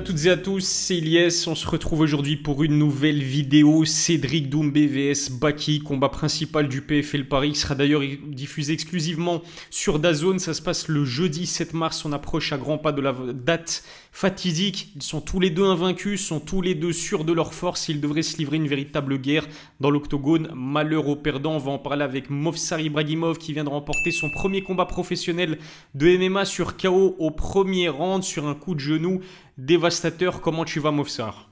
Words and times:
à 0.00 0.02
toutes 0.02 0.24
et 0.24 0.30
à 0.30 0.38
tous, 0.38 0.64
c'est 0.64 0.96
Ilyes. 0.96 1.44
On 1.46 1.54
se 1.54 1.68
retrouve 1.68 2.00
aujourd'hui 2.00 2.38
pour 2.38 2.62
une 2.62 2.78
nouvelle 2.78 3.22
vidéo. 3.22 3.84
Cédric 3.84 4.48
Doumbé 4.48 4.86
vs 4.86 5.30
Baki, 5.30 5.80
combat 5.80 6.08
principal 6.08 6.68
du 6.68 6.80
PFL 6.80 7.26
Paris, 7.26 7.52
qui 7.52 7.58
sera 7.58 7.74
d'ailleurs 7.74 8.00
diffusé 8.26 8.72
exclusivement 8.72 9.42
sur 9.68 9.98
Dazone. 9.98 10.38
Ça 10.38 10.54
se 10.54 10.62
passe 10.62 10.88
le 10.88 11.04
jeudi 11.04 11.44
7 11.44 11.74
mars. 11.74 12.06
On 12.06 12.12
approche 12.12 12.50
à 12.54 12.56
grands 12.56 12.78
pas 12.78 12.92
de 12.92 13.02
la 13.02 13.14
date 13.34 13.84
fatidique. 14.10 14.90
Ils 14.96 15.02
sont 15.02 15.20
tous 15.20 15.38
les 15.38 15.50
deux 15.50 15.66
invaincus, 15.66 16.24
sont 16.24 16.40
tous 16.40 16.62
les 16.62 16.74
deux 16.74 16.94
sûrs 16.94 17.24
de 17.24 17.34
leur 17.34 17.52
force. 17.52 17.90
Ils 17.90 18.00
devraient 18.00 18.22
se 18.22 18.38
livrer 18.38 18.56
une 18.56 18.68
véritable 18.68 19.18
guerre 19.18 19.46
dans 19.80 19.90
l'octogone. 19.90 20.50
Malheur 20.54 21.08
aux 21.08 21.16
perdants. 21.16 21.56
On 21.56 21.58
va 21.58 21.72
en 21.72 21.78
parler 21.78 22.04
avec 22.04 22.30
Movsar 22.30 22.80
Ibrahimov 22.80 23.36
qui 23.36 23.52
vient 23.52 23.64
de 23.64 23.68
remporter 23.68 24.12
son 24.12 24.30
premier 24.30 24.62
combat 24.62 24.86
professionnel 24.86 25.58
de 25.94 26.16
MMA 26.16 26.46
sur 26.46 26.78
KO 26.78 27.16
au 27.18 27.30
premier 27.30 27.90
round 27.90 28.22
sur 28.22 28.48
un 28.48 28.54
coup 28.54 28.74
de 28.74 28.80
genou 28.80 29.20
dévastateur. 29.66 30.40
Comment 30.40 30.64
tu 30.64 30.80
vas, 30.80 30.90
Mofsar? 30.90 31.50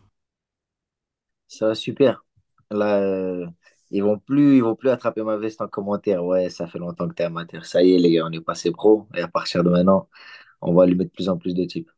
Ça 1.46 1.68
va 1.68 1.74
super. 1.74 2.24
Là, 2.70 3.00
euh, 3.00 3.46
ils 3.90 4.02
vont 4.02 4.18
plus, 4.18 4.56
ils 4.56 4.62
vont 4.62 4.76
plus 4.76 4.90
attraper 4.90 5.22
ma 5.22 5.36
veste 5.36 5.60
en 5.60 5.68
commentaire. 5.68 6.24
Ouais, 6.24 6.50
ça 6.50 6.66
fait 6.66 6.78
longtemps 6.78 7.08
que 7.08 7.14
tu 7.14 7.22
es 7.22 7.26
amateur. 7.26 7.64
Ça 7.66 7.82
y 7.82 7.94
est, 7.94 7.98
les 7.98 8.12
gars, 8.12 8.26
on 8.26 8.32
est 8.32 8.40
passé 8.40 8.70
pro. 8.70 9.06
Et 9.14 9.20
à 9.20 9.28
partir 9.28 9.64
de 9.64 9.70
maintenant, 9.70 10.08
on 10.60 10.74
va 10.74 10.86
lui 10.86 10.94
mettre 10.94 11.10
de 11.10 11.14
plus 11.14 11.28
en 11.28 11.38
plus 11.38 11.54
de 11.54 11.64
types. 11.64 11.90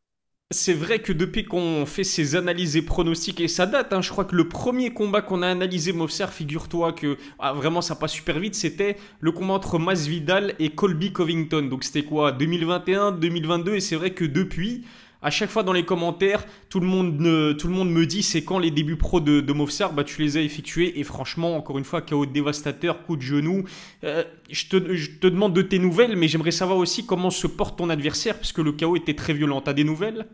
C'est 0.53 0.73
vrai 0.73 0.99
que 0.99 1.13
depuis 1.13 1.45
qu'on 1.45 1.85
fait 1.85 2.03
ces 2.03 2.35
analyses 2.35 2.75
et 2.75 2.81
pronostics, 2.81 3.39
et 3.39 3.47
ça 3.47 3.65
date, 3.65 3.93
hein, 3.93 4.01
je 4.01 4.09
crois 4.09 4.25
que 4.25 4.35
le 4.35 4.49
premier 4.49 4.93
combat 4.93 5.21
qu'on 5.21 5.43
a 5.43 5.47
analysé, 5.47 5.93
Mofsar, 5.93 6.33
figure-toi 6.33 6.91
que 6.91 7.17
ah, 7.39 7.53
vraiment 7.53 7.79
ça 7.81 7.95
passe 7.95 8.11
super 8.11 8.37
vite, 8.37 8.55
c'était 8.55 8.97
le 9.21 9.31
combat 9.31 9.53
entre 9.53 9.79
Masvidal 9.79 10.53
et 10.59 10.71
Colby 10.71 11.13
Covington. 11.13 11.61
Donc 11.69 11.85
c'était 11.85 12.03
quoi? 12.03 12.33
2021, 12.33 13.13
2022, 13.13 13.75
et 13.75 13.79
c'est 13.79 13.95
vrai 13.95 14.13
que 14.13 14.25
depuis, 14.25 14.83
à 15.21 15.29
chaque 15.29 15.49
fois 15.49 15.63
dans 15.63 15.73
les 15.73 15.85
commentaires, 15.85 16.45
tout 16.69 16.79
le 16.79 16.87
monde, 16.87 17.17
tout 17.57 17.67
le 17.67 17.73
monde 17.73 17.91
me 17.91 18.05
dit 18.05 18.23
c'est 18.23 18.43
quand 18.43 18.59
les 18.59 18.71
débuts 18.71 18.95
pro 18.95 19.19
de, 19.19 19.39
de 19.41 19.53
Mofsar, 19.53 19.93
bah, 19.93 20.03
tu 20.03 20.21
les 20.21 20.37
as 20.37 20.41
effectués. 20.41 20.99
Et 20.99 21.03
franchement, 21.03 21.55
encore 21.55 21.77
une 21.77 21.83
fois, 21.83 22.01
chaos 22.01 22.25
dévastateur, 22.25 23.03
coup 23.03 23.15
de 23.15 23.21
genou. 23.21 23.63
Euh, 24.03 24.23
je, 24.49 24.67
te, 24.67 25.27
demande 25.27 25.53
de 25.53 25.61
tes 25.61 25.79
nouvelles, 25.79 26.15
mais 26.15 26.27
j'aimerais 26.27 26.51
savoir 26.51 26.77
aussi 26.77 27.05
comment 27.05 27.29
se 27.29 27.47
porte 27.47 27.77
ton 27.77 27.89
adversaire, 27.89 28.37
puisque 28.37 28.59
le 28.59 28.71
chaos 28.71 28.95
était 28.95 29.15
très 29.15 29.33
violent. 29.33 29.61
T'as 29.61 29.73
des 29.73 29.83
nouvelles? 29.83 30.25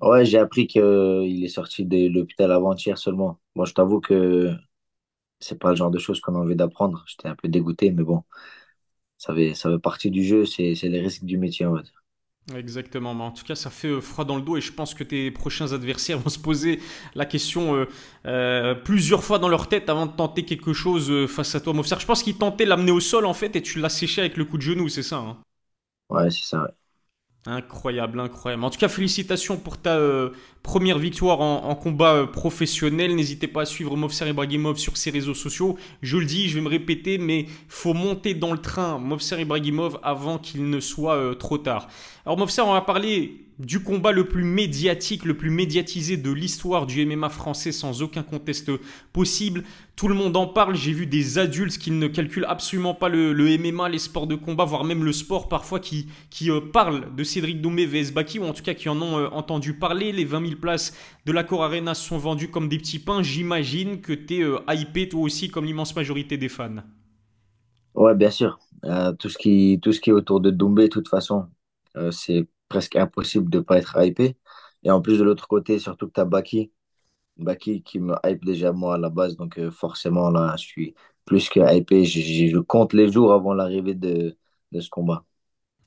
Ouais, 0.00 0.24
j'ai 0.24 0.38
appris 0.38 0.66
qu'il 0.66 1.44
est 1.44 1.48
sorti 1.48 1.84
de 1.84 2.08
l'hôpital 2.08 2.50
avant-hier 2.50 2.96
seulement. 2.98 3.38
Bon, 3.54 3.64
je 3.64 3.74
t'avoue 3.74 4.00
que 4.00 4.50
c'est 5.40 5.58
pas 5.58 5.70
le 5.70 5.76
genre 5.76 5.90
de 5.90 5.98
choses 5.98 6.20
qu'on 6.20 6.34
a 6.36 6.38
envie 6.38 6.56
d'apprendre. 6.56 7.04
J'étais 7.08 7.28
un 7.28 7.36
peu 7.36 7.48
dégoûté, 7.48 7.92
mais 7.92 8.04
bon, 8.04 8.24
ça 9.18 9.34
fait, 9.34 9.54
ça 9.54 9.70
fait 9.70 9.78
partie 9.80 10.10
du 10.10 10.24
jeu, 10.24 10.46
c'est 10.46 10.74
les 10.74 11.00
risques 11.00 11.24
du 11.24 11.38
métier, 11.38 11.66
on 11.66 11.74
va. 11.74 11.82
Exactement, 12.56 13.14
mais 13.14 13.22
en 13.22 13.30
tout 13.30 13.44
cas 13.44 13.54
ça 13.54 13.70
fait 13.70 13.86
euh, 13.88 14.00
froid 14.00 14.24
dans 14.24 14.34
le 14.34 14.42
dos 14.42 14.56
et 14.56 14.60
je 14.60 14.72
pense 14.72 14.94
que 14.94 15.04
tes 15.04 15.30
prochains 15.30 15.72
adversaires 15.72 16.18
vont 16.20 16.28
se 16.28 16.40
poser 16.40 16.80
la 17.14 17.24
question 17.24 17.76
euh, 17.76 17.86
euh, 18.26 18.74
plusieurs 18.74 19.22
fois 19.22 19.38
dans 19.38 19.48
leur 19.48 19.68
tête 19.68 19.88
avant 19.88 20.06
de 20.06 20.12
tenter 20.12 20.44
quelque 20.44 20.72
chose 20.72 21.28
face 21.28 21.54
à 21.54 21.60
toi, 21.60 21.72
Mofsar. 21.72 22.00
Je 22.00 22.06
pense 22.06 22.22
qu'ils 22.24 22.36
tentaient 22.36 22.64
l'amener 22.64 22.90
au 22.90 22.98
sol 22.98 23.26
en 23.26 23.34
fait 23.34 23.54
et 23.54 23.62
tu 23.62 23.78
l'as 23.78 23.88
séché 23.88 24.20
avec 24.22 24.36
le 24.36 24.44
coup 24.44 24.56
de 24.56 24.62
genou, 24.62 24.88
c'est 24.88 25.04
ça 25.04 25.18
hein? 25.18 25.38
Ouais, 26.08 26.30
c'est 26.30 26.44
ça, 26.44 26.62
ouais. 26.62 26.70
Incroyable, 27.44 28.20
incroyable. 28.20 28.62
En 28.62 28.70
tout 28.70 28.78
cas, 28.78 28.88
félicitations 28.88 29.56
pour 29.56 29.76
ta 29.78 29.96
euh, 29.96 30.30
première 30.62 30.98
victoire 30.98 31.40
en, 31.40 31.74
combat 31.74 32.14
euh, 32.14 32.26
professionnel. 32.26 33.14
N'hésitez 33.14 33.48
pas 33.48 33.62
à 33.62 33.64
suivre 33.64 33.96
Movsar 33.96 34.28
Ibrahimov 34.28 34.78
sur 34.78 34.96
ses 34.96 35.10
réseaux 35.10 35.34
sociaux. 35.34 35.76
Je 36.02 36.16
le 36.16 36.24
dis, 36.24 36.48
je 36.48 36.54
vais 36.54 36.60
me 36.60 36.68
répéter, 36.68 37.18
mais 37.18 37.46
faut 37.68 37.94
monter 37.94 38.34
dans 38.34 38.52
le 38.52 38.58
train 38.58 38.98
Movsar 38.98 39.40
Ibrahimov 39.40 39.98
avant 40.02 40.38
qu'il 40.38 40.70
ne 40.70 40.80
soit 40.80 41.16
euh, 41.16 41.34
trop 41.34 41.58
tard. 41.58 41.88
Alors 42.24 42.38
Movsar, 42.38 42.66
on 42.68 42.72
va 42.72 42.80
parler 42.80 43.42
du 43.58 43.80
combat 43.82 44.12
le 44.12 44.24
plus 44.24 44.44
médiatique, 44.44 45.24
le 45.24 45.36
plus 45.36 45.50
médiatisé 45.50 46.16
de 46.16 46.30
l'histoire 46.30 46.86
du 46.86 47.04
MMA 47.04 47.28
français 47.28 47.72
sans 47.72 48.02
aucun 48.02 48.22
conteste 48.22 48.70
possible. 49.12 49.62
Tout 49.94 50.08
le 50.08 50.14
monde 50.14 50.36
en 50.36 50.46
parle. 50.46 50.74
J'ai 50.74 50.92
vu 50.92 51.06
des 51.06 51.38
adultes 51.38 51.78
qui 51.78 51.90
ne 51.90 52.06
calculent 52.08 52.46
absolument 52.48 52.94
pas 52.94 53.08
le, 53.08 53.34
MMA, 53.58 53.88
les 53.88 53.98
sports 53.98 54.26
de 54.26 54.34
combat, 54.34 54.64
voire 54.64 54.84
même 54.84 55.04
le 55.04 55.12
sport 55.12 55.48
parfois 55.48 55.80
qui, 55.80 56.08
qui 56.30 56.50
euh, 56.50 56.60
parlent 56.60 57.14
de 57.14 57.24
Cédric 57.24 57.60
Doumbé 57.60 57.86
vs 57.86 58.12
Baki, 58.12 58.38
ou 58.38 58.44
en 58.44 58.52
tout 58.52 58.62
cas 58.62 58.74
qui 58.74 58.88
en 58.88 59.00
ont 59.00 59.26
entendu 59.32 59.74
parler. 59.74 60.12
Les 60.12 60.24
20 60.24 60.46
000 60.46 60.51
places 60.56 60.96
de 61.26 61.32
l'Accor 61.32 61.64
Arena 61.64 61.94
sont 61.94 62.18
vendues 62.18 62.50
comme 62.50 62.68
des 62.68 62.78
petits 62.78 62.98
pains. 62.98 63.22
J'imagine 63.22 64.00
que 64.00 64.12
tu 64.12 64.38
es 64.38 64.42
euh, 64.42 64.58
hypé 64.68 65.08
toi 65.08 65.20
aussi 65.20 65.48
comme 65.48 65.64
l'immense 65.64 65.94
majorité 65.96 66.36
des 66.36 66.48
fans. 66.48 66.82
Ouais, 67.94 68.14
bien 68.14 68.30
sûr. 68.30 68.58
tout, 69.18 69.28
ce 69.28 69.38
qui, 69.38 69.78
tout 69.82 69.92
ce 69.92 70.00
qui 70.00 70.10
est 70.10 70.12
autour 70.14 70.40
de 70.40 70.50
Doumbé, 70.50 70.84
de 70.84 70.88
toute 70.88 71.08
façon, 71.08 71.46
c'est 72.10 72.46
presque 72.68 72.96
impossible 72.96 73.50
de 73.50 73.58
ne 73.58 73.62
pas 73.62 73.78
être 73.78 73.96
hypé. 74.02 74.36
Et 74.84 74.90
en 74.90 75.00
plus, 75.02 75.18
de 75.18 75.24
l'autre 75.24 75.48
côté, 75.48 75.78
surtout 75.78 76.08
que 76.08 76.12
tu 76.14 76.20
as 76.20 76.24
Baki, 76.24 76.72
Baki 77.38 77.82
qui 77.82 78.00
me 78.00 78.14
hype 78.24 78.44
déjà 78.44 78.72
moi 78.72 78.96
à 78.96 78.98
la 78.98 79.10
base. 79.10 79.36
Donc 79.36 79.58
euh, 79.58 79.70
forcément, 79.70 80.30
là, 80.30 80.54
je 80.58 80.64
suis 80.64 80.94
plus 81.24 81.48
que 81.50 81.60
hypé. 81.74 82.04
Je, 82.04 82.58
compte 82.60 82.92
les 82.94 83.10
jours 83.12 83.32
avant 83.32 83.54
l'arrivée 83.54 83.94
de 83.94 84.36
ce 84.80 84.88
combat. 84.90 85.24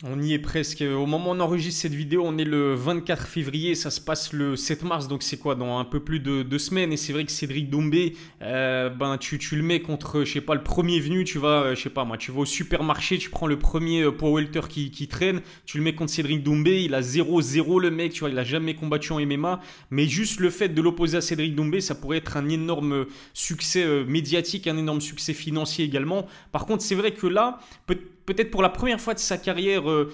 On 0.03 0.21
y 0.21 0.33
est 0.33 0.39
presque. 0.39 0.81
Au 0.81 1.05
moment 1.05 1.29
où 1.29 1.35
on 1.35 1.39
enregistre 1.39 1.83
cette 1.83 1.93
vidéo, 1.93 2.23
on 2.25 2.37
est 2.37 2.43
le 2.43 2.75
24 2.75 3.27
février, 3.27 3.75
ça 3.75 3.89
se 3.89 4.01
passe 4.01 4.33
le 4.33 4.57
7 4.57 4.83
mars, 4.83 5.07
donc 5.07 5.23
c'est 5.23 5.37
quoi, 5.37 5.55
dans 5.55 5.79
un 5.79 5.85
peu 5.85 6.01
plus 6.01 6.19
de 6.19 6.43
deux 6.43 6.59
semaines. 6.59 6.91
Et 6.91 6.97
c'est 6.97 7.13
vrai 7.13 7.23
que 7.23 7.31
Cédric 7.31 7.69
Doumbé, 7.69 8.13
euh, 8.41 8.89
ben, 8.89 9.17
tu, 9.17 9.39
le 9.55 9.63
mets 9.63 9.79
contre, 9.79 10.25
je 10.25 10.33
sais 10.33 10.41
pas, 10.41 10.53
le 10.53 10.63
premier 10.63 10.99
venu, 10.99 11.23
tu 11.23 11.39
vas, 11.39 11.61
euh, 11.61 11.75
je 11.75 11.81
sais 11.83 11.89
pas 11.89 12.03
moi, 12.03 12.17
tu 12.17 12.33
vas 12.33 12.41
au 12.41 12.45
supermarché, 12.45 13.17
tu 13.17 13.29
prends 13.29 13.47
le 13.47 13.57
premier 13.57 14.01
euh, 14.01 14.11
power 14.11 14.43
welter 14.43 14.67
qui, 14.67 15.07
traîne, 15.07 15.39
tu 15.65 15.77
le 15.77 15.83
mets 15.85 15.95
contre 15.95 16.11
Cédric 16.11 16.43
Doumbé, 16.43 16.83
il 16.83 16.93
a 16.93 16.99
0-0 16.99 17.79
le 17.79 17.89
mec, 17.89 18.11
tu 18.11 18.19
vois, 18.19 18.29
il 18.29 18.37
a 18.37 18.43
jamais 18.43 18.75
combattu 18.75 19.13
en 19.13 19.25
MMA. 19.25 19.61
Mais 19.91 20.09
juste 20.09 20.41
le 20.41 20.49
fait 20.49 20.67
de 20.67 20.81
l'opposer 20.81 21.19
à 21.19 21.21
Cédric 21.21 21.55
Doumbé, 21.55 21.79
ça 21.79 21.95
pourrait 21.95 22.17
être 22.17 22.35
un 22.35 22.49
énorme 22.49 23.05
succès 23.33 24.03
médiatique, 24.03 24.67
un 24.67 24.77
énorme 24.77 24.99
succès 24.99 25.33
financier 25.33 25.85
également. 25.85 26.27
Par 26.51 26.65
contre, 26.65 26.83
c'est 26.83 26.95
vrai 26.95 27.11
que 27.11 27.27
là, 27.27 27.59
peut-être 27.87 28.14
peut-être 28.25 28.51
pour 28.51 28.61
la 28.61 28.69
première 28.69 28.99
fois 28.99 29.13
de 29.13 29.19
sa 29.19 29.37
carrière, 29.37 29.89
euh, 29.89 30.11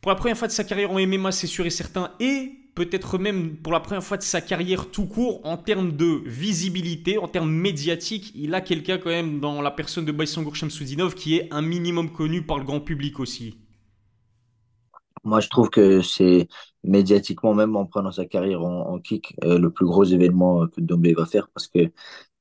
pour 0.00 0.10
la 0.10 0.16
première 0.16 0.36
fois 0.36 0.48
de 0.48 0.52
sa 0.52 0.64
carrière 0.64 0.90
en 0.90 0.98
MMA, 0.98 1.32
c'est 1.32 1.46
sûr 1.46 1.66
et 1.66 1.70
certain, 1.70 2.12
et 2.20 2.52
peut-être 2.74 3.18
même 3.18 3.56
pour 3.56 3.72
la 3.72 3.80
première 3.80 4.02
fois 4.02 4.16
de 4.16 4.22
sa 4.22 4.40
carrière 4.40 4.90
tout 4.90 5.06
court, 5.06 5.40
en 5.44 5.56
termes 5.56 5.92
de 5.92 6.22
visibilité, 6.26 7.18
en 7.18 7.28
termes 7.28 7.50
médiatiques, 7.50 8.32
il 8.34 8.54
a 8.54 8.60
quelqu'un 8.60 8.98
quand 8.98 9.10
même 9.10 9.40
dans 9.40 9.62
la 9.62 9.70
personne 9.70 10.04
de 10.04 10.12
Baïsangour 10.12 10.56
Shamsudinov 10.56 11.14
qui 11.14 11.36
est 11.36 11.48
un 11.52 11.62
minimum 11.62 12.10
connu 12.10 12.42
par 12.42 12.58
le 12.58 12.64
grand 12.64 12.80
public 12.80 13.20
aussi. 13.20 13.56
Moi, 15.22 15.40
je 15.40 15.48
trouve 15.48 15.70
que 15.70 16.02
c'est 16.02 16.48
médiatiquement, 16.82 17.54
même 17.54 17.76
en 17.76 17.86
prenant 17.86 18.12
sa 18.12 18.26
carrière 18.26 18.62
en, 18.62 18.98
kick, 18.98 19.34
euh, 19.44 19.58
le 19.58 19.70
plus 19.70 19.86
gros 19.86 20.04
événement 20.04 20.66
que 20.68 20.82
Dombé 20.82 21.14
va 21.14 21.24
faire 21.24 21.48
parce 21.48 21.66
que 21.66 21.90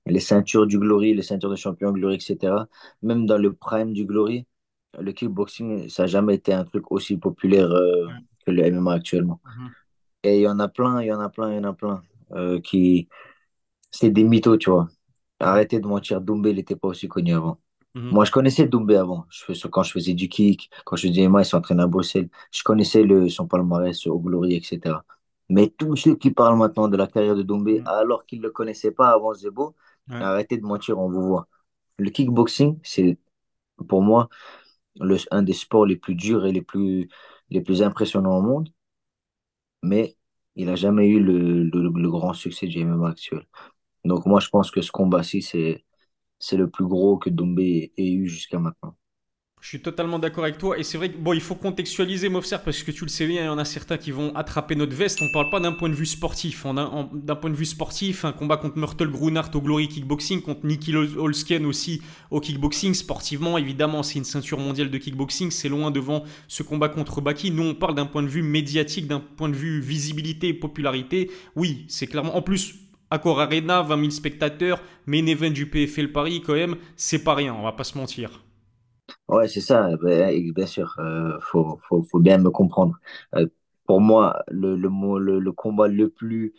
les 0.06 0.19
ceintures 0.19 0.68
du 0.68 0.80
Glory, 0.80 1.13
les 1.13 1.22
ceintures 1.22 1.50
de 1.50 1.56
champion 1.56 1.91
Glory, 1.91 2.16
etc., 2.16 2.53
même 3.01 3.25
dans 3.25 3.38
le 3.38 3.53
prime 3.53 3.94
du 3.94 4.06
Glory, 4.06 4.45
le 5.00 5.12
kickboxing, 5.12 5.90
ça 5.90 6.04
n'a 6.04 6.08
jamais 6.08 6.36
été 6.36 6.54
un 6.54 6.64
truc 6.64 6.92
aussi 6.92 7.18
populaire 7.18 7.72
euh, 7.72 8.08
que 8.46 8.52
le 8.52 8.64
MMA 8.72 8.94
actuellement. 8.94 9.40
Mhm. 9.46 9.72
Et 10.24 10.38
il 10.38 10.42
y 10.42 10.48
en 10.48 10.59
a 10.59 10.68
plein, 10.68 11.02
il 11.02 11.08
y 11.08 11.14
en 11.14 11.20
a 11.20 11.30
plein, 11.30 11.52
il 11.52 11.56
y 11.56 11.59
en 11.59 11.70
a 11.70 11.74
plein 11.74 12.02
euh, 12.31 12.59
qui. 12.59 13.08
C'est 13.92 14.09
des 14.09 14.24
mythos, 14.24 14.58
tu 14.58 14.70
vois. 14.70 14.88
Arrêtez 15.40 15.80
de 15.80 15.88
mentir, 15.88 16.22
Doumbé, 16.22 16.52
il 16.52 16.56
n'était 16.56 16.76
pas 16.76 16.88
aussi 16.88 17.08
connu 17.08 17.34
avant. 17.34 17.59
Mhm. 17.96 18.09
Moi, 18.09 18.26
je 18.26 18.31
connaissais 18.31 18.68
Doumbé 18.68 18.96
avant. 18.96 19.26
Je, 19.30 19.68
quand 19.68 19.84
je 19.84 19.92
faisais 19.92 20.14
du 20.14 20.30
kick, 20.30 20.70
quand 20.86 20.96
je 20.96 21.08
faisais 21.08 21.28
MMA, 21.28 21.42
il 21.42 21.46
s'entraînait 21.46 21.84
à 21.84 21.88
Bruxelles. 21.88 22.30
Je 22.52 22.64
connaissais 22.64 23.04
le, 23.04 23.30
son 23.30 23.48
palmarès 23.48 24.08
au 24.08 24.20
Glory, 24.20 24.56
etc. 24.56 24.96
Mais 25.50 25.68
tous 25.70 25.96
ceux 25.98 26.16
qui 26.16 26.31
parlent 26.31 26.58
maintenant 26.58 26.88
de 26.88 26.98
la 26.98 27.08
carrière 27.08 27.36
de 27.36 27.44
Doumbé, 27.44 27.81
mhm. 27.81 27.88
alors 27.88 28.25
qu'ils 28.25 28.40
ne 28.40 28.46
le 28.46 28.52
connaissaient 28.52 28.92
pas 28.92 29.10
avant 29.10 29.34
Zebo, 29.34 29.75
arrêtez 30.10 30.58
de 30.58 30.66
mentir, 30.66 30.98
on 31.00 31.10
vous 31.10 31.22
voit. 31.22 31.48
Le 31.98 32.10
kickboxing, 32.10 32.80
c'est 32.84 33.18
pour 33.88 34.01
moi 34.01 34.30
un 35.31 35.44
des 35.44 35.54
sports 35.54 35.86
les 35.86 35.95
plus 35.95 36.16
durs 36.16 36.45
et 36.45 36.51
les 36.51 36.62
plus, 36.62 37.10
les 37.50 37.62
plus 37.62 37.81
impressionnants 37.84 38.38
au 38.38 38.42
monde, 38.42 38.69
mais 39.84 40.16
il 40.56 40.66
n'a 40.68 40.75
jamais 40.75 41.07
eu 41.07 41.19
le, 41.19 42.10
grand 42.10 42.34
succès 42.34 42.68
du 42.68 42.80
MMA 42.80 43.10
actuel. 43.10 43.45
Donc 44.06 44.25
moi, 44.25 44.40
je 44.40 44.50
pense 44.50 44.72
que 44.72 44.81
ce 44.81 44.92
combat-ci, 44.92 45.42
c'est, 45.42 45.86
c'est 46.40 46.57
le 46.57 46.69
plus 46.69 46.88
gros 46.88 47.18
que 47.18 47.30
Doumbé 47.30 47.94
ait 47.98 48.13
eu 48.13 48.28
jusqu'à 48.28 48.60
maintenant. 48.60 48.98
Je 49.63 49.69
suis 49.69 49.80
totalement 49.80 50.19
d'accord 50.19 50.44
avec 50.44 50.57
toi. 50.57 50.77
Et 50.77 50.83
c'est 50.83 50.98
vrai 50.98 51.10
que 51.10 51.15
bon, 51.18 51.31
il 51.31 51.39
faut 51.39 51.56
contextualiser 51.56 52.27
Mofser 52.27 52.57
parce 52.65 52.83
que 52.83 52.92
tu 52.92 53.06
le 53.06 53.10
sais 53.10 53.25
bien, 53.25 53.44
il 53.44 53.45
y 53.45 53.48
en 53.48 53.57
a 53.57 53.63
certains 53.63 53.98
qui 53.98 54.12
vont 54.12 54.36
attraper 54.36 54.75
notre 54.75 54.94
veste. 54.94 55.21
On 55.21 55.25
ne 55.27 55.31
parle 55.31 55.50
pas 55.50 55.62
d'un 55.62 55.71
point 55.71 55.88
de 55.88 55.94
vue 55.94 56.06
sportif. 56.06 56.65
D'un 56.65 57.36
point 57.38 57.50
de 57.50 57.56
vue 57.56 57.63
sportif, 57.63 58.25
un 58.25 58.33
combat 58.33 58.57
contre 58.57 58.77
Myrtle 58.77 59.10
Grunart 59.10 59.51
au 59.56 59.62
Glory 59.62 59.88
Kickboxing, 59.88 60.42
contre 60.42 60.65
Nicky 60.65 60.94
Holsken 60.94 61.65
aussi 61.65 62.01
au 62.30 62.42
kickboxing. 62.42 62.94
Sportivement, 62.94 63.57
évidemment, 63.57 64.04
c'est 64.04 64.19
une 64.19 64.25
ceinture 64.25 64.60
mondiale 64.60 64.89
de 64.89 64.98
kickboxing. 64.98 65.50
C'est 65.50 65.69
loin 65.69 65.92
devant 65.92 66.25
ce 66.50 66.62
combat 66.62 66.89
contre 66.89 67.21
Baki. 67.21 67.51
Nous, 67.51 67.63
on 67.63 67.74
parle 67.74 67.95
d'un 67.95 68.06
point 68.06 68.21
de 68.21 68.27
vue 68.27 68.44
médiatique, 68.44 69.07
d'un 69.07 69.21
point 69.21 69.48
de 69.48 69.56
vue 69.56 69.80
visibilité 69.80 70.50
et 70.50 70.54
popularité. 70.54 71.31
Oui, 71.56 71.86
c'est 71.88 72.07
clairement. 72.07 72.36
En 72.36 72.42
plus, 72.42 72.75
Accor 73.10 73.39
Arena, 73.39 73.81
20 73.81 73.98
000 73.98 74.10
spectateurs, 74.10 74.83
main 75.06 75.25
event 75.25 75.51
du 75.51 75.68
PFL 75.68 76.12
Paris, 76.12 76.44
quand 76.45 76.56
même, 76.56 76.75
c'est 76.98 77.24
pas 77.24 77.33
rien, 77.33 77.56
on 77.57 77.63
va 77.63 77.71
pas 77.71 77.86
se 77.86 77.98
mentir. 77.98 78.44
Ouais, 79.27 79.47
c'est 79.47 79.61
ça, 79.61 79.89
ben, 79.97 80.51
bien 80.53 80.65
sûr, 80.65 80.95
il 81.00 81.01
euh, 81.03 81.39
faut, 81.41 81.79
faut, 81.88 82.03
faut, 82.03 82.19
bien 82.19 82.38
me 82.38 82.50
comprendre. 82.51 82.97
Euh, 83.35 83.47
pour 83.85 84.00
moi, 84.01 84.44
le, 84.50 84.75
le, 84.75 84.89
le, 85.19 85.39
le 85.39 85.51
combat 85.51 85.88
le 85.88 86.09
plus 86.09 86.53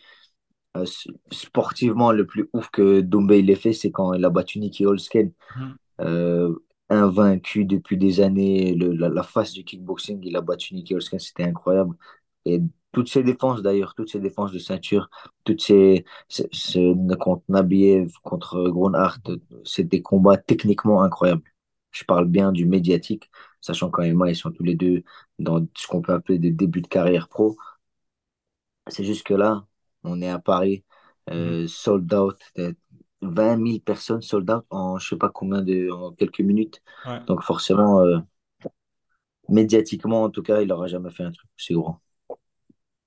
euh, 0.76 0.87
sportivement 1.32 2.12
le 2.12 2.26
plus 2.26 2.49
ouf 2.55 2.70
que 2.70 3.00
Doumbé 3.00 3.41
il 3.41 3.50
ait 3.50 3.56
fait, 3.56 3.73
c'est 3.75 3.91
quand 3.93 4.14
il 4.14 4.25
a 4.25 4.31
battu 4.31 4.61
Nicky 4.61 4.87
Holzken, 4.87 5.32
Mhm. 5.56 5.76
euh, 6.02 6.55
invaincu 6.91 7.64
depuis 7.67 7.99
des 7.99 8.20
années. 8.20 8.75
Le- 8.75 8.93
la, 8.94 9.08
la 9.11 9.23
face 9.25 9.52
du 9.52 9.64
kickboxing, 9.64 10.20
il 10.25 10.37
a 10.37 10.43
battu 10.43 10.75
Nicky 10.75 10.94
Holzken, 10.94 11.19
c'était 11.20 11.44
incroyable. 11.44 11.96
Et 12.46 12.61
toutes 12.93 13.08
ses 13.11 13.23
défenses 13.25 13.62
d'ailleurs, 13.62 13.94
toutes 13.96 14.11
ses 14.11 14.20
défenses 14.20 14.52
de 14.52 14.58
ceinture, 14.61 15.11
toutes 15.44 15.62
ces, 15.62 16.05
ces- 16.29 16.49
ces- 16.52 16.94
contre 17.20 17.44
Nabiev, 17.49 18.12
contre 18.25 18.69
Gronhardt, 18.70 19.23
c'est 19.64 19.85
des 19.85 20.02
combats 20.02 20.37
techniquement 20.38 21.02
incroyables. 21.05 21.43
Je 21.94 22.05
parle 22.05 22.26
bien 22.29 22.52
du 22.52 22.67
médiatique, 22.67 23.31
sachant 23.61 23.91
qu'en 23.91 24.02
MMA, 24.02 24.31
ils 24.31 24.37
sont 24.37 24.50
tous 24.52 24.64
les 24.64 24.75
deux 24.75 25.05
dans 25.38 25.67
ce 25.76 25.87
qu'on 25.87 26.02
peut 26.02 26.12
appeler 26.12 26.38
des 26.38 26.50
débuts 26.50 26.82
de 26.82 26.88
carrière 26.88 27.29
pro. 27.29 27.56
C'est 28.88 29.05
juste 29.05 29.25
que 29.26 29.35
là, 29.35 29.67
on 30.02 30.20
est 30.20 30.29
à 30.29 30.38
Paris, 30.38 30.85
euh, 31.31 31.67
sold 31.67 32.12
out, 32.12 32.37
euh, 32.58 32.73
20 33.23 33.56
000 33.56 33.81
personnes 33.81 34.20
sold 34.23 34.50
out 34.50 34.64
en 34.70 34.99
je 34.99 35.08
sais 35.08 35.17
pas 35.17 35.31
combien 35.31 35.62
de, 35.62 35.91
en 35.91 36.12
quelques 36.12 36.41
minutes. 36.41 36.82
Ouais. 37.06 37.20
Donc 37.26 37.43
forcément, 37.43 38.00
euh, 38.00 38.19
médiatiquement 39.49 40.25
en 40.25 40.31
tout 40.31 40.43
cas, 40.43 40.61
il 40.61 40.69
n'aura 40.69 40.87
jamais 40.87 41.11
fait 41.11 41.23
un 41.25 41.32
truc 41.32 41.49
aussi 41.58 41.73
gros. 41.75 41.96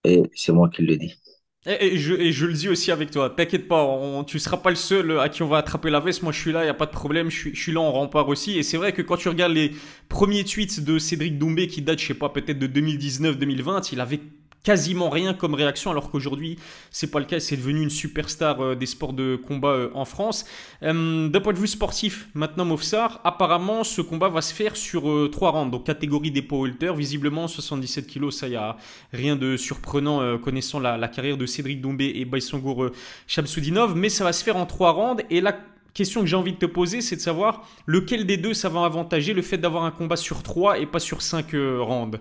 Et 0.04 0.24
c'est 0.34 0.54
moi 0.54 0.70
qui 0.70 0.82
le 0.82 0.98
dis. 0.98 1.22
Et, 1.68 1.98
je, 1.98 2.32
je 2.32 2.46
le 2.46 2.54
dis 2.54 2.70
aussi 2.70 2.92
avec 2.92 3.12
toi, 3.12 3.30
t'inquiète 3.30 3.68
pas, 3.68 3.84
on, 3.84 4.24
tu 4.24 4.40
seras 4.40 4.56
pas 4.56 4.70
le 4.70 4.78
seul 4.78 5.20
à 5.20 5.28
qui 5.28 5.44
on 5.44 5.48
va 5.48 5.58
attraper 5.58 5.90
la 5.90 6.00
veste. 6.00 6.24
Moi, 6.24 6.32
je 6.32 6.40
suis 6.40 6.54
là, 6.54 6.66
y 6.66 6.70
a 6.70 6.74
pas 6.74 6.86
de 6.86 6.92
problème, 6.92 7.30
je 7.30 7.50
je 7.54 7.62
suis 7.62 7.74
là 7.74 7.82
en 7.82 7.92
rempart 7.92 8.28
aussi. 8.30 8.58
Et 8.58 8.64
c'est 8.64 8.78
vrai 8.78 8.94
que 8.94 9.02
quand 9.02 9.18
tu 9.18 9.28
regardes 9.28 9.52
les 9.52 9.72
premiers 10.08 10.46
tweets 10.46 10.80
de 10.84 10.98
Cédric 10.98 11.38
Doumbé 11.38 11.68
qui 11.68 11.82
datent, 11.82 12.00
je 12.00 12.08
sais 12.08 12.14
pas, 12.14 12.30
peut-être 12.30 12.58
de 12.58 12.68
2019-2020, 12.68 13.90
il 13.92 14.00
avait 14.00 14.22
quasiment 14.68 15.10
rien 15.10 15.34
comme 15.34 15.54
réaction, 15.54 15.92
alors 15.92 16.12
qu'aujourd'hui, 16.12 16.60
c'est 16.92 17.10
pas 17.10 17.20
le 17.20 17.26
cas. 17.26 17.40
C'est 17.40 17.56
devenu 17.56 17.84
une 17.84 17.90
superstar 17.90 18.60
euh, 18.60 18.76
des 18.76 18.86
sports 18.86 19.14
de 19.14 19.38
combat 19.38 19.70
euh, 19.70 19.90
en 19.94 20.04
France. 20.04 20.44
Euh, 20.84 21.30
D'un 21.30 21.40
point 21.40 21.54
de 21.54 21.58
vue 21.58 21.68
sportif, 21.68 22.28
maintenant, 22.34 22.66
Mofsar, 22.66 23.22
apparemment, 23.24 23.86
ce 23.86 24.02
combat 24.02 24.28
va 24.28 24.42
se 24.42 24.54
faire 24.54 24.76
sur 24.76 25.30
trois 25.32 25.52
rounds, 25.52 25.72
donc 25.72 25.86
catégorie 25.86 26.32
des 26.32 26.46
welter, 26.52 26.94
visiblement 26.94 27.48
77 27.48 28.08
kilos, 28.08 28.36
ça 28.36 28.50
y 28.50 28.58
a 28.58 28.76
Rien 29.14 29.38
de 29.38 29.56
surprenant 29.56 30.38
connaissant 30.38 30.80
la, 30.80 31.08
carrière 31.08 31.38
de 31.38 31.46
Cédric 31.46 31.82
Doumbé 31.82 32.12
et 32.16 32.26
Baïsongour 32.26 32.84
euh, 32.84 32.92
Shamsoudinov, 33.28 33.96
mais 33.96 34.10
ça 34.10 34.24
va 34.24 34.34
se 34.34 34.44
faire 34.44 34.58
en 34.58 34.66
trois 34.66 34.92
rounds. 34.92 35.24
Et 35.30 35.42
la 35.42 35.58
question 35.94 36.22
que 36.22 36.28
j'ai 36.28 36.36
envie 36.36 36.54
de 36.54 36.58
te 36.58 36.66
poser, 36.66 37.02
c'est 37.02 37.16
de 37.16 37.22
savoir 37.22 37.68
lequel 37.86 38.26
des 38.26 38.38
deux 38.38 38.54
ça 38.54 38.70
va 38.70 38.86
avantager 38.86 39.34
le 39.34 39.42
fait 39.42 39.58
d'avoir 39.58 39.84
un 39.84 39.92
combat 39.92 40.16
sur 40.16 40.44
trois 40.44 40.80
et 40.80 40.86
pas 40.86 41.00
sur 41.00 41.22
cinq 41.22 41.54
euh, 41.54 41.82
rounds. 41.82 42.20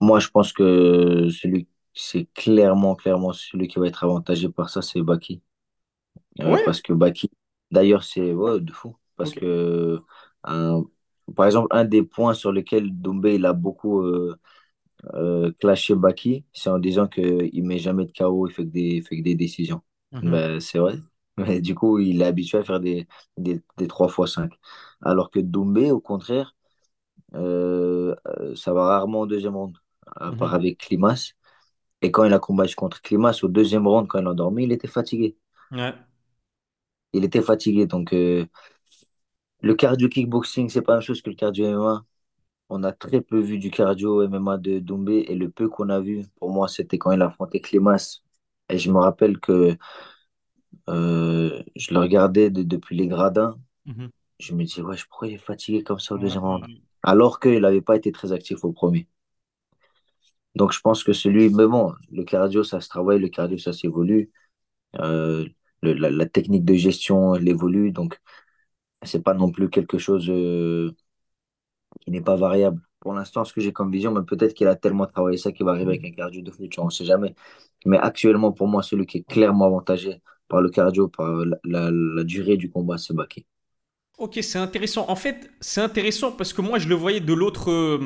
Moi, 0.00 0.20
je 0.20 0.28
pense 0.28 0.52
que 0.52 1.28
celui, 1.30 1.68
c'est 1.94 2.26
clairement, 2.34 2.94
clairement 2.96 3.32
celui 3.32 3.68
qui 3.68 3.78
va 3.78 3.86
être 3.88 4.04
avantagé 4.04 4.48
par 4.48 4.70
ça, 4.70 4.82
c'est 4.82 5.02
Baki. 5.02 5.42
Euh, 6.40 6.56
Ouais, 6.56 6.64
parce 6.64 6.80
que 6.82 6.92
Baki, 6.92 7.30
d'ailleurs, 7.70 8.04
c'est 8.04 8.32
ouais, 8.34 8.60
de 8.60 8.72
fou. 8.72 8.96
Parce 9.16 9.32
ok. 9.32 9.36
que, 9.36 10.00
un- 10.44 10.82
par 11.34 11.46
exemple, 11.46 11.68
un 11.70 11.84
des 11.84 12.02
points 12.02 12.34
sur 12.34 12.52
lesquels 12.52 12.90
Doumbé 13.00 13.34
il 13.36 13.46
a 13.46 13.52
beaucoup 13.52 14.02
euh, 14.02 14.36
euh, 15.14 15.52
clasher 15.60 15.94
Baki, 15.96 16.44
c'est 16.52 16.70
en 16.70 16.78
disant 16.78 17.08
qu'il 17.08 17.24
ne 17.62 17.68
met 17.68 17.78
jamais 17.78 18.06
de 18.06 18.12
KO, 18.12 18.46
il 18.48 18.52
fait 18.54 18.64
que 18.64 18.70
des, 18.70 19.02
fait 19.02 19.18
que 19.18 19.22
des 19.24 19.34
décisions. 19.36 19.82
Mhm, 20.12 20.42
Ben, 20.42 20.60
c'est 20.60 20.78
vrai. 20.78 20.96
Mais 21.38 21.60
du 21.60 21.74
coup, 21.74 21.98
il 22.00 22.22
est 22.22 22.26
habitué 22.26 22.58
à 22.58 22.64
faire 22.64 22.80
des, 22.80 23.08
des, 23.38 23.62
des 23.78 23.88
3 23.88 24.08
fois 24.08 24.26
5. 24.28 24.52
Alors 25.02 25.30
que 25.30 25.40
Doumbé, 25.40 25.90
au 25.92 26.00
contraire, 26.00 26.54
euh, 27.34 28.14
euh, 28.40 28.54
ça 28.56 28.72
va 28.72 28.84
rarement 28.86 29.20
au 29.20 29.26
deuxième 29.26 29.56
round, 29.56 29.76
à 30.16 30.32
part 30.32 30.54
mhm. 30.54 30.54
avec 30.54 30.78
Klimas. 30.78 31.32
Et 32.02 32.10
quand 32.12 32.24
il 32.24 32.32
a 32.34 32.38
combattu 32.40 32.76
contre 32.76 33.02
Klimas, 33.02 33.40
au 33.44 33.48
deuxième 33.48 33.86
round, 33.88 34.08
quand 34.08 34.20
il 34.20 34.28
a 34.28 34.34
dormi, 34.34 34.64
il 34.64 34.72
était 34.72 34.88
fatigué. 34.88 35.36
Ouais. 35.70 35.94
Il 37.12 37.24
était 37.24 37.42
fatigué. 37.42 37.86
Donc, 37.86 38.12
euh, 38.12 38.46
le 39.60 39.74
cardio 39.74 40.08
kickboxing, 40.08 40.68
c'est 40.68 40.82
pas 40.82 40.92
la 40.92 40.98
même 40.98 41.02
chose 41.06 41.22
que 41.22 41.30
le 41.30 41.36
cardio 41.36 41.66
MMA. 41.66 42.04
On 42.68 42.82
a 42.84 42.92
très 42.92 43.20
peu 43.20 43.38
vu 43.40 43.58
du 43.58 43.70
cardio 43.70 44.22
MMA 44.22 44.58
de 44.58 44.78
Doumbé 44.80 45.24
et 45.28 45.34
le 45.36 45.50
peu 45.50 45.68
qu'on 45.68 45.88
a 45.90 46.00
vu, 46.00 46.24
pour 46.36 46.50
moi, 46.50 46.68
c'était 46.68 46.98
quand 46.98 47.12
il 47.12 47.22
affrontait 47.22 47.60
Clémas. 47.60 48.20
Et 48.68 48.78
je 48.78 48.90
me 48.90 48.98
rappelle 48.98 49.38
que 49.38 49.76
euh, 50.88 51.62
je 51.76 51.92
le 51.94 52.00
regardais 52.00 52.50
de- 52.50 52.62
depuis 52.62 52.96
les 52.96 53.06
gradins. 53.08 53.58
Mhm. 53.84 54.10
Je 54.40 54.54
me 54.54 54.64
disais, 54.64 54.82
ouais, 54.82 54.96
pourquoi 55.10 55.28
il 55.28 55.34
est 55.34 55.38
fatigué 55.38 55.82
comme 55.84 56.00
ça 56.00 56.14
au 56.14 56.18
Ouais, 56.18 56.18
deuxième 56.18 56.44
round? 56.44 56.66
Alors 57.02 57.40
qu'il 57.40 57.60
n'avait 57.60 57.82
pas 57.82 57.96
été 57.96 58.12
très 58.12 58.32
actif 58.32 58.64
au 58.64 58.72
premier. 58.72 59.08
Donc 60.56 60.72
je 60.72 60.80
pense 60.80 61.04
que 61.04 61.14
celui, 61.14 61.50
mais 61.50 61.66
bon, 61.68 61.94
le 62.12 62.24
cardio, 62.24 62.64
ça 62.64 62.80
se 62.82 62.90
travaille, 62.90 63.20
le 63.20 63.28
cardio, 63.30 63.58
ça 63.58 63.74
s'évolue. 63.74 64.32
Euh, 65.00 65.46
la, 65.82 66.10
la 66.10 66.26
technique 66.26 66.64
de 66.64 66.74
gestion, 66.74 67.34
elle 67.36 67.48
évolue. 67.48 67.92
Donc 67.92 68.20
c'est 69.04 69.22
pas 69.24 69.34
non 69.34 69.50
plus 69.52 69.70
quelque 69.70 69.98
chose 69.98 70.28
euh, 70.30 70.92
qui 72.00 72.10
n'est 72.10 72.20
pas 72.22 72.36
variable. 72.36 72.80
Pour 73.00 73.14
l'instant, 73.14 73.44
ce 73.44 73.52
que 73.52 73.60
j'ai 73.60 73.72
comme 73.72 73.90
vision, 73.92 74.12
mais 74.12 74.22
peut-être 74.24 74.54
qu'il 74.54 74.66
a 74.68 74.76
tellement 74.76 75.06
travaillé 75.06 75.36
ça 75.38 75.52
qu'il 75.52 75.64
va 75.66 75.72
arriver 75.72 75.90
avec 75.98 76.04
un 76.04 76.10
cardio 76.12 76.42
de 76.42 76.50
fou, 76.50 76.64
on 76.78 76.86
ne 76.86 76.90
sait 76.90 77.04
jamais. 77.04 77.34
Mais 77.86 77.98
actuellement, 77.98 78.52
pour 78.52 78.68
moi, 78.68 78.82
celui 78.82 79.06
qui 79.06 79.18
est 79.18 79.24
clairement 79.28 79.66
avantagé 79.66 80.22
par 80.48 80.60
le 80.62 80.70
cardio, 80.70 81.08
par 81.08 81.28
la, 81.46 81.56
la- 81.64 81.90
la 81.92 82.24
durée 82.24 82.56
du 82.56 82.70
combat, 82.70 82.98
c'est 82.98 83.14
Baki. 83.14 83.46
Ok, 84.18 84.38
c'est 84.40 84.56
intéressant. 84.58 85.04
En 85.10 85.14
fait, 85.14 85.50
c'est 85.60 85.82
intéressant 85.82 86.32
parce 86.32 86.54
que 86.54 86.62
moi, 86.62 86.78
je 86.78 86.88
le 86.88 86.94
voyais 86.94 87.20
de 87.20 87.34
l'autre, 87.34 87.70
euh, 87.70 87.98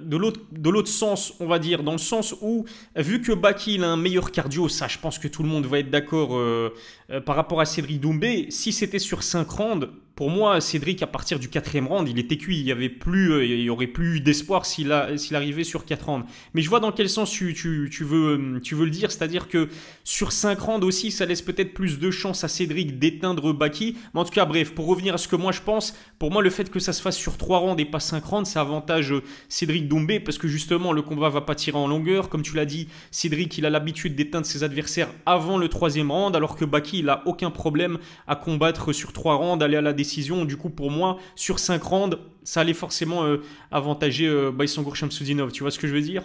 de 0.00 0.16
l'autre, 0.16 0.40
de 0.52 0.70
l'autre 0.70 0.88
sens, 0.88 1.34
on 1.38 1.46
va 1.46 1.58
dire, 1.58 1.82
dans 1.82 1.92
le 1.92 1.98
sens 1.98 2.34
où, 2.40 2.64
vu 2.96 3.20
que 3.20 3.32
Baki 3.32 3.74
il 3.74 3.84
a 3.84 3.88
un 3.88 3.98
meilleur 3.98 4.32
cardio, 4.32 4.70
ça, 4.70 4.88
je 4.88 4.96
pense 4.96 5.18
que 5.18 5.28
tout 5.28 5.42
le 5.42 5.50
monde 5.50 5.66
va 5.66 5.80
être 5.80 5.90
d'accord 5.90 6.30
euh, 6.34 6.72
euh, 7.10 7.20
par 7.20 7.36
rapport 7.36 7.60
à 7.60 7.66
Cédric 7.66 8.00
Doumbé. 8.00 8.46
Si 8.48 8.72
c'était 8.72 8.98
sur 8.98 9.22
5 9.22 9.50
rounds, 9.50 9.88
pour 10.20 10.28
moi, 10.28 10.60
Cédric, 10.60 11.00
à 11.00 11.06
partir 11.06 11.38
du 11.38 11.48
quatrième 11.48 11.86
round, 11.86 12.06
il 12.06 12.18
était 12.18 12.36
cuit. 12.36 12.60
Il 12.60 12.66
y 12.66 12.72
avait 12.72 12.90
plus, 12.90 13.32
euh, 13.32 13.42
il 13.42 13.70
aurait 13.70 13.86
plus 13.86 14.20
d'espoir 14.20 14.66
s'il 14.66 14.92
arrivait 14.92 15.64
sur 15.64 15.86
4 15.86 16.04
rounds. 16.10 16.26
Mais 16.52 16.60
je 16.60 16.68
vois 16.68 16.78
dans 16.78 16.92
quel 16.92 17.08
sens 17.08 17.30
tu, 17.30 17.54
veux, 18.02 18.36
le 18.36 18.90
dire, 18.90 19.10
c'est-à-dire 19.10 19.48
que 19.48 19.70
sur 20.04 20.32
5 20.32 20.60
rounds 20.60 20.84
aussi, 20.86 21.10
ça 21.10 21.24
laisse 21.24 21.40
peut-être 21.40 21.72
plus 21.72 21.98
de 21.98 22.10
chances 22.10 22.44
à 22.44 22.48
Cédric 22.48 22.98
d'éteindre 22.98 23.54
Baki. 23.54 23.96
Mais 24.12 24.20
en 24.20 24.26
tout 24.26 24.32
cas, 24.32 24.44
bref, 24.44 24.74
pour 24.74 24.88
revenir 24.88 25.14
à 25.14 25.16
ce 25.16 25.26
que 25.26 25.36
moi 25.36 25.52
je 25.52 25.62
pense, 25.62 25.94
pour 26.18 26.30
moi, 26.30 26.42
le 26.42 26.50
fait 26.50 26.68
que 26.68 26.80
ça 26.80 26.92
se 26.92 27.00
fasse 27.00 27.16
sur 27.16 27.38
3 27.38 27.56
rounds 27.56 27.80
et 27.80 27.86
pas 27.86 27.98
5 27.98 28.22
rounds, 28.22 28.50
ça 28.50 28.60
avantage 28.60 29.14
euh, 29.14 29.22
Cédric 29.48 29.88
Doumbé 29.88 30.20
parce 30.20 30.36
que 30.36 30.48
justement, 30.48 30.92
le 30.92 31.00
combat 31.00 31.30
va 31.30 31.40
pas 31.40 31.54
tirer 31.54 31.78
en 31.78 31.88
longueur. 31.88 32.28
Comme 32.28 32.42
tu 32.42 32.56
l'as 32.56 32.66
dit, 32.66 32.88
Cédric, 33.10 33.56
il 33.56 33.64
a 33.64 33.70
l'habitude 33.70 34.16
d'éteindre 34.16 34.44
ses 34.44 34.64
adversaires 34.64 35.08
avant 35.24 35.56
le 35.56 35.70
troisième 35.70 36.10
round, 36.10 36.36
alors 36.36 36.56
que 36.56 36.66
Baki, 36.66 36.98
il 36.98 37.08
a 37.08 37.22
aucun 37.24 37.50
problème 37.50 37.96
à 38.26 38.36
combattre 38.36 38.92
sur 38.92 39.14
3 39.14 39.36
rounds, 39.36 39.64
aller 39.64 39.78
à 39.78 39.80
la 39.80 39.94
décision. 39.94 40.09
Du 40.46 40.56
coup, 40.56 40.70
pour 40.70 40.90
moi, 40.90 41.18
sur 41.36 41.58
5 41.58 41.82
rounds, 41.82 42.18
ça 42.44 42.60
allait 42.60 42.74
forcément 42.74 43.24
euh, 43.24 43.38
avantager 43.70 44.26
euh, 44.26 44.50
Baïsangour 44.50 44.96
Shamsudinov. 44.96 45.52
Tu 45.52 45.62
vois 45.62 45.70
ce 45.70 45.78
que 45.78 45.86
je 45.88 45.94
veux 45.94 46.00
dire? 46.02 46.24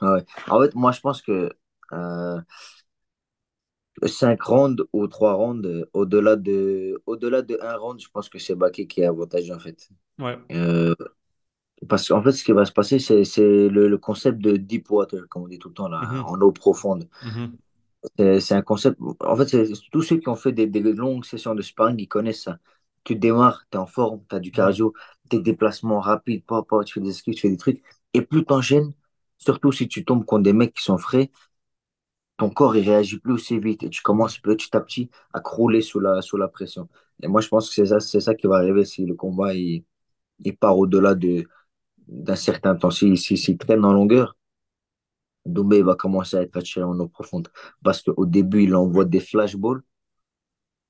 Ah 0.00 0.12
ouais. 0.14 0.24
En 0.48 0.60
fait, 0.60 0.74
moi, 0.74 0.92
je 0.92 1.00
pense 1.00 1.22
que 1.22 1.50
euh, 1.92 2.40
5 4.06 4.42
rounds 4.42 4.84
ou 4.92 5.06
3 5.06 5.34
rounds, 5.34 5.64
euh, 5.66 5.88
au-delà 5.92 6.36
de, 6.36 7.00
au-delà 7.06 7.42
de 7.42 7.58
un 7.62 7.76
round, 7.76 8.00
je 8.00 8.08
pense 8.08 8.28
que 8.28 8.38
c'est 8.38 8.54
Baki 8.54 8.86
qui 8.88 9.00
est 9.02 9.06
avantagé, 9.06 9.52
en 9.52 9.58
fait. 9.58 9.88
Ouais. 10.18 10.38
Euh, 10.52 10.94
parce 11.88 12.08
qu'en 12.08 12.22
fait, 12.22 12.32
ce 12.32 12.44
qui 12.44 12.52
va 12.52 12.64
se 12.66 12.72
passer, 12.72 12.98
c'est, 12.98 13.24
c'est 13.24 13.68
le, 13.68 13.88
le 13.88 13.98
concept 13.98 14.38
de 14.40 14.56
deep 14.56 14.90
water, 14.90 15.28
comme 15.28 15.44
on 15.44 15.48
dit 15.48 15.58
tout 15.58 15.68
le 15.68 15.74
temps, 15.74 15.88
là, 15.88 16.00
Mhm. 16.00 16.26
en 16.26 16.40
eau 16.40 16.52
profonde. 16.52 17.08
Mhm. 17.22 17.58
C'est 18.18 18.40
c'est 18.40 18.54
un 18.54 18.62
concept. 18.62 18.98
En 19.20 19.36
fait, 19.36 19.48
c'est 19.48 19.64
tous 19.90 20.02
ceux 20.02 20.18
qui 20.18 20.28
ont 20.28 20.36
fait 20.36 20.52
des, 20.52 20.66
des 20.66 20.80
longues 20.92 21.24
sessions 21.24 21.54
de 21.54 21.62
sparring, 21.62 21.98
ils 21.98 22.08
connaissent 22.08 22.42
ça. 22.44 22.58
Tu 23.04 23.16
démarres, 23.16 23.64
tu 23.70 23.76
es 23.78 23.80
en 23.80 23.86
forme, 23.86 24.22
tu 24.28 24.36
as 24.36 24.40
du 24.40 24.50
cardio, 24.50 24.94
tes 25.28 25.38
déplacements 25.40 26.00
rapides, 26.00 26.44
pas, 26.44 26.62
pas, 26.62 26.84
tu 26.84 26.94
fais 26.94 27.00
des 27.00 27.10
esquives, 27.10 27.34
tu 27.34 27.42
fais 27.42 27.50
des 27.50 27.56
trucs. 27.56 27.82
Et 28.14 28.22
plus 28.22 28.44
t'enchaînes, 28.44 28.92
surtout 29.38 29.72
si 29.72 29.88
tu 29.88 30.04
tombes 30.04 30.24
contre 30.24 30.44
des 30.44 30.52
mecs 30.52 30.74
qui 30.74 30.82
sont 30.84 30.98
frais, 30.98 31.30
ton 32.36 32.50
corps 32.50 32.76
il 32.76 32.88
réagit 32.88 33.18
plus 33.18 33.32
aussi 33.34 33.58
vite 33.58 33.82
et 33.82 33.90
tu 33.90 34.02
commences 34.02 34.38
petit 34.38 34.76
à 34.76 34.80
petit 34.80 35.10
à 35.32 35.40
crouler 35.40 35.82
sous 35.82 36.00
la, 36.00 36.20
sous 36.22 36.36
la 36.36 36.48
pression. 36.48 36.88
Et 37.22 37.28
moi, 37.28 37.40
je 37.40 37.48
pense 37.48 37.68
que 37.68 37.74
c'est 37.74 37.86
ça, 37.86 38.00
c'est 38.00 38.20
ça 38.20 38.34
qui 38.34 38.46
va 38.46 38.56
arriver 38.56 38.84
si 38.84 39.06
le 39.06 39.14
combat 39.14 39.54
il, 39.54 39.84
il 40.40 40.56
part 40.56 40.78
au-delà 40.78 41.14
de, 41.16 41.46
d'un 42.08 42.36
certain 42.36 42.76
temps. 42.76 42.90
S'il 42.92 43.18
si, 43.18 43.36
s'il 43.38 43.58
traîne 43.58 43.84
en 43.84 43.92
longueur, 43.94 44.36
Doumbé 45.46 45.80
va 45.82 45.94
commencer 45.94 46.36
à 46.36 46.42
être 46.42 46.58
attiré 46.58 46.84
en 46.84 47.00
eau 47.00 47.08
profonde. 47.08 47.48
Parce 47.82 48.02
qu'au 48.02 48.26
début, 48.26 48.64
il 48.64 48.74
envoie 48.74 49.06
des 49.06 49.20
flashballs 49.20 49.80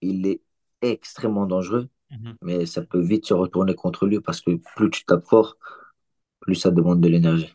il 0.01 0.27
est 0.27 0.41
extrêmement 0.83 1.47
dangereux, 1.47 1.89
Mhm. 2.11 2.39
mais 2.43 2.67
ça 2.67 2.83
peut 2.83 3.01
vite 3.03 3.27
se 3.27 3.35
retourner 3.35 3.75
contre 3.75 4.07
lui 4.07 4.21
parce 4.21 4.41
que 4.41 4.53
plus 4.77 4.91
tu 4.91 5.05
tapes 5.05 5.25
fort, 5.27 5.57
plus 6.41 6.57
ça 6.57 6.71
demande 6.73 7.01
de 7.03 7.09
l'énergie. 7.09 7.55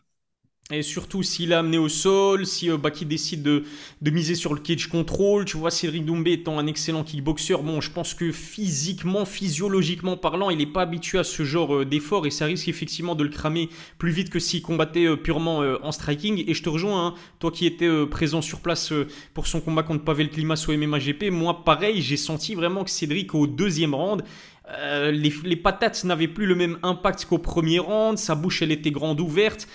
Et 0.72 0.82
surtout, 0.82 1.24
s'il 1.24 1.50
est 1.50 1.56
amené 1.56 1.78
au 1.78 1.88
sol, 1.88 2.46
si 2.46 2.70
euh, 2.70 2.76
Baki 2.76 3.04
décide 3.04 3.42
de, 3.42 3.64
de, 4.00 4.10
miser 4.10 4.36
sur 4.36 4.54
le 4.54 4.60
cage 4.60 4.86
control, 4.86 5.44
tu 5.44 5.56
vois, 5.56 5.72
Cédric 5.72 6.04
Doumbé 6.04 6.32
étant 6.32 6.60
un 6.60 6.66
excellent 6.68 7.02
kickboxer, 7.02 7.56
bon, 7.56 7.80
je 7.80 7.90
pense 7.90 8.14
que 8.14 8.30
physiquement, 8.30 9.24
physiologiquement 9.24 10.16
parlant, 10.16 10.48
il 10.48 10.58
n'est 10.58 10.66
pas 10.66 10.82
habitué 10.82 11.18
à 11.18 11.24
ce 11.24 11.42
genre 11.42 11.74
euh, 11.74 11.84
d'effort 11.84 12.24
et 12.24 12.30
ça 12.30 12.44
risque 12.44 12.68
effectivement 12.68 13.16
de 13.16 13.24
le 13.24 13.30
cramer 13.30 13.68
plus 13.98 14.12
vite 14.12 14.30
que 14.30 14.38
s'il 14.38 14.62
combattait 14.62 15.06
euh, 15.06 15.16
purement 15.16 15.58
en 15.58 15.90
striking. 15.90 16.44
Et 16.46 16.54
je 16.54 16.62
te 16.62 16.68
rejoins, 16.68 17.08
hein, 17.08 17.14
toi 17.40 17.50
qui 17.50 17.66
étais 17.66 17.88
présent 18.06 18.40
sur 18.40 18.60
place 18.60 18.92
pour 19.34 19.46
son 19.46 19.60
combat 19.60 19.82
contre 19.82 20.04
Pavel 20.04 20.30
Klimas 20.30 20.64
au 20.68 20.76
MMA 20.76 20.98
GP, 21.00 21.30
moi 21.30 21.64
pareil, 21.64 22.00
j'ai 22.00 22.16
senti 22.16 22.54
vraiment 22.54 22.84
que 22.84 22.90
Cédric 22.90 23.34
au 23.34 23.46
deuxième 23.46 23.94
round, 23.94 24.22
les, 24.68 25.32
les, 25.44 25.56
patates 25.56 26.04
n'avaient 26.04 26.28
plus 26.28 26.46
le 26.46 26.54
même 26.54 26.78
impact 26.82 27.24
qu'au 27.24 27.38
premier 27.38 27.80
round, 27.80 28.18
sa 28.18 28.36
bouche 28.36 28.62
elle 28.62 28.70
était 28.70 28.92
grande 28.92 29.20
ouverte. 29.20 29.66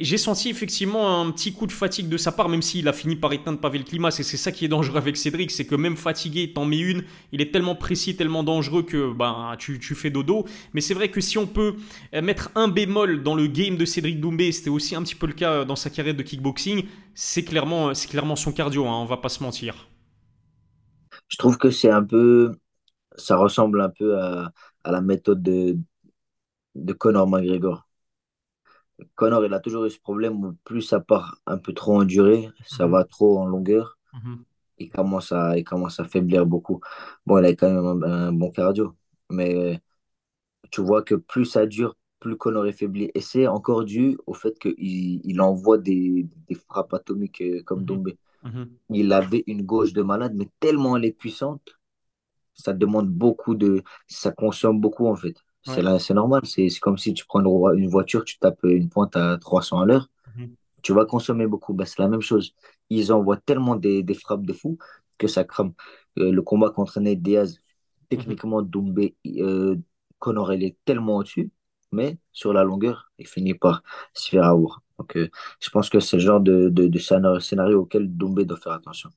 J'ai 0.00 0.18
senti 0.18 0.48
effectivement 0.50 1.20
un 1.20 1.30
petit 1.30 1.52
coup 1.52 1.66
de 1.66 1.72
fatigue 1.72 2.08
de 2.08 2.16
sa 2.16 2.32
part, 2.32 2.48
même 2.48 2.62
s'il 2.62 2.88
a 2.88 2.92
fini 2.92 3.14
par 3.16 3.32
éteindre 3.32 3.60
Pavel 3.60 3.84
Klimas. 3.84 4.16
Et 4.18 4.22
c'est 4.24 4.36
ça 4.36 4.50
qui 4.50 4.64
est 4.64 4.68
dangereux 4.68 4.96
avec 4.98 5.16
Cédric, 5.16 5.50
c'est 5.52 5.66
que 5.66 5.76
même 5.76 5.96
fatigué, 5.96 6.52
t'en 6.52 6.64
mets 6.64 6.80
une. 6.80 7.04
Il 7.32 7.40
est 7.40 7.52
tellement 7.52 7.76
précis, 7.76 8.16
tellement 8.16 8.42
dangereux 8.42 8.82
que 8.82 9.12
ben, 9.12 9.54
tu, 9.58 9.78
tu 9.78 9.94
fais 9.94 10.10
dodo. 10.10 10.46
Mais 10.72 10.80
c'est 10.80 10.94
vrai 10.94 11.10
que 11.10 11.20
si 11.20 11.38
on 11.38 11.46
peut 11.46 11.76
euh, 12.14 12.22
mettre 12.22 12.50
un 12.56 12.66
bémol 12.68 13.22
dans 13.22 13.36
le 13.36 13.46
game 13.46 13.76
de 13.76 13.84
Cédric 13.84 14.20
Doumbé, 14.20 14.50
c'était 14.52 14.70
aussi 14.70 14.96
un 14.96 15.02
petit 15.02 15.14
peu 15.14 15.26
le 15.28 15.32
cas 15.32 15.64
dans 15.64 15.76
sa 15.76 15.90
carrière 15.90 16.14
de 16.14 16.22
kickboxing, 16.22 16.84
c'est 17.14 17.44
clairement, 17.44 17.92
clairement 18.10 18.36
son 18.36 18.50
cardio, 18.52 18.86
hein, 18.86 18.98
on 19.00 19.04
va 19.06 19.18
pas 19.18 19.28
se 19.28 19.42
mentir. 19.44 19.86
Je 21.28 21.36
trouve 21.36 21.58
que 21.58 21.70
c'est 21.70 21.90
un 21.90 22.04
peu. 22.04 22.52
Ça 23.16 23.36
ressemble 23.36 23.80
un 23.82 23.90
peu 23.90 24.18
à, 24.20 24.52
à 24.84 24.92
la 24.92 25.00
méthode 25.00 25.42
de, 25.42 25.78
de 26.76 26.92
Conor 26.92 27.28
McGregor 27.28 27.86
Connor, 29.14 29.44
il 29.44 29.52
a 29.54 29.60
toujours 29.60 29.84
eu 29.84 29.90
ce 29.90 30.00
problème 30.00 30.44
où 30.44 30.54
plus 30.64 30.82
ça 30.82 31.00
part 31.00 31.40
un 31.46 31.58
peu 31.58 31.72
trop 31.72 32.00
en 32.00 32.04
durée, 32.04 32.48
ça 32.66 32.86
mhm. 32.86 32.92
va 32.92 33.04
trop 33.04 33.38
en 33.38 33.46
longueur, 33.46 33.98
mhm. 34.12 34.44
il, 34.78 34.90
commence 34.90 35.32
à, 35.32 35.58
il 35.58 35.64
commence 35.64 36.00
à 36.00 36.04
faiblir 36.04 36.46
beaucoup. 36.46 36.80
Bon, 37.26 37.38
il 37.38 37.44
a 37.46 37.54
quand 37.54 37.70
même 37.70 38.02
un, 38.04 38.32
bon 38.32 38.50
cardio, 38.50 38.94
mais 39.30 39.80
tu 40.70 40.80
vois 40.80 41.02
que 41.02 41.14
plus 41.14 41.44
ça 41.44 41.66
dure, 41.66 41.96
plus 42.20 42.36
Connor 42.36 42.66
est 42.66 42.72
faibli. 42.72 43.10
Et 43.14 43.20
c'est 43.20 43.46
encore 43.46 43.84
dû 43.84 44.18
au 44.26 44.34
fait 44.34 44.58
qu'il 44.58 44.74
il 44.78 45.40
envoie 45.40 45.78
des, 45.78 46.26
des, 46.48 46.54
frappes 46.54 46.94
atomiques 46.94 47.42
euh, 47.42 47.62
comme. 47.64 47.84
Dombé. 47.84 48.18
Il 48.90 49.12
avait 49.12 49.42
une 49.46 49.62
gauche 49.62 49.94
de 49.94 50.02
malade, 50.02 50.34
mais 50.36 50.50
tellement 50.60 50.96
elle 50.98 51.06
est 51.06 51.12
puissante, 51.12 51.78
ça 52.54 52.72
demande 52.72 53.08
beaucoup 53.08 53.54
de. 53.54 53.82
Ça 54.06 54.30
consomme 54.32 54.80
beaucoup 54.80 55.06
en 55.06 55.16
fait. 55.16 55.43
C'est 55.64 56.14
normal. 56.14 56.42
C'est 56.44 56.68
comme 56.80 56.98
si 56.98 57.14
tu 57.14 57.24
prends 57.26 57.40
une, 57.72 57.88
voiture, 57.88 58.24
tu 58.24 58.38
tapes 58.38 58.60
une 58.64 58.88
pointe 58.88 59.16
à 59.16 59.38
300 59.38 59.80
à 59.80 59.86
l'heure, 59.86 60.08
mhm. 60.36 60.54
tu 60.82 60.92
vas 60.92 61.06
consommer 61.06 61.46
beaucoup. 61.46 61.72
Ben, 61.74 61.84
c'est 61.84 62.00
la 62.00 62.08
même 62.08 62.20
chose. 62.20 62.54
Ils 62.90 63.12
envoient 63.12 63.38
tellement 63.38 63.76
des, 63.76 64.02
des 64.02 64.14
frappes 64.14 64.44
de 64.44 64.52
fou 64.52 64.78
que 65.18 65.26
ça 65.26 65.44
crame. 65.44 65.72
Euh, 66.18 66.30
le 66.30 66.42
combat 66.42 66.70
contre 66.70 67.00
Ned 67.00 67.22
Diaz, 67.22 67.60
techniquement, 68.08 68.62
mm 68.62 68.68
Doumbé, 68.68 69.16
euh, 69.26 69.76
Conor, 70.18 70.52
il 70.52 70.64
est 70.64 70.76
tellement 70.84 71.16
au-dessus, 71.16 71.50
mais 71.92 72.18
sur 72.32 72.52
la 72.52 72.64
longueur, 72.64 73.10
il 73.18 73.26
finit 73.26 73.54
par 73.54 73.82
se 74.12 74.30
faire 74.30 74.44
avoir. 74.44 74.82
Donc, 74.98 75.16
euh, 75.16 75.28
je 75.60 75.70
pense 75.70 75.88
que 75.88 76.00
c'est 76.00 76.16
le 76.16 76.22
genre 76.22 76.40
de, 76.40 76.68
de, 76.68 76.86
de 76.88 76.98
scénario 77.40 77.80
auquel 77.82 78.08
Doumbé 78.08 78.44
doit 78.44 78.58
faire 78.58 78.72
attention. 78.72 79.10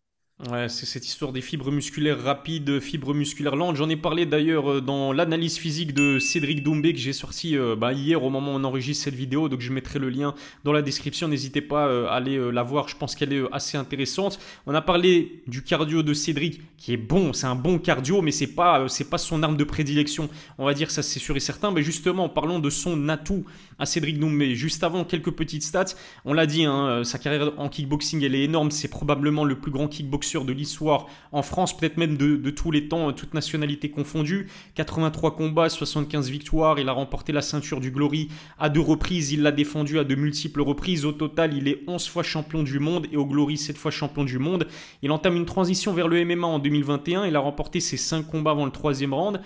Ouais, 0.45 0.69
c'est 0.69 0.85
cette 0.85 1.07
histoire 1.07 1.33
des 1.33 1.41
fibres 1.41 1.71
musculaires 1.71 2.21
rapides, 2.21 2.79
fibres 2.79 3.15
musculaires 3.15 3.55
lentes. 3.55 3.75
J'en 3.75 3.89
ai 3.89 3.95
parlé 3.95 4.27
d'ailleurs 4.27 4.71
euh, 4.71 4.81
dans 4.81 5.11
l'analyse 5.11 5.57
physique 5.57 5.95
de 5.95 6.19
Cédric 6.19 6.61
Doumbé 6.61 6.93
que 6.93 6.99
j'ai 6.99 7.11
sorti 7.11 7.57
euh, 7.57 7.75
bah, 7.75 7.91
hier 7.91 8.23
au 8.23 8.29
moment 8.29 8.53
où 8.53 8.57
on 8.57 8.63
enregistre 8.63 9.05
cette 9.05 9.15
vidéo. 9.15 9.49
Donc 9.49 9.61
je 9.61 9.73
mettrai 9.73 9.97
le 9.97 10.11
lien 10.11 10.35
dans 10.63 10.73
la 10.73 10.83
description. 10.83 11.27
N'hésitez 11.27 11.61
pas 11.61 11.87
euh, 11.87 12.05
à 12.05 12.17
aller 12.17 12.51
la 12.51 12.61
voir. 12.61 12.87
Je 12.87 12.95
pense 12.95 13.15
qu'elle 13.15 13.33
est 13.33 13.41
assez 13.51 13.79
intéressante. 13.79 14.37
On 14.67 14.75
a 14.75 14.81
parlé 14.83 15.41
du 15.47 15.63
cardio 15.63 16.03
de 16.03 16.13
Cédric 16.13 16.61
qui 16.77 16.93
est 16.93 16.97
bon. 16.97 17.33
C'est 17.33 17.47
un 17.47 17.55
bon 17.55 17.79
cardio, 17.79 18.21
mais 18.21 18.31
c'est 18.31 18.53
pas 18.53 18.87
c'est 18.89 19.09
pas 19.09 19.17
son 19.17 19.41
arme 19.41 19.57
de 19.57 19.63
prédilection. 19.63 20.29
On 20.59 20.65
va 20.65 20.75
dire 20.75 20.91
ça, 20.91 21.01
c'est 21.01 21.17
sûr 21.17 21.35
et 21.35 21.39
certain. 21.39 21.71
Mais 21.71 21.81
justement, 21.81 22.29
parlons 22.29 22.59
de 22.59 22.69
son 22.69 23.09
atout 23.09 23.43
à 23.79 23.87
Cédric 23.87 24.19
Doumbé. 24.19 24.53
Juste 24.53 24.83
avant, 24.83 25.03
quelques 25.03 25.31
petites 25.31 25.63
stats. 25.63 25.95
On 26.25 26.33
l'a 26.33 26.45
dit, 26.45 26.65
hein, 26.65 27.03
sa 27.03 27.17
carrière 27.17 27.53
en 27.57 27.69
kickboxing 27.69 28.23
elle 28.23 28.35
est 28.35 28.43
énorme. 28.43 28.69
C'est 28.69 28.87
probablement 28.87 29.43
le 29.43 29.57
plus 29.57 29.71
grand 29.71 29.87
kickboxer 29.87 30.26
de 30.35 30.53
l'histoire 30.53 31.07
en 31.31 31.41
France, 31.41 31.75
peut-être 31.75 31.97
même 31.97 32.17
de, 32.17 32.49
tous 32.49 32.71
les 32.71 32.87
temps, 32.87 33.11
toutes 33.13 33.33
nationalités 33.33 33.89
confondues. 33.89 34.49
83 34.75 35.35
combats, 35.35 35.69
75 35.69 36.29
victoires. 36.29 36.79
Il 36.79 36.89
a 36.89 36.91
remporté 36.91 37.31
la 37.31 37.41
ceinture 37.41 37.79
du 37.79 37.91
Glory 37.91 38.29
à 38.59 38.69
deux 38.69 38.81
reprises. 38.81 39.31
Il 39.31 39.41
l'a 39.41 39.51
défendu 39.51 39.99
à 39.99 40.03
de 40.03 40.15
multiples 40.15 40.61
reprises. 40.61 41.05
Au 41.05 41.11
total, 41.11 41.55
il 41.55 41.67
est 41.67 41.83
11 41.87 42.07
fois 42.07 42.23
champion 42.23 42.63
du 42.63 42.79
monde 42.79 43.07
et 43.11 43.17
au 43.17 43.25
Glory 43.25 43.57
7 43.57 43.77
fois 43.77 43.91
champion 43.91 44.23
du 44.23 44.39
monde. 44.39 44.67
Il 45.01 45.11
entame 45.11 45.35
une 45.35 45.45
transition 45.45 45.93
vers 45.93 46.07
le 46.07 46.23
MMA 46.23 46.47
en 46.47 46.59
2021. 46.59 47.25
Il 47.25 47.35
a 47.35 47.39
remporté 47.39 47.79
ses 47.79 47.97
5 47.97 48.27
combats 48.27 48.51
avant 48.51 48.65
le 48.65 48.71
troisième 48.71 49.13
round. 49.13 49.41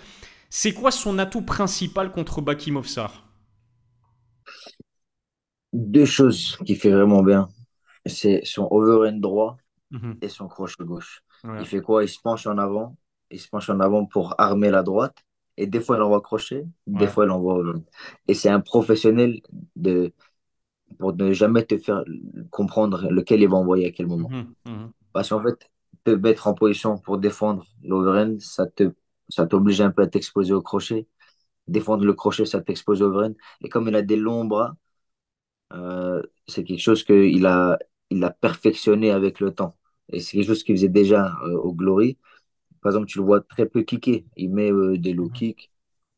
C'est 0.50 0.74
quoi 0.74 0.92
son 0.92 1.18
atout 1.20 1.44
principal 1.44 2.12
contre 2.12 2.42
Baki 2.42 2.72
Movsar 2.72 3.26
Deux 5.72 6.06
choses 6.06 6.58
qui 6.66 6.76
fait 6.76 6.92
vraiment 6.92 7.24
bien. 7.24 7.48
C'est 8.06 8.42
son 8.44 8.68
overhand 8.72 9.20
droit 9.20 9.58
Mhm. 9.92 10.18
et 10.22 10.30
son 10.30 10.48
crochet 10.48 10.84
gauche. 10.84 11.24
Il 11.60 11.66
fait 11.66 11.82
quoi? 11.82 12.04
Il 12.04 12.10
se 12.10 12.20
penche 12.20 12.48
en 12.48 12.58
avant. 12.58 12.96
Il 13.30 13.40
se 13.40 13.48
penche 13.50 13.70
en 13.70 13.80
avant 13.80 14.06
pour 14.06 14.36
armer 14.38 14.70
la 14.70 14.84
droite. 14.84 15.18
Et 15.58 15.68
des 15.68 15.80
fois, 15.80 15.98
il 15.98 16.02
envoie 16.02 16.22
crochet, 16.22 16.66
des 16.88 17.08
fois, 17.08 17.26
il 17.26 17.32
envoie. 17.32 17.62
Et 18.28 18.34
c'est 18.34 18.50
un 18.50 18.62
professionnel 18.62 19.42
de, 19.76 20.14
pour 20.98 21.16
ne 21.16 21.32
jamais 21.34 21.64
te 21.64 21.78
faire 21.78 22.04
comprendre 22.50 23.10
lequel 23.10 23.42
il 23.42 23.50
va 23.50 23.58
envoyer 23.58 23.88
à 23.88 23.92
quel 23.92 24.08
moment. 24.08 24.30
Mhm, 24.30 24.54
mhm. 24.66 24.92
Parce 25.14 25.30
qu'en 25.30 25.42
fait, 25.42 25.70
te 26.04 26.12
mettre 26.12 26.48
en 26.48 26.54
position 26.54 26.98
pour 26.98 27.18
défendre 27.18 27.66
l'overhand, 27.84 28.40
ça 28.40 28.66
te 28.66 28.92
ça 29.30 29.46
t'oblige 29.46 29.80
un 29.82 29.92
peu 29.92 30.02
à 30.02 30.08
t'exposer 30.08 30.54
au 30.54 30.62
crochet. 30.62 31.08
Défendre 31.68 32.04
le 32.06 32.14
crochet, 32.14 32.46
ça 32.46 32.62
t'expose 32.62 33.02
au 33.02 33.06
overhand. 33.06 33.34
Et 33.62 33.70
comme 33.70 33.88
il 33.88 33.96
a 33.96 34.02
des 34.02 34.18
longs 34.18 34.46
bras, 34.46 34.76
euh, 35.74 36.22
c'est 36.48 36.64
quelque 36.64 36.82
chose 36.82 37.04
qu'il 37.04 37.46
a, 37.46 37.78
il 38.10 38.24
a 38.24 38.32
perfectionné 38.32 39.12
avec 39.12 39.40
le 39.40 39.54
temps. 39.54 39.76
Et 40.12 40.20
c'est 40.20 40.38
quelque 40.38 40.48
chose 40.48 40.64
qu'il 40.64 40.76
faisait 40.76 40.90
déjà 40.90 41.36
euh, 41.46 41.58
au 41.58 41.74
Glory. 41.74 42.18
Par 42.82 42.92
exemple, 42.92 43.08
tu 43.08 43.20
le 43.20 43.26
vois 43.26 43.42
très 43.42 43.66
peu 43.68 43.84
kicker. 43.84 44.26
Il 44.38 44.52
met 44.52 44.72
euh, 44.72 44.98
des 44.98 45.14
low 45.14 45.30
kicks. 45.30 45.72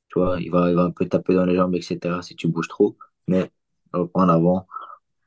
Tu 0.10 0.20
vois, 0.20 0.40
il 0.40 0.52
va, 0.52 0.70
il 0.70 0.76
va 0.76 0.84
un 0.84 0.92
peu 0.92 1.08
taper 1.08 1.34
dans 1.36 1.46
les 1.46 1.56
jambes, 1.56 1.76
etc. 1.76 2.22
si 2.22 2.36
tu 2.36 2.48
bouges 2.48 2.68
trop. 2.68 2.98
Mais 3.28 3.52
en 3.94 4.30
avant, 4.30 4.68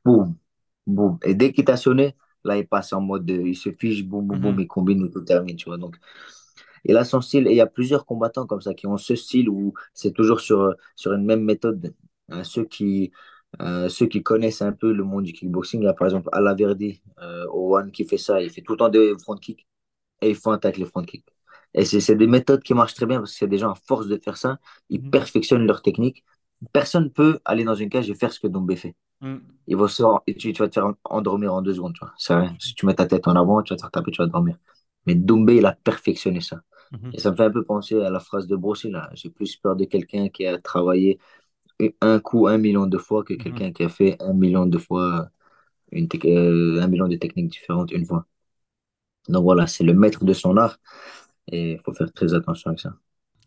boum, 0.05 0.37
boum. 0.87 1.19
Et 1.25 1.35
dès 1.35 1.53
qu'il 1.53 1.65
t'a 1.65 1.77
sonné, 1.77 2.17
là, 2.45 2.57
il 2.59 2.67
passe 2.67 2.93
en 2.93 3.01
mode, 3.01 3.29
il 3.31 3.57
se 3.57 3.71
fiche, 3.73 4.05
boum, 4.05 4.27
boum, 4.27 4.41
boum, 4.41 4.55
mhm. 4.55 4.61
il 4.61 4.69
combine, 4.69 5.07
il 5.07 5.11
tout 5.11 5.23
termine, 5.23 5.57
tu 5.57 5.67
vois. 5.67 5.79
Donc, 5.79 5.97
il 6.85 6.97
a 6.97 7.05
son 7.05 7.21
style. 7.21 7.47
Et 7.49 7.53
il 7.53 7.57
y 7.57 7.61
a 7.61 7.67
plusieurs 7.67 8.07
combattants 8.07 8.47
comme 8.47 8.61
ça 8.61 8.75
qui 8.75 8.87
ont 8.87 8.97
ce 8.97 9.15
style 9.17 9.49
où 9.49 9.75
c'est 9.95 10.13
toujours 10.13 10.41
sur, 10.41 10.75
sur 10.95 11.13
une 11.13 11.25
même 11.25 11.43
méthode. 11.43 11.95
Hein, 12.29 12.45
ceux 12.45 12.65
qui, 12.65 13.13
euh, 13.61 13.89
ceux 13.89 14.07
qui 14.07 14.23
connaissent 14.23 14.63
un 14.63 14.73
peu 14.73 14.93
le 14.93 15.05
monde 15.05 15.25
du 15.25 15.33
kickboxing, 15.33 15.81
il 15.83 15.85
y 15.85 15.89
a 15.89 15.95
par 15.95 16.07
exemple 16.07 16.29
Alaverdi, 16.33 17.03
euh, 17.23 17.47
Owen 17.51 17.91
qui 17.91 18.05
fait 18.05 18.19
ça, 18.19 18.41
il 18.43 18.51
fait 18.51 18.63
tout 18.63 18.73
le 18.73 18.79
temps 18.79 18.89
des 18.89 19.15
front 19.23 19.37
kicks 19.37 19.67
et 20.21 20.31
il 20.31 20.37
faut 20.37 20.51
attaquer 20.51 20.81
les 20.81 20.87
front 20.87 21.03
kicks. 21.03 21.27
Et 21.75 21.85
c'est 21.85 22.15
des 22.17 22.27
méthodes 22.27 22.63
qui 22.63 22.75
marchent 22.75 22.95
très 22.95 23.07
bien 23.07 23.19
parce 23.19 23.33
que 23.33 23.39
c'est 23.39 23.49
des 23.49 23.59
gens 23.59 23.71
à 23.71 23.75
force 23.75 24.07
de 24.09 24.19
faire 24.23 24.37
ça, 24.37 24.59
ils 24.89 25.03
mhm. 25.03 25.11
perfectionnent 25.11 25.67
leur 25.67 25.83
technique. 25.83 26.25
Personne 26.73 27.05
ne 27.05 27.09
peut 27.09 27.39
aller 27.45 27.65
dans 27.65 27.75
une 27.75 27.91
cage 27.91 28.09
et 28.09 28.15
faire 28.15 28.33
ce 28.33 28.41
que 28.41 28.47
Dombé 28.47 28.77
fait. 28.77 28.95
Mm. 29.21 29.37
Il 29.67 29.77
va 29.77 29.87
et 30.27 30.35
tu, 30.35 30.53
vas 30.53 30.69
te 30.69 30.75
faire 30.75 30.93
endormir 31.05 31.55
en 31.55 31.63
deux 31.63 31.75
secondes. 31.75 31.95
Tu 31.95 32.05
vois. 32.05 32.49
Si 32.59 32.75
tu 32.75 32.87
mets 32.87 32.95
ta 32.95 33.07
tête 33.07 33.27
en 33.29 33.35
avant, 33.37 33.63
tu 33.63 33.73
vas 33.73 33.77
te 33.77 33.83
faire 33.83 33.91
taper, 33.91 34.11
tu 34.11 34.23
vas 34.23 34.27
dormir. 34.27 34.57
Mais 35.07 35.15
Dombé, 35.15 35.57
il 35.57 35.67
a 35.67 35.73
perfectionné 35.73 36.41
ça. 36.41 36.61
Mhm. 36.93 37.11
Et 37.15 37.19
ça 37.19 37.31
me 37.31 37.37
fait 37.37 37.45
un 37.45 37.51
peu 37.51 37.65
penser 37.65 38.01
à 38.01 38.11
la 38.11 38.21
phrase 38.21 38.47
de 38.47 38.57
Brossi, 38.57 38.91
là. 38.91 39.11
J'ai 39.15 39.31
plus 39.31 39.57
peur 39.57 39.77
de 39.77 39.85
quelqu'un 39.85 40.29
qui 40.29 40.47
a 40.47 40.59
travaillé 40.59 41.19
un 42.01 42.21
coup 42.21 42.47
un 42.49 42.59
million 42.59 42.87
de 42.87 42.99
fois 42.99 43.25
que 43.25 43.35
mhm. 43.35 43.39
quelqu'un 43.39 43.73
qui 43.73 43.83
a 43.85 43.89
fait 43.89 44.17
un 44.21 44.33
million 44.35 44.67
de 44.67 44.79
fois 44.79 45.31
une 45.93 46.09
euh, 46.27 46.83
un 46.83 46.89
million 46.89 47.09
de 47.09 47.17
techniques 47.17 47.51
différentes 47.51 47.93
une 47.93 48.07
fois. 48.07 48.27
Donc 49.29 49.45
voilà, 49.45 49.67
c'est 49.67 49.85
le 49.85 49.95
maître 49.95 50.25
de 50.25 50.33
son 50.33 50.57
art 50.57 50.79
et 51.49 51.73
il 51.73 51.79
faut 51.81 51.93
faire 51.95 52.13
très 52.13 52.35
attention 52.35 52.71
avec 52.71 52.81
ça. 52.81 52.95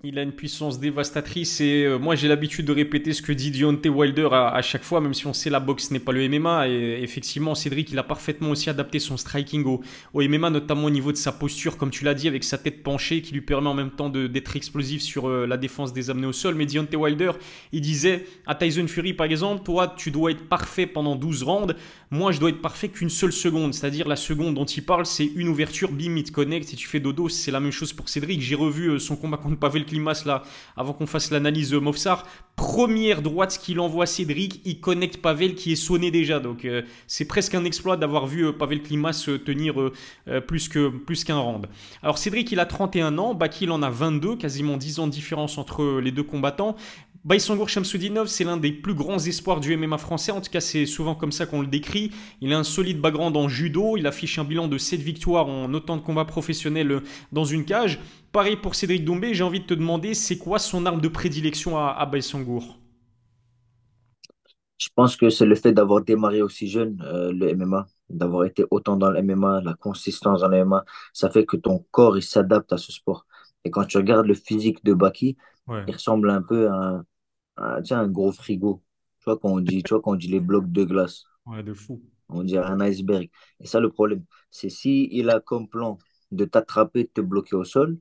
Il 0.02 0.18
a 0.18 0.22
une 0.22 0.32
puissance 0.32 0.80
dévastatrice 0.80 1.60
et 1.60 1.84
euh, 1.84 1.98
moi 1.98 2.16
j'ai 2.16 2.30
l'habitude 2.30 2.64
de 2.66 2.72
répéter 2.72 3.12
ce 3.12 3.22
que 3.22 3.34
dit 3.34 3.52
Deontay 3.52 3.90
Wilder 3.90 4.30
à, 4.32 4.62
chaque 4.62 4.84
fois, 4.84 5.02
même 5.02 5.14
si 5.14 5.28
on 5.28 5.34
sait 5.34 5.50
la 5.50 5.60
boxe 5.60 5.92
n'est 5.92 6.00
pas 6.00 6.14
le 6.14 6.26
MMA. 6.30 6.70
Et 6.70 7.04
effectivement, 7.04 7.54
Cédric, 7.54 7.92
il 7.92 8.00
a 8.00 8.04
parfaitement 8.04 8.52
aussi 8.52 8.70
adapté 8.70 9.00
son 9.00 9.18
striking 9.18 9.66
au, 9.66 9.82
MMA, 10.14 10.52
notamment 10.52 10.86
au 10.86 10.90
niveau 10.90 11.12
de 11.12 11.18
sa 11.18 11.34
posture, 11.34 11.76
comme 11.76 11.90
tu 11.90 12.06
l'as 12.06 12.14
dit, 12.14 12.30
avec 12.30 12.46
sa 12.46 12.58
tête 12.58 12.82
penchée 12.82 13.22
qui 13.22 13.34
lui 13.34 13.42
permet 13.42 13.68
en 13.68 13.74
même 13.74 13.92
temps 13.92 14.08
d'être 14.08 14.56
explosif 14.56 15.02
sur 15.02 15.28
euh, 15.28 15.46
la 15.46 15.58
défense 15.58 15.92
des 15.92 16.10
amenés 16.10 16.28
au 16.28 16.32
sol. 16.32 16.56
Mais 16.56 16.66
Deontay 16.66 16.96
Wilder, 16.96 17.32
il 17.74 17.82
disait 17.82 18.26
à 18.48 18.56
Tyson 18.56 18.88
Fury 18.88 19.12
par 19.12 19.26
exemple, 19.26 19.64
toi 19.66 19.94
tu 19.98 20.12
dois 20.12 20.32
être 20.32 20.48
parfait 20.48 20.86
pendant 20.86 21.18
12 21.18 21.44
rounds, 21.44 21.76
moi 22.12 22.32
je 22.32 22.40
dois 22.40 22.50
être 22.50 22.62
parfait 22.62 22.90
qu'une 22.90 23.10
seule 23.10 23.32
seconde. 23.32 23.74
C'est-à-dire 23.74 24.08
la 24.08 24.16
seconde 24.16 24.56
dont 24.56 24.66
il 24.66 24.84
parle, 24.84 25.06
c'est 25.06 25.26
une 25.26 25.48
ouverture, 25.48 25.92
bim, 25.92 26.16
il 26.16 26.24
te 26.24 26.32
connecte 26.32 26.74
et 26.74 26.76
tu 26.76 26.88
fais 26.88 27.00
dodo. 27.00 27.30
C'est 27.30 27.52
la 27.52 27.60
même 27.60 27.72
chose 27.72 27.94
pour 27.94 28.10
Cédric. 28.10 28.42
J'ai 28.42 28.56
revu 28.56 28.90
euh, 28.90 29.00
son 29.00 29.16
combat 29.16 29.38
contre 29.38 29.58
Pavel 29.58 29.86
Klimas 29.86 30.24
là, 30.26 30.44
avant 30.76 30.94
qu'on 30.94 31.08
fasse 31.08 31.32
l'analyse 31.32 31.74
Mofsar. 31.74 32.26
Première 32.56 33.22
droite 33.22 33.60
qu'il 33.62 33.80
envoie 33.80 34.06
Cédric, 34.06 34.62
il 34.66 34.80
connecte 34.82 35.18
Pavel 35.18 35.56
qui 35.56 35.72
est 35.72 35.78
sonné 35.78 36.12
déjà. 36.12 36.40
Donc 36.40 36.68
c'est 37.08 37.26
presque 37.26 37.56
un 37.56 37.64
exploit 37.64 37.96
d'avoir 37.96 38.28
vu 38.28 38.52
Pavel 38.52 38.82
Klimas 38.82 39.30
tenir 39.46 39.76
plus 40.46 40.68
qu'un 40.68 40.92
plus 40.92 41.24
qu'un 41.24 41.38
round. 41.38 41.68
Alors 42.04 42.18
Cédric 42.18 42.52
il 42.52 42.60
a 42.60 42.66
31 42.66 43.18
ans, 43.18 43.34
Bakil 43.34 43.72
en 43.72 43.82
a 43.82 43.90
22, 43.90 44.36
quasiment 44.36 44.76
10 44.76 45.00
ans 45.00 45.08
de 45.08 45.12
différence 45.12 45.58
entre 45.58 46.02
les 46.02 46.12
deux 46.12 46.24
combattants. 46.24 46.76
Baïsangour 47.26 47.68
Shamsudinov, 47.68 48.28
c'est 48.28 48.46
l'un 48.46 48.56
des 48.56 48.72
plus 48.72 48.94
grands 48.94 49.20
espoirs 49.20 49.60
du 49.60 49.76
MMA 49.76 49.98
français, 49.98 50.32
en 50.32 50.40
tout 50.40 50.50
cas 50.50 50.62
c'est 50.62 50.86
souvent 50.86 51.16
comme 51.16 51.34
ça 51.34 51.46
qu'on 51.46 51.60
le 51.60 51.68
décrit. 51.68 52.12
Il 52.40 52.54
a 52.54 52.58
un 52.58 52.64
solide 52.64 53.02
background 53.02 53.36
en 53.36 53.50
judo, 53.50 53.98
il 53.98 54.08
affiche 54.08 54.40
un 54.40 54.46
bilan 54.46 54.70
de 54.70 54.78
7 54.78 55.02
victoires 55.02 55.48
en 55.48 55.74
autant 55.74 55.98
de 55.98 56.02
combats 56.02 56.24
professionnels 56.24 57.02
dans 57.34 57.44
une 57.44 57.66
cage. 57.66 58.00
Pareil 58.32 58.56
pour 58.56 58.74
Cédric 58.74 59.04
Doumbé, 59.04 59.34
j'ai 59.34 59.44
envie 59.44 59.60
de 59.60 59.66
te 59.66 59.74
demander, 59.74 60.14
c'est 60.14 60.38
quoi 60.38 60.60
son 60.60 60.86
arme 60.86 61.02
de 61.02 61.10
prédilection 61.10 61.78
à, 61.78 61.90
à 61.90 62.06
Baïsangour 62.06 62.80
Je 64.78 64.88
pense 64.96 65.18
que 65.18 65.30
c'est 65.30 65.46
le 65.46 65.56
fait 65.56 65.74
d'avoir 65.74 66.02
démarré 66.02 66.42
aussi 66.42 66.70
jeune 66.70 67.02
euh, 67.06 67.34
le 67.34 67.54
MMA, 67.54 67.86
d'avoir 68.10 68.46
été 68.46 68.64
autant 68.72 68.96
dans 68.96 69.12
le 69.12 69.22
MMA, 69.22 69.62
la 69.62 69.74
consistance 69.74 70.40
dans 70.40 70.48
le 70.48 70.64
MMA, 70.64 70.86
ça 71.12 71.30
fait 71.30 71.46
que 71.46 71.58
ton 71.58 71.86
corps 71.92 72.18
il 72.18 72.24
s'adapte 72.24 72.72
à 72.72 72.78
ce 72.78 72.94
sport. 72.94 73.26
Et 73.66 73.72
quand 73.72 73.84
tu 73.86 73.98
regardes 73.98 74.26
le 74.26 74.36
physique 74.36 74.84
de 74.86 74.94
Baki, 74.94 75.36
il 75.88 75.94
ressemble 75.94 76.30
un 76.30 76.42
peu 76.42 76.70
à, 76.70 76.74
un 76.76 77.06
gros 78.08 78.32
frigo. 78.32 78.82
Tu 79.20 79.26
vois, 79.26 79.38
quand 79.38 79.50
on 79.50 79.60
dit, 79.60 79.84
tu 79.84 79.94
vois, 79.94 80.02
quand 80.02 80.12
on 80.12 80.16
dit 80.16 80.28
les 80.28 80.40
blocs 80.40 80.72
de 80.72 80.84
glace. 80.84 81.26
Ouais, 81.46 81.64
de 81.64 81.74
fou. 81.74 82.02
On 82.30 82.44
dirait 82.44 82.66
un 82.66 82.80
iceberg. 82.80 83.30
Et 83.60 83.68
ça, 83.68 83.80
le 83.80 83.90
problème, 83.90 84.24
c'est 84.52 84.70
si 84.70 85.10
il 85.12 85.30
a 85.30 85.40
comme 85.40 85.68
plan 85.68 85.98
de 86.32 86.46
t'attraper, 86.46 87.04
de 87.04 87.10
te 87.10 87.22
bloquer 87.22 87.56
au 87.56 87.64
sol, 87.64 87.98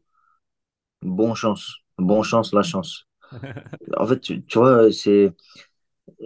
bon 1.03 1.35
chance. 1.35 1.77
Bon 1.97 2.23
chance, 2.23 2.53
la 2.53 2.62
chance. 2.62 3.07
en 3.97 4.07
fait, 4.07 4.21
tu, 4.21 4.43
vois, 4.55 4.93
c'est 4.93 5.35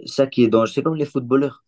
ça 0.05 0.27
qui 0.27 0.43
est 0.43 0.47
dangereux. 0.47 0.73
C'est 0.73 0.83
comme 0.83 0.95
les 0.95 1.05
footballeurs. 1.05 1.63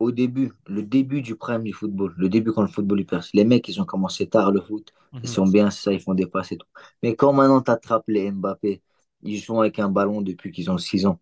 Au 0.00 0.10
début, 0.10 0.52
le 0.66 0.82
début 0.82 1.22
du 1.22 1.36
prime 1.36 1.62
du 1.62 1.72
football, 1.72 2.14
le 2.18 2.28
début 2.28 2.52
quand 2.52 2.62
le 2.62 2.68
football 2.68 3.00
il 3.00 3.06
perce, 3.06 3.30
les 3.32 3.44
mecs, 3.44 3.68
ils 3.68 3.80
ont 3.80 3.84
commencé 3.84 4.26
tard 4.28 4.50
le 4.50 4.60
foot, 4.60 4.92
ils 5.12 5.20
mhm. 5.20 5.26
sont 5.26 5.46
bien, 5.46 5.70
ça, 5.70 5.92
ils 5.92 6.00
font 6.00 6.14
des 6.14 6.26
passes 6.26 6.50
et 6.52 6.58
tout. 6.58 6.66
Mais 7.02 7.14
quand 7.14 7.32
maintenant 7.32 7.62
tu 7.62 7.70
attrapes 7.70 8.04
les 8.08 8.30
Mbappé, 8.30 8.82
ils 9.24 9.38
jouent 9.38 9.60
avec 9.60 9.78
un 9.78 9.88
ballon 9.88 10.22
depuis 10.22 10.52
qu'ils 10.52 10.70
ont 10.70 10.78
6 10.78 11.06
ans. 11.06 11.18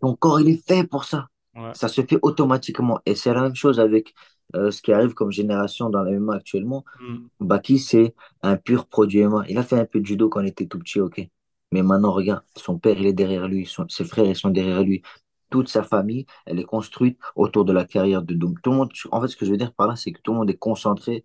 Ton 0.00 0.14
corps, 0.14 0.40
il 0.40 0.48
est 0.48 0.66
fait 0.66 0.84
pour 0.84 1.04
ça. 1.04 1.28
Ça 1.74 1.88
se 1.88 2.02
fait 2.02 2.18
automatiquement. 2.22 3.00
Et 3.06 3.14
c'est 3.14 3.32
la 3.32 3.42
même 3.42 3.54
chose 3.54 3.78
avec 3.78 4.14
euh, 4.56 4.70
ce 4.70 4.82
qui 4.82 4.92
arrive 4.92 5.14
comme 5.14 5.30
génération 5.30 5.88
dans 5.88 6.02
la 6.02 6.12
MMA 6.12 6.34
actuellement. 6.34 6.84
Mm. 7.00 7.16
Baki, 7.40 7.78
c'est 7.78 8.14
un 8.42 8.56
pur 8.56 8.86
produit 8.86 9.20
MMA. 9.20 9.44
Il 9.48 9.58
a 9.58 9.62
fait 9.62 9.78
un 9.78 9.84
peu 9.84 10.00
de 10.00 10.06
judo 10.06 10.28
quand 10.28 10.40
il 10.40 10.48
était 10.48 10.66
tout 10.66 10.78
petit, 10.78 11.00
ok. 11.00 11.26
Mais 11.72 11.82
maintenant, 11.82 12.12
regarde, 12.12 12.42
son 12.56 12.78
père, 12.78 12.98
il 12.98 13.06
est 13.06 13.12
derrière 13.12 13.48
lui, 13.48 13.68
ses 13.88 14.04
frères, 14.04 14.26
ils 14.26 14.36
sont 14.36 14.50
derrière 14.50 14.82
lui. 14.82 15.02
Toute 15.50 15.68
sa 15.68 15.82
famille, 15.82 16.26
elle 16.46 16.58
est 16.58 16.64
construite 16.64 17.18
autour 17.36 17.64
de 17.64 17.72
la 17.72 17.84
carrière 17.84 18.22
de 18.22 18.34
Doom. 18.34 18.54
Tout 18.60 18.70
le 18.70 18.76
monde, 18.76 18.92
en 19.10 19.20
fait, 19.20 19.28
ce 19.28 19.36
que 19.36 19.46
je 19.46 19.50
veux 19.50 19.56
dire 19.56 19.72
par 19.72 19.88
là, 19.88 19.96
c'est 19.96 20.12
que 20.12 20.20
tout 20.20 20.32
le 20.32 20.38
monde 20.38 20.50
est 20.50 20.56
concentré 20.56 21.24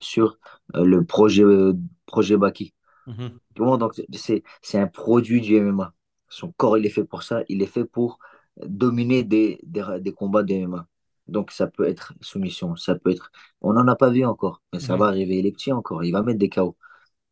sur 0.00 0.38
euh, 0.76 0.84
le 0.84 1.04
projet, 1.04 1.42
euh, 1.44 1.74
projet 2.06 2.36
Baki. 2.36 2.74
Mhm. 3.06 3.38
Donc, 3.56 4.00
c'est 4.10 4.78
un 4.78 4.86
produit 4.86 5.40
du 5.40 5.56
MMA. 5.56 5.92
Son 6.28 6.52
corps, 6.52 6.78
il 6.78 6.86
est 6.86 6.90
fait 6.90 7.04
pour 7.04 7.22
ça. 7.22 7.42
Il 7.48 7.62
est 7.62 7.66
fait 7.66 7.84
pour 7.84 8.18
dominer 8.64 9.22
des, 9.22 9.60
des, 9.62 10.12
combats 10.12 10.42
de 10.42 10.54
MMA. 10.54 10.86
Donc, 11.28 11.50
ça 11.50 11.66
peut 11.66 11.86
être 11.86 12.14
soumission. 12.20 12.76
Ça 12.76 12.94
peut 12.94 13.10
être. 13.10 13.30
On 13.60 13.72
n'en 13.72 13.86
a 13.88 13.96
pas 13.96 14.10
vu 14.10 14.24
encore, 14.24 14.62
mais 14.72 14.80
ça 14.80 14.96
va 14.96 15.06
arriver. 15.06 15.38
Il 15.38 15.46
est 15.46 15.52
petit 15.52 15.72
encore. 15.72 16.04
Il 16.04 16.12
va 16.12 16.22
mettre 16.22 16.38
des 16.38 16.48
KO. 16.48 16.76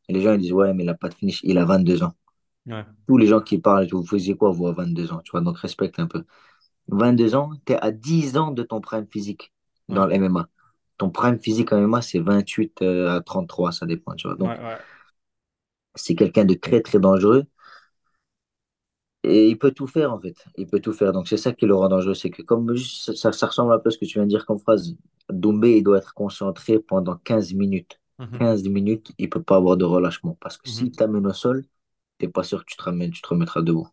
Et 0.09 0.13
les 0.13 0.23
gens 0.23 0.33
ils 0.33 0.41
disent 0.41 0.53
Ouais, 0.53 0.75
mais 0.75 0.83
il 0.83 0.87
n'a 0.87 0.95
pas 0.95 1.09
de 1.09 1.15
finish. 1.15 1.41
Il 1.45 1.59
a 1.59 1.65
22 1.65 2.03
ans. 2.03 2.15
Tous 3.07 3.17
les 3.17 3.27
gens 3.27 3.41
qui 3.41 3.59
parlent, 3.59 3.89
vous 3.91 4.05
faisiez 4.05 4.37
quoi, 4.37 4.51
vous, 4.51 4.69
à 4.69 4.73
22 4.73 5.13
ans? 5.13 5.21
Tu 5.25 5.31
vois 5.33 5.41
Donc, 5.41 5.59
respecte 5.59 5.99
un 5.99 6.07
peu. 6.07 6.25
22 6.89 7.35
ans, 7.35 7.51
tu 7.65 7.73
es 7.73 7.77
à 7.81 7.91
10 7.91 8.37
ans 8.37 8.51
de 8.51 8.63
ton 8.63 8.81
prime 8.81 9.07
physique 9.07 9.53
dans 9.89 10.07
le 10.07 10.15
MMA. 10.19 10.49
Ton 10.99 11.11
prime 11.11 11.39
physique 11.39 11.73
en 11.73 11.79
MMA, 11.79 12.03
c'est 12.03 12.19
28 12.19 12.83
euh, 12.83 13.17
à 13.17 13.21
33, 13.21 13.73
ça 13.73 13.87
dépend. 13.87 14.15
Tu 14.15 14.29
vois. 14.29 14.37
Donc, 14.37 14.51
c'est 15.95 16.15
quelqu'un 16.15 16.45
de 16.45 16.55
très, 16.55 16.81
très 16.81 16.99
dangereux. 16.99 17.45
Et 19.23 19.49
il 19.49 19.59
peut 19.59 19.73
tout 19.73 19.87
faire, 19.87 20.13
en 20.13 20.21
fait. 20.21 20.45
Il 20.57 20.67
peut 20.67 20.81
tout 20.81 20.93
faire. 20.93 21.13
Donc, 21.13 21.29
c'est 21.29 21.37
ça 21.37 21.53
qui 21.53 21.67
le 21.67 21.75
rend 21.75 21.89
dangereux. 21.89 22.15
C'est 22.15 22.31
que, 22.31 22.43
comme 22.43 22.75
ça, 22.77 23.33
ça, 23.33 23.47
ressemble 23.47 23.73
un 23.73 23.79
peu 23.79 23.89
à 23.89 23.91
ce 23.91 23.99
que 23.99 24.07
tu 24.07 24.15
viens 24.15 24.25
de 24.25 24.29
dire 24.29 24.47
comme 24.47 24.59
phrase, 24.59 24.97
Doumbé, 25.29 25.77
il 25.77 25.83
doit 25.83 25.99
être 25.99 26.15
concentré 26.15 26.79
pendant 26.79 27.17
15 27.17 27.55
minutes. 27.55 28.01
15 28.39 28.65
mhm. 28.65 28.73
minutes, 28.73 29.13
il 29.19 29.25
ne 29.27 29.31
peut 29.31 29.43
pas 29.43 29.57
avoir 29.57 29.77
de 29.77 29.85
relâchement. 29.85 30.37
Parce 30.41 30.57
que 30.57 30.69
si 30.69 30.85
mhm. 30.85 30.91
tu 30.91 30.97
t'amènes 30.97 31.27
au 31.27 31.33
sol, 31.33 31.65
tu 32.19 32.27
n'es 32.27 32.33
pas 32.33 32.43
sûr 32.43 32.65
que 32.65 32.71
tu 32.71 32.77
te, 32.77 32.83
ramènes, 32.83 33.11
tu 33.11 33.23
te 33.23 33.29
remettras 33.29 33.63
debout. 33.63 33.89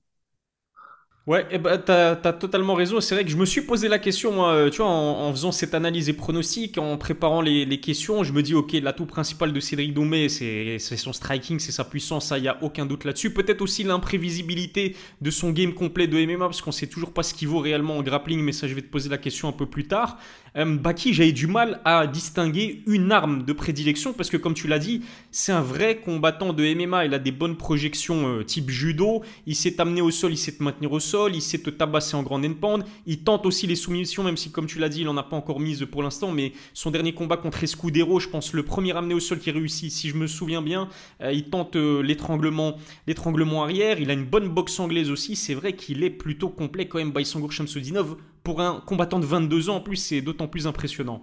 Ouais, 1.28 1.46
eh 1.52 1.58
ben, 1.58 1.78
t'as 1.78 2.12
as 2.12 2.34
totalement 2.34 2.74
raison. 2.74 3.02
C'est 3.02 3.14
vrai 3.14 3.26
que 3.26 3.30
je 3.30 3.36
me 3.36 3.44
suis 3.44 3.60
posé 3.60 3.90
la 3.90 4.00
question, 4.00 4.32
moi, 4.32 4.54
euh, 4.54 4.70
tu 4.70 4.78
vois, 4.78 4.90
en, 4.90 5.30
faisant 5.34 5.52
cette 5.52 5.74
analyse 5.74 6.08
et 6.08 6.14
pronostic, 6.14 6.78
en 6.78 6.96
préparant 6.96 7.42
les, 7.42 7.66
les, 7.66 7.82
questions, 7.82 8.24
je 8.24 8.32
me 8.32 8.42
dis, 8.42 8.56
ok, 8.56 8.72
l'atout 8.82 9.06
principal 9.06 9.52
de 9.52 9.60
Cédric 9.60 9.94
Doumbé, 9.94 10.30
c'est 10.30 10.80
son 10.80 11.12
striking, 11.12 11.60
c'est 11.60 11.74
sa 11.74 11.84
puissance, 11.84 12.28
ça, 12.28 12.38
il 12.38 12.44
n'y 12.44 12.48
a 12.48 12.58
aucun 12.62 12.86
doute 12.86 13.04
là-dessus. 13.04 13.34
Peut-être 13.34 13.62
aussi 13.62 13.84
l'imprévisibilité 13.84 14.96
de 15.20 15.30
son 15.30 15.52
game 15.52 15.74
complet 15.74 16.08
de 16.08 16.18
MMA, 16.18 16.46
parce 16.46 16.62
qu'on 16.62 16.72
sait 16.72 16.88
toujours 16.88 17.12
pas 17.12 17.24
ce 17.24 17.34
qu'il 17.34 17.50
vaut 17.50 17.60
réellement 17.60 17.98
en 17.98 18.04
grappling, 18.04 18.40
mais 18.40 18.54
ça, 18.54 18.70
je 18.70 18.74
vais 18.74 18.82
te 18.82 18.90
poser 18.90 19.10
la 19.10 19.18
question 19.18 19.50
un 19.50 19.54
peu 19.54 19.66
plus 19.66 19.86
tard. 19.86 20.18
Euh, 20.56 20.78
Baki, 20.78 21.14
j'avais 21.14 21.34
du 21.34 21.48
mal 21.48 21.82
à 21.84 22.08
distinguer 22.08 22.84
une 22.88 23.12
arme 23.12 23.44
de 23.44 23.52
prédilection, 23.52 24.14
parce 24.14 24.30
que 24.30 24.38
comme 24.38 24.54
tu 24.54 24.70
l'as 24.70 24.80
dit, 24.80 25.02
c'est 25.32 25.52
un 25.52 25.62
vrai 25.62 25.98
combattant 25.98 26.54
de 26.54 26.64
MMA, 26.74 27.04
il 27.04 27.14
a 27.14 27.20
des 27.20 27.34
bonnes 27.34 27.58
projections 27.58 28.30
euh, 28.30 28.44
type 28.46 28.70
judo, 28.70 29.24
il 29.46 29.58
s'est 29.58 29.82
amené 29.82 30.00
au 30.00 30.10
sol, 30.10 30.32
il 30.32 30.38
sait 30.38 30.54
te 30.54 30.64
maintenir 30.64 30.94
au 30.94 31.02
sol, 31.02 31.17
il 31.34 31.42
sait 31.42 31.60
te 31.60 31.70
tabasser 31.70 32.16
en 32.16 32.24
grande 32.24 32.46
endpoint. 32.46 32.80
Il 33.06 33.24
tente 33.24 33.46
aussi 33.46 33.68
les 33.68 33.76
soumissions, 33.76 34.24
même 34.24 34.38
si, 34.38 34.52
comme 34.52 34.68
tu 34.68 34.80
l'as 34.80 34.90
dit, 34.90 35.02
il 35.02 35.06
n'en 35.06 35.18
a 35.18 35.24
pas 35.24 35.36
encore 35.36 35.60
mise 35.60 35.86
pour 35.86 36.04
l'instant. 36.04 36.32
Mais 36.32 36.54
son 36.74 36.92
dernier 36.92 37.14
combat 37.14 37.38
contre 37.38 37.64
Escudero, 37.64 38.20
je 38.20 38.30
pense 38.30 38.54
le 38.54 38.64
premier 38.64 38.96
amené 38.96 39.14
au 39.14 39.20
sol 39.20 39.40
qui 39.40 39.52
réussit, 39.52 39.92
si 39.92 40.10
je 40.10 40.16
me 40.16 40.28
souviens 40.28 40.62
bien, 40.62 40.90
euh, 41.22 41.32
il 41.32 41.50
tente 41.50 41.76
euh, 41.76 42.02
l'étranglement, 42.02 42.78
l'étranglement 43.08 43.64
arrière. 43.64 44.00
Il 44.00 44.10
a 44.10 44.14
une 44.14 44.26
bonne 44.26 44.50
boxe 44.50 44.80
anglaise 44.80 45.10
aussi. 45.10 45.36
C'est 45.36 45.56
vrai 45.56 45.74
qu'il 45.74 46.04
est 46.04 46.10
plutôt 46.10 46.50
complet 46.50 46.88
quand 46.88 47.00
même, 47.00 47.12
Baïsangour 47.12 47.52
Shamsudinov. 47.52 48.18
Pour 48.44 48.62
un 48.62 48.82
combattant 48.86 49.20
de 49.20 49.26
22 49.26 49.70
ans, 49.70 49.78
en 49.78 49.82
plus, 49.82 49.98
c'est 49.98 50.22
d'autant 50.22 50.48
plus 50.48 50.68
impressionnant. 50.68 51.22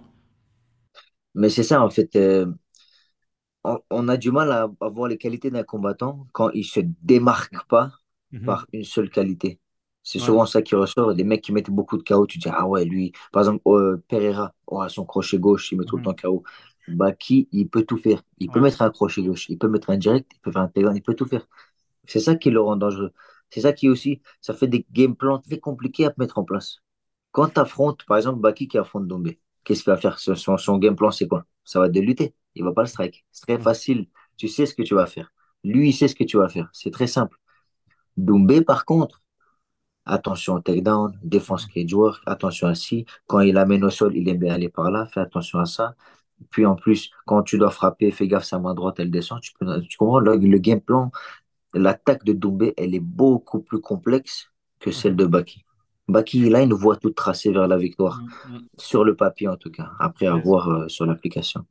Mais 1.33 1.49
c'est 1.49 1.63
ça, 1.63 1.81
en 1.83 1.89
fait. 1.89 2.15
Euh, 2.15 2.45
on, 3.89 4.07
a 4.07 4.17
du 4.17 4.31
mal 4.31 4.51
à, 4.51 4.69
voir 4.89 5.07
les 5.07 5.17
qualités 5.17 5.51
d'un 5.51 5.63
combattant 5.63 6.27
quand 6.33 6.49
il 6.51 6.63
se 6.63 6.81
démarque 7.01 7.67
pas 7.67 7.91
mhm. 8.31 8.45
par 8.45 8.67
une 8.73 8.83
seule 8.83 9.09
qualité. 9.09 9.59
C'est 10.05 10.19
souvent 10.19 10.45
ça 10.45 10.61
qui 10.61 10.75
ressort. 10.75 11.15
Des 11.15 11.23
mecs 11.23 11.41
qui 11.41 11.51
mettent 11.51 11.71
beaucoup 11.71 11.97
de 11.97 12.03
KO, 12.03 12.27
tu 12.27 12.37
dis, 12.37 12.47
ah 12.51 12.67
ouais, 12.67 12.85
lui, 12.85 13.11
par 13.31 13.41
exemple, 13.41 13.63
euh, 13.67 13.97
Pereira, 14.07 14.53
oh, 14.67 14.87
son 14.87 15.03
crochet 15.03 15.39
gauche, 15.39 15.71
il 15.71 15.79
met 15.79 15.85
tout 15.85 15.97
le 15.97 16.03
mhm. 16.03 16.15
temps 16.15 16.29
KO. 16.29 16.43
Baki, 16.87 17.49
il 17.51 17.67
peut 17.67 17.83
tout 17.83 17.97
faire. 17.97 18.21
Il 18.37 18.51
peut 18.51 18.59
mettre 18.59 18.83
un 18.83 18.91
crochet 18.91 19.23
gauche, 19.23 19.49
il 19.49 19.57
peut 19.57 19.67
mettre 19.67 19.89
un 19.89 19.97
direct, 19.97 20.31
il 20.35 20.39
peut 20.41 20.51
faire 20.51 20.61
un 20.61 20.67
takedown, 20.67 20.95
il 20.95 21.01
peut 21.01 21.15
tout 21.15 21.25
faire. 21.25 21.47
C'est 22.05 22.19
ça 22.19 22.35
qui 22.35 22.51
le 22.51 22.61
rend 22.61 22.75
dangereux. 22.75 23.13
C'est 23.49 23.61
ça 23.61 23.73
qui 23.73 23.89
aussi, 23.89 24.21
ça 24.41 24.53
fait 24.53 24.67
des 24.67 24.85
game 24.91 25.15
plans 25.15 25.39
très 25.39 25.59
compliqués 25.59 26.05
à 26.05 26.13
mettre 26.17 26.37
en 26.37 26.43
place. 26.43 26.77
Quand 27.31 27.49
tu 27.49 27.59
affrontes, 27.59 28.05
par 28.05 28.17
exemple, 28.17 28.39
Baki 28.39 28.67
qui 28.67 28.77
affronte 28.77 29.07
Dombé, 29.07 29.39
qu'est-ce 29.63 29.83
qu'il 29.83 29.91
va 29.91 29.97
faire? 29.97 30.19
Son, 30.19 30.57
son 30.57 30.77
game 30.77 30.95
plan, 30.95 31.09
c'est 31.09 31.27
quoi? 31.27 31.45
Ça 31.63 31.79
va 31.79 31.87
être 31.87 31.91
de 31.93 32.01
lutter. 32.01 32.35
Il 32.53 32.63
va 32.63 32.73
pas 32.73 32.83
le 32.83 32.87
strike. 32.87 33.25
C'est 33.31 33.47
très 33.47 33.59
facile. 33.59 34.07
Tu 34.37 34.47
sais 34.49 34.67
ce 34.67 34.75
que 34.75 34.83
tu 34.83 34.93
vas 34.93 35.07
faire. 35.07 35.33
Lui, 35.63 35.89
il 35.89 35.93
sait 35.93 36.07
ce 36.07 36.15
que 36.15 36.23
tu 36.23 36.37
vas 36.37 36.47
faire. 36.47 36.69
C'est 36.73 36.91
très 36.91 37.07
simple. 37.07 37.37
Dombé, 38.17 38.61
par 38.61 38.85
contre, 38.85 39.23
Attention 40.05 40.55
au 40.55 40.59
takedown, 40.59 41.17
défense 41.23 41.67
joueur, 41.87 42.21
attention 42.25 42.67
à 42.67 42.75
si. 42.75 43.05
Quand 43.27 43.39
il 43.39 43.57
amène 43.57 43.83
au 43.83 43.89
sol, 43.89 44.15
il 44.15 44.29
aime 44.29 44.37
bien 44.37 44.53
aller 44.53 44.69
par 44.69 44.91
là, 44.91 45.07
fais 45.07 45.19
attention 45.19 45.59
à 45.59 45.65
ça. 45.65 45.95
Puis 46.49 46.65
en 46.65 46.75
plus, 46.75 47.11
quand 47.25 47.43
tu 47.43 47.57
dois 47.57 47.71
frapper, 47.71 48.11
fais 48.11 48.27
gaffe, 48.27 48.43
sa 48.43 48.59
main 48.59 48.73
droite, 48.73 48.99
elle 48.99 49.09
descend. 49.09 49.41
Tu, 49.41 49.51
comprends? 49.97 50.19
Le, 50.19 50.57
game 50.57 50.81
plan, 50.81 51.11
l'attaque 51.73 52.23
de 52.23 52.33
Doumbé, 52.33 52.73
elle 52.77 52.93
est 52.93 52.99
beaucoup 52.99 53.61
plus 53.61 53.81
complexe 53.81 54.51
que 54.79 54.91
celle 54.91 55.15
de 55.15 55.25
Baki. 55.25 55.63
Baki, 56.07 56.45
il 56.45 56.55
a 56.55 56.61
une 56.61 56.73
voie 56.73 56.97
toute 56.97 57.15
tracée 57.15 57.51
vers 57.51 57.67
la 57.67 57.77
victoire, 57.77 58.21
mm, 58.21 58.55
mm. 58.55 58.67
sur 58.77 59.03
le 59.03 59.15
papier 59.15 59.47
en 59.47 59.57
tout 59.57 59.71
cas, 59.71 59.89
après 59.99 60.27
avoir 60.27 60.69
euh, 60.69 60.87
sur 60.87 61.05
l'application. 61.05 61.65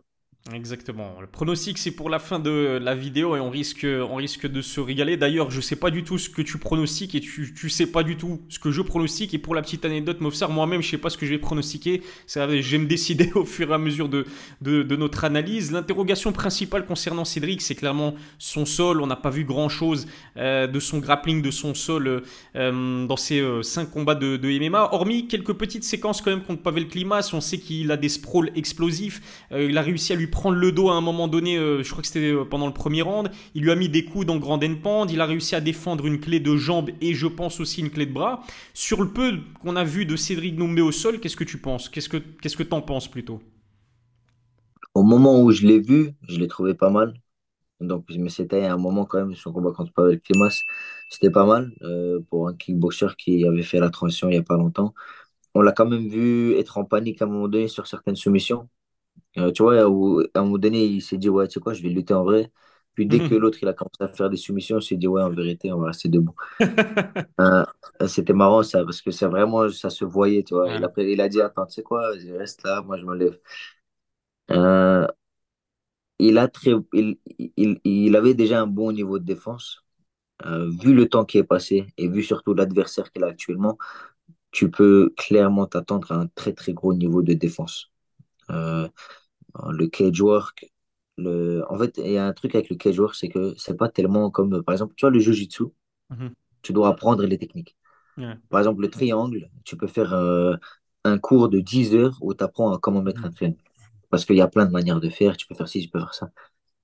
Exactement. 0.53 1.17
Le 1.23 1.27
pronostic, 1.27 1.79
c'est 1.79 1.93
pour 1.93 2.11
la 2.11 2.19
fin 2.19 2.39
de 2.39 2.79
la 2.79 2.95
vidéo 2.95 3.35
et 3.35 3.41
on 3.41 3.49
risque, 3.49 3.87
on 3.87 4.17
risque 4.17 4.47
de 4.47 4.61
se 4.61 4.79
régaler. 4.79 5.17
D'ailleurs, 5.17 5.51
je 5.51 5.59
sais 5.63 5.75
pas 5.75 5.91
du 5.91 6.05
tout 6.05 6.19
ce 6.19 6.29
que 6.29 6.43
tu 6.43 6.59
pronostiques 6.59 7.15
et 7.15 7.21
tu, 7.21 7.55
tu 7.55 7.71
sais 7.71 7.87
pas 7.87 8.03
du 8.03 8.19
tout 8.19 8.43
ce 8.51 8.59
que 8.59 8.71
je 8.71 8.83
pronostique. 8.83 9.33
Et 9.33 9.39
pour 9.39 9.55
la 9.55 9.63
petite 9.63 9.87
anecdote, 9.87 10.21
Mofsar, 10.21 10.51
moi-même, 10.51 10.83
je 10.83 10.91
sais 10.91 10.99
pas 10.99 11.09
ce 11.09 11.17
que 11.17 11.25
je 11.25 11.31
vais 11.31 11.39
pronostiquer. 11.39 12.03
Je 12.29 12.71
vais 12.71 12.79
me 12.79 12.85
décider 12.85 13.33
au 13.35 13.47
fur 13.47 13.71
et 13.71 13.73
à 13.73 13.79
mesure 13.79 14.11
de, 14.11 14.27
de, 14.61 14.97
notre 14.97 15.25
analyse. 15.25 15.73
L'interrogation 15.73 16.31
principale 16.31 16.85
concernant 16.85 17.25
Cédric, 17.25 17.63
c'est 17.63 17.75
clairement 17.75 18.15
son 18.39 18.67
sol. 18.67 19.01
On 19.01 19.07
n'a 19.07 19.17
pas 19.17 19.31
vu 19.31 19.45
grand-chose 19.45 20.07
euh, 20.37 20.67
de 20.67 20.79
son 20.79 20.99
grappling, 20.99 21.41
de 21.41 21.51
son 21.51 21.73
sol 21.73 22.23
euh, 22.55 23.07
dans 23.07 23.17
ses 23.17 23.41
euh, 23.41 23.63
cinq 23.63 23.91
combats 23.91 24.15
de, 24.15 24.37
de, 24.37 24.59
MMA. 24.59 24.91
Hormis 24.93 25.27
quelques 25.27 25.55
petites 25.55 25.85
séquences 25.85 26.21
quand 26.21 26.33
même 26.33 26.43
contre 26.43 26.61
Pavel 26.61 26.87
Klimas, 26.87 27.31
on 27.33 27.41
sait 27.41 27.59
qu'il 27.59 27.91
a 27.91 27.97
des 27.97 28.11
sprawls 28.11 28.51
explosifs. 28.55 29.23
il 29.51 29.79
a 29.79 29.81
réussi 29.81 30.13
à 30.13 30.17
lui 30.17 30.27
prendre 30.35 30.57
le 30.59 30.73
dos 30.73 30.91
à 30.91 30.95
un 30.95 31.01
moment 31.01 31.29
donné, 31.29 31.57
euh, 31.57 31.83
je 31.83 31.91
crois 31.91 32.03
que 32.03 32.09
c'était 32.09 32.33
euh, 32.33 32.45
pendant 32.45 32.67
le 32.67 32.73
premier 32.75 33.03
round. 33.03 33.31
Il 33.55 33.63
lui 33.63 33.71
a 33.71 33.77
mis 33.77 33.89
des 33.89 34.05
coups 34.05 34.27
dans 34.27 34.37
Grand 34.37 34.59
Pand. 34.83 35.11
Il 35.11 35.21
a 35.21 35.27
réussi 35.27 35.55
à 35.55 35.61
défendre 35.61 36.07
une 36.07 36.21
clé 36.21 36.41
de 36.41 36.57
jambe 36.57 36.91
et 37.01 37.15
je 37.15 37.27
pense 37.29 37.61
aussi 37.61 37.81
une 37.81 37.91
clé 37.91 38.05
de 38.07 38.13
bras. 38.13 38.43
Sur 38.75 39.01
le 39.03 39.09
peu 39.11 39.39
qu'on 39.63 39.77
a 39.77 39.85
vu 39.85 40.07
de 40.07 40.17
Cédric 40.17 40.57
Doumbé 40.57 40.83
au 40.83 40.93
sol, 40.93 41.21
qu'est-ce 41.21 41.37
que 41.37 41.45
tu 41.45 41.59
penses? 41.59 41.89
Qu'est-ce 41.89 42.09
que 42.09 42.19
qu'est-ce 42.19 42.57
que 42.57 42.65
t'en 42.65 42.83
penses 42.83 43.09
plutôt? 43.09 43.41
Au 44.95 45.03
moment 45.03 45.41
où 45.43 45.51
je 45.53 45.67
l'ai 45.67 45.81
vu, 45.81 46.13
je 46.29 46.39
l'ai 46.39 46.49
trouvé 46.49 46.75
pas 46.75 46.91
mal. 46.91 47.15
Donc, 47.81 48.07
mais 48.19 48.31
c'était 48.31 48.67
un 48.67 48.79
moment 48.79 49.07
quand 49.07 49.19
même, 49.19 49.35
son 49.37 49.53
combat 49.53 49.73
contre 49.73 49.93
Pavel 49.93 50.21
Klimas, 50.21 50.63
c'était 51.11 51.31
pas 51.31 51.47
mal 51.47 51.73
euh, 51.83 52.21
pour 52.31 52.49
un 52.49 52.55
kickboxer 52.57 53.09
qui 53.19 53.47
avait 53.47 53.63
fait 53.65 53.81
la 53.81 53.91
transition 53.91 54.29
il 54.29 54.33
n'y 54.33 54.39
a 54.39 54.43
pas 54.45 54.57
longtemps. 54.57 54.95
On 55.55 55.63
l'a 55.63 55.73
quand 55.73 55.87
même 55.89 56.09
vu 56.09 56.55
être 56.59 56.79
en 56.79 56.85
panique 56.85 57.23
à 57.23 57.27
un 57.27 57.29
moment 57.29 57.49
donné 57.49 57.69
sur 57.69 57.87
certaines 57.89 58.17
soumissions. 58.17 58.69
Euh, 59.39 59.51
tu 59.53 59.63
vois, 59.63 59.89
où, 59.89 60.21
à 60.35 60.41
un 60.41 60.43
moment 60.45 60.59
donné, 60.59 60.85
il 60.85 61.01
s'est 61.03 61.17
dit, 61.19 61.29
ouais, 61.29 61.49
tu 61.49 61.55
sais 61.55 61.61
quoi, 61.61 61.75
je 61.75 61.83
vais 61.83 61.89
lutter 61.89 62.15
en 62.15 62.25
vrai. 62.25 62.51
Puis 62.95 63.07
dès 63.07 63.19
que 63.19 63.35
l'autre 63.35 63.59
il 63.61 63.69
a 63.69 63.73
commencé 63.73 63.97
à 64.01 64.09
faire 64.09 64.31
des 64.31 64.37
soumissions, 64.37 64.79
il 64.79 64.83
s'est 64.83 64.97
dit, 64.97 65.09
ouais, 65.09 65.23
en 65.23 65.31
vérité, 65.31 65.73
on 65.73 65.81
va 65.81 65.89
rester 65.89 66.09
debout. 66.09 66.35
Euh, 67.41 67.65
c'était 68.07 68.33
marrant 68.33 68.63
ça, 68.63 68.85
parce 68.85 69.03
que 69.03 69.11
c'est 69.11 69.27
vraiment, 69.27 69.69
ça 69.71 69.91
se 69.91 70.05
voyait, 70.05 70.45
tu 70.45 70.55
vois. 70.55 70.71
Il 70.73 70.85
a, 70.85 70.93
il 70.99 71.21
a 71.21 71.29
dit, 71.29 71.41
attends, 71.41 71.67
tu 71.67 71.75
sais 71.75 71.83
quoi, 71.83 72.17
je 72.19 72.33
reste 72.33 72.63
là, 72.65 72.81
moi 72.83 72.97
je 72.97 73.05
me 73.05 73.15
lève. 73.17 73.39
Euh, 74.51 75.07
il, 76.19 76.39
a 76.39 76.49
très, 76.49 76.73
il, 76.93 77.19
il, 77.57 77.81
il, 77.85 78.17
avait 78.17 78.35
déjà 78.35 78.61
un 78.63 78.67
bon 78.67 78.93
niveau 78.93 79.19
de 79.19 79.25
défense. 79.25 79.81
Euh, 80.47 80.71
vu 80.83 80.95
le 80.95 81.09
temps 81.09 81.25
qui 81.25 81.39
est 81.39 81.45
passé 81.45 81.87
et 81.99 82.09
vu 82.09 82.23
surtout 82.23 82.55
l'adversaire 82.55 83.13
qu'il 83.13 83.25
a 83.25 83.29
actuellement, 83.29 83.79
tu 84.53 84.71
peux 84.71 85.15
clairement 85.19 85.67
t'attendre 85.67 86.13
à 86.13 86.17
un 86.17 86.29
très 86.29 86.53
très 86.55 86.73
gros 86.75 86.95
niveau 86.95 87.23
de 87.23 87.35
défense. 87.35 87.93
Euh, 88.51 88.89
le 89.71 89.87
cage 89.87 90.21
work, 90.21 90.73
le... 91.17 91.63
en 91.69 91.79
fait, 91.79 91.99
il 91.99 92.13
y 92.13 92.19
a 92.19 92.27
un 92.27 92.33
truc 92.33 92.55
avec 92.55 92.71
le 92.71 92.77
cage 92.77 92.99
work, 92.99 93.15
c'est 93.15 93.29
que 93.29 93.55
c'est 93.57 93.77
pas 93.77 93.89
tellement 93.89 94.31
comme, 94.31 94.63
par 94.63 94.73
exemple, 94.75 94.95
tu 94.97 95.07
vois, 95.07 95.11
le 95.11 95.21
jiu-jitsu, 95.21 95.65
mhm. 96.11 96.33
tu 96.63 96.73
dois 96.73 96.89
apprendre 96.89 97.25
les 97.25 97.39
techniques. 97.39 97.77
Par 98.49 98.61
exemple, 98.61 98.81
le 98.81 98.91
triangle, 98.91 99.51
tu 99.65 99.77
peux 99.77 99.89
faire 99.89 100.15
euh, 100.15 100.55
un 101.03 101.19
cours 101.19 101.49
de 101.49 101.59
10 101.59 101.97
heures 101.97 102.17
où 102.21 102.33
tu 102.33 102.45
apprends 102.45 102.73
à 102.73 102.79
comment 102.79 103.03
mettre 103.03 103.25
un 103.25 103.29
mhm. 103.29 103.35
triangle. 103.35 103.59
Parce 104.11 104.25
qu'il 104.25 104.37
y 104.37 104.41
a 104.41 104.49
plein 104.49 104.67
de 104.67 104.71
manières 104.71 105.01
de 105.01 105.09
faire, 105.09 105.37
tu 105.37 105.47
peux 105.47 105.55
faire 105.55 105.69
ci, 105.69 105.81
tu 105.81 105.89
peux 105.89 105.99
faire 105.99 106.15
ça. 106.15 106.31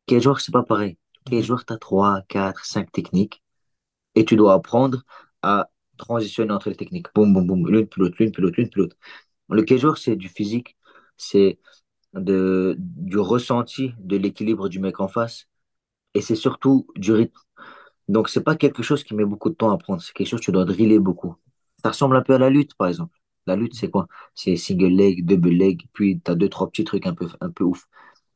Cage 0.06 0.26
work, 0.26 0.40
c'est 0.40 0.52
pas 0.52 0.64
pareil. 0.64 0.98
Cage 1.30 1.50
work, 1.50 1.66
tu 1.66 1.72
as 1.72 1.78
3, 1.78 2.22
4, 2.28 2.64
5 2.64 2.90
techniques 2.90 3.42
et 4.14 4.24
tu 4.24 4.36
dois 4.36 4.54
apprendre 4.54 5.04
à 5.42 5.70
transitionner 5.96 6.52
entre 6.52 6.70
les 6.70 6.76
techniques. 6.76 7.06
Boum, 7.14 7.32
boum, 7.32 7.46
boum, 7.46 7.70
l'une 7.70 7.86
puis 7.86 8.00
l'autre, 8.00 8.16
l'une 8.18 8.32
puis 8.32 8.42
l'autre, 8.42 8.56
l'une 8.58 8.68
puis 8.68 8.80
l'autre. 8.80 8.96
Le 9.48 9.62
cage 9.62 9.84
work, 9.84 9.98
c'est 9.98 10.16
du 10.16 10.28
physique, 10.28 10.76
c'est 11.16 11.58
de, 12.14 12.76
du 12.78 13.18
ressenti 13.18 13.92
de 13.98 14.16
l'équilibre 14.16 14.68
du 14.68 14.80
mec 14.80 15.00
en 15.00 15.08
face 15.08 15.48
et 16.14 16.20
c'est 16.20 16.36
surtout 16.36 16.86
du 16.96 17.12
rythme. 17.12 17.38
Donc, 18.08 18.28
c'est 18.28 18.42
pas 18.42 18.56
quelque 18.56 18.82
chose 18.82 19.04
qui 19.04 19.14
met 19.14 19.24
beaucoup 19.24 19.50
de 19.50 19.54
temps 19.54 19.70
à 19.70 19.74
apprendre, 19.74 20.02
c'est 20.02 20.12
quelque 20.12 20.26
chose 20.28 20.40
que 20.40 20.46
tu 20.46 20.52
dois 20.52 20.64
driller 20.64 20.98
beaucoup. 20.98 21.36
Ça 21.82 21.90
ressemble 21.90 22.16
un 22.16 22.22
peu 22.22 22.34
à 22.34 22.38
la 22.38 22.50
lutte, 22.50 22.74
par 22.74 22.88
exemple. 22.88 23.16
La 23.46 23.56
lutte, 23.56 23.74
c'est 23.74 23.90
quoi? 23.90 24.06
C'est 24.34 24.56
single 24.56 24.88
leg, 24.88 25.24
double 25.24 25.50
leg, 25.50 25.82
puis 25.92 26.20
tu 26.20 26.30
as 26.30 26.34
deux, 26.34 26.48
trois 26.48 26.68
petits 26.68 26.84
trucs 26.84 27.06
un 27.06 27.14
peu, 27.14 27.28
un 27.40 27.50
peu 27.50 27.64
ouf. 27.64 27.88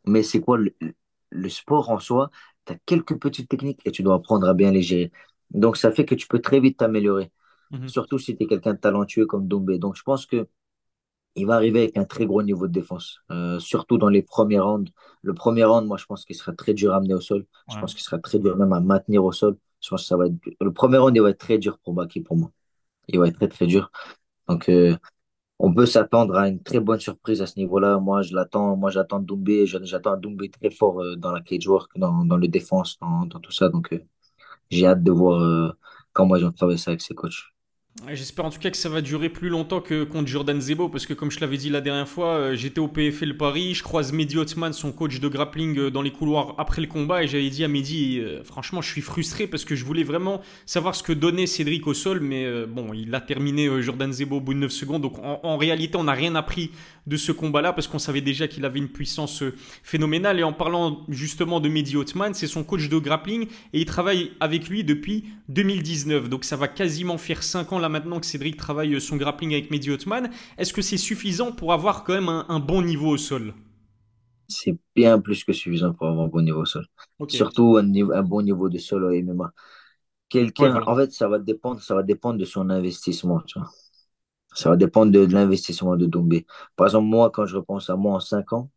Mais 0.06 0.22
c'est 0.22 0.40
quoi 0.40 0.58
le, 0.58 0.74
le, 1.30 1.48
sport 1.48 1.90
en 1.90 1.98
soi? 1.98 2.30
Tu 2.66 2.72
as 2.74 2.76
quelques 2.86 3.18
petites 3.20 3.48
techniques 3.48 3.80
et 3.86 3.90
tu 3.92 4.02
dois 4.02 4.14
apprendre 4.16 4.48
à 4.48 4.54
bien 4.54 4.70
les 4.70 4.82
gérer. 4.82 5.12
Donc, 5.50 5.76
ça 5.76 5.92
fait 5.92 6.04
que 6.04 6.14
tu 6.14 6.26
peux 6.28 6.40
très 6.40 6.60
vite 6.60 6.78
t'améliorer. 6.78 7.32
Mhm. 7.70 7.88
Surtout 7.88 8.18
si 8.18 8.36
tu 8.36 8.44
es 8.44 8.46
quelqu'un 8.46 8.74
de 8.74 8.78
talentueux 8.78 9.26
comme 9.26 9.48
Doumbé. 9.48 9.78
Donc, 9.78 9.96
je 9.96 10.02
pense 10.02 10.26
que 10.26 10.48
il 11.36 11.46
va 11.46 11.54
arriver 11.56 11.80
avec 11.80 11.96
un 11.96 12.04
très 12.04 12.26
gros 12.26 12.42
niveau 12.42 12.66
de 12.68 12.72
défense, 12.72 13.20
euh, 13.30 13.58
surtout 13.58 13.98
dans 13.98 14.08
les 14.08 14.22
premiers 14.22 14.60
rounds. 14.60 14.90
Le 15.22 15.34
premier 15.34 15.64
round, 15.64 15.86
moi, 15.86 15.96
je 15.96 16.06
pense 16.06 16.24
qu'il 16.24 16.36
sera 16.36 16.52
très 16.52 16.74
dur 16.74 16.92
à 16.92 16.96
amener 16.98 17.14
au 17.14 17.20
sol. 17.20 17.44
Je 17.70 17.78
pense 17.78 17.92
qu'il 17.94 18.02
sera 18.02 18.18
très 18.18 18.38
dur 18.38 18.56
même 18.56 18.72
à 18.72 18.80
maintenir 18.80 19.24
au 19.24 19.32
sol. 19.32 19.56
Je 19.80 19.88
pense 19.90 20.02
que 20.02 20.06
ça 20.06 20.16
va 20.16 20.26
être... 20.26 20.34
Le 20.60 20.72
premier 20.72 20.98
round, 20.98 21.14
il 21.16 21.22
va 21.22 21.30
être 21.30 21.38
très 21.38 21.58
dur 21.58 21.78
pour 21.78 21.94
Baki, 21.94 22.20
pour 22.20 22.36
moi. 22.36 22.50
Il 23.08 23.18
va 23.18 23.28
être 23.28 23.36
très, 23.36 23.48
très 23.48 23.66
dur. 23.66 23.90
Donc, 24.48 24.68
euh, 24.68 24.96
on 25.58 25.74
peut 25.74 25.86
s'attendre 25.86 26.36
à 26.36 26.48
une 26.48 26.62
très 26.62 26.80
bonne 26.80 27.00
surprise 27.00 27.42
à 27.42 27.46
ce 27.46 27.58
niveau-là. 27.58 27.98
Moi, 27.98 28.22
je 28.22 28.34
l'attends. 28.34 28.76
Moi, 28.76 28.90
j'attends 28.90 29.20
Doumbé. 29.20 29.66
J'attends 29.66 30.16
Doumbé 30.16 30.50
très 30.50 30.70
fort 30.70 31.02
euh, 31.02 31.16
dans 31.16 31.32
la 31.32 31.40
cage 31.40 31.66
work, 31.66 31.90
dans, 31.98 32.24
dans 32.24 32.36
le 32.36 32.48
défense, 32.48 32.98
dans, 33.00 33.26
dans 33.26 33.40
tout 33.40 33.52
ça. 33.52 33.68
Donc, 33.68 33.94
j'ai 34.70 34.86
hâte 34.86 35.02
de 35.02 35.10
voir 35.10 35.74
comment 36.12 36.36
ils 36.36 36.44
ont 36.44 36.52
travaillé 36.52 36.78
ça 36.78 36.90
avec 36.92 37.00
ses 37.00 37.14
coachs. 37.14 37.53
J'espère 38.12 38.44
en 38.44 38.50
tout 38.50 38.58
cas 38.58 38.70
que 38.70 38.76
ça 38.76 38.88
va 38.88 39.00
durer 39.00 39.28
plus 39.28 39.48
longtemps 39.48 39.80
que 39.80 40.02
contre 40.02 40.26
Jordan 40.26 40.60
Zebo, 40.60 40.88
parce 40.88 41.06
que 41.06 41.14
comme 41.14 41.30
je 41.30 41.38
l'avais 41.38 41.56
dit 41.56 41.70
la 41.70 41.80
dernière 41.80 42.08
fois, 42.08 42.34
euh, 42.34 42.56
j'étais 42.56 42.80
au 42.80 42.88
PFL 42.88 43.36
Paris, 43.36 43.72
je 43.72 43.84
croise 43.84 44.12
Mehdi 44.12 44.36
Hotman, 44.36 44.72
son 44.72 44.90
coach 44.90 45.20
de 45.20 45.28
grappling, 45.28 45.78
euh, 45.78 45.90
dans 45.90 46.02
les 46.02 46.10
couloirs 46.10 46.56
après 46.58 46.82
le 46.82 46.88
combat, 46.88 47.22
et 47.22 47.28
j'avais 47.28 47.48
dit 47.50 47.62
à 47.62 47.68
Mehdi, 47.68 48.18
euh, 48.18 48.42
franchement, 48.42 48.82
je 48.82 48.90
suis 48.90 49.00
frustré 49.00 49.46
parce 49.46 49.64
que 49.64 49.76
je 49.76 49.84
voulais 49.84 50.02
vraiment 50.02 50.40
savoir 50.66 50.96
ce 50.96 51.04
que 51.04 51.12
donnait 51.12 51.46
Cédric 51.46 51.86
au 51.86 51.94
sol, 51.94 52.18
mais 52.18 52.66
bon, 52.66 52.92
il 52.92 53.14
a 53.14 53.20
terminé 53.20 53.70
Jordan 53.80 54.12
Zebo 54.12 54.36
au 54.36 54.40
bout 54.40 54.54
de 54.54 54.58
9 54.58 54.72
secondes, 54.72 55.02
donc 55.02 55.14
en, 55.22 55.56
réalité, 55.56 55.96
on 55.96 56.04
n'a 56.04 56.12
rien 56.12 56.34
appris 56.34 56.72
de 57.06 57.16
ce 57.16 57.32
combat-là, 57.32 57.72
parce 57.72 57.86
qu'on 57.86 57.98
savait 57.98 58.20
déjà 58.20 58.48
qu'il 58.48 58.64
avait 58.64 58.78
une 58.78 58.88
puissance 58.88 59.42
phénoménale, 59.82 60.40
et 60.40 60.42
en 60.42 60.52
parlant 60.52 61.04
justement 61.08 61.60
de 61.60 61.68
Mehdi 61.68 61.96
Hotman, 61.96 62.34
c'est 62.34 62.46
son 62.46 62.64
coach 62.64 62.88
de 62.88 62.98
grappling, 62.98 63.46
et 63.72 63.80
il 63.80 63.84
travaille 63.84 64.32
avec 64.40 64.68
lui 64.68 64.84
depuis 64.84 65.24
2019, 65.48 66.28
donc 66.28 66.44
ça 66.44 66.56
va 66.56 66.68
quasiment 66.68 67.18
faire 67.18 67.42
5 67.42 67.72
ans 67.72 67.78
là 67.78 67.88
maintenant 67.88 68.20
que 68.20 68.26
Cédric 68.26 68.56
travaille 68.56 69.00
son 69.00 69.16
grappling 69.16 69.52
avec 69.52 69.70
Mehdi 69.70 69.90
Hotman. 69.90 70.30
Est-ce 70.58 70.72
que 70.72 70.82
c'est 70.82 70.96
suffisant 70.96 71.52
pour 71.52 71.72
avoir 71.72 72.04
quand 72.04 72.14
même 72.14 72.28
un, 72.28 72.60
bon 72.60 72.82
niveau 72.82 73.10
au 73.10 73.16
sol? 73.18 73.54
C'est 74.48 74.76
bien 74.94 75.18
plus 75.18 75.44
que 75.44 75.52
suffisant 75.52 75.92
pour 75.92 76.06
avoir 76.06 76.26
un 76.26 76.28
bon 76.28 76.42
niveau 76.42 76.62
au 76.62 76.66
sol. 76.66 76.86
Surtout 77.28 77.76
un, 77.76 77.86
un, 78.12 78.22
bon 78.22 78.42
niveau 78.42 78.68
de 78.68 78.78
sol 78.78 79.04
au 79.04 79.10
MMA. 79.10 79.52
Quelqu'un, 80.28 80.82
en 80.82 80.96
fait, 80.96 81.12
ça 81.12 81.28
va 81.28 81.38
dépendre, 81.38 81.80
ça 81.80 81.94
va 81.94 82.02
dépendre 82.02 82.38
de 82.38 82.44
son 82.44 82.70
investissement, 82.70 83.42
Ça 84.54 84.70
va 84.70 84.76
dépendre 84.76 85.12
de, 85.12 85.20
l'investissement 85.26 85.96
de 85.96 86.06
Doumbé. 86.06 86.46
Par 86.76 86.86
exemple, 86.86 87.06
moi, 87.06 87.30
quand 87.30 87.46
je 87.46 87.56
repense 87.56 87.90
à 87.90 87.96
moi 87.96 88.14
en 88.14 88.20
5 88.20 88.52
ans, 88.52 88.70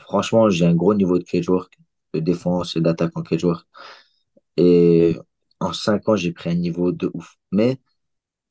franchement, 0.00 0.50
j'ai 0.50 0.66
un 0.66 0.74
gros 0.74 0.94
niveau 0.94 1.18
de 1.18 1.24
cage 1.24 1.48
work, 1.48 1.78
de 2.14 2.20
défense 2.20 2.76
et 2.76 2.80
d'attaque 2.80 3.12
en 3.16 3.22
cage 3.22 3.44
work. 3.44 3.66
Et 4.56 5.16
en 5.60 5.72
5 5.72 6.08
ans, 6.08 6.16
j'ai 6.16 6.32
pris 6.32 6.50
un 6.50 6.54
niveau 6.54 6.92
de 6.92 7.10
ouf. 7.14 7.36
Mais 7.52 7.78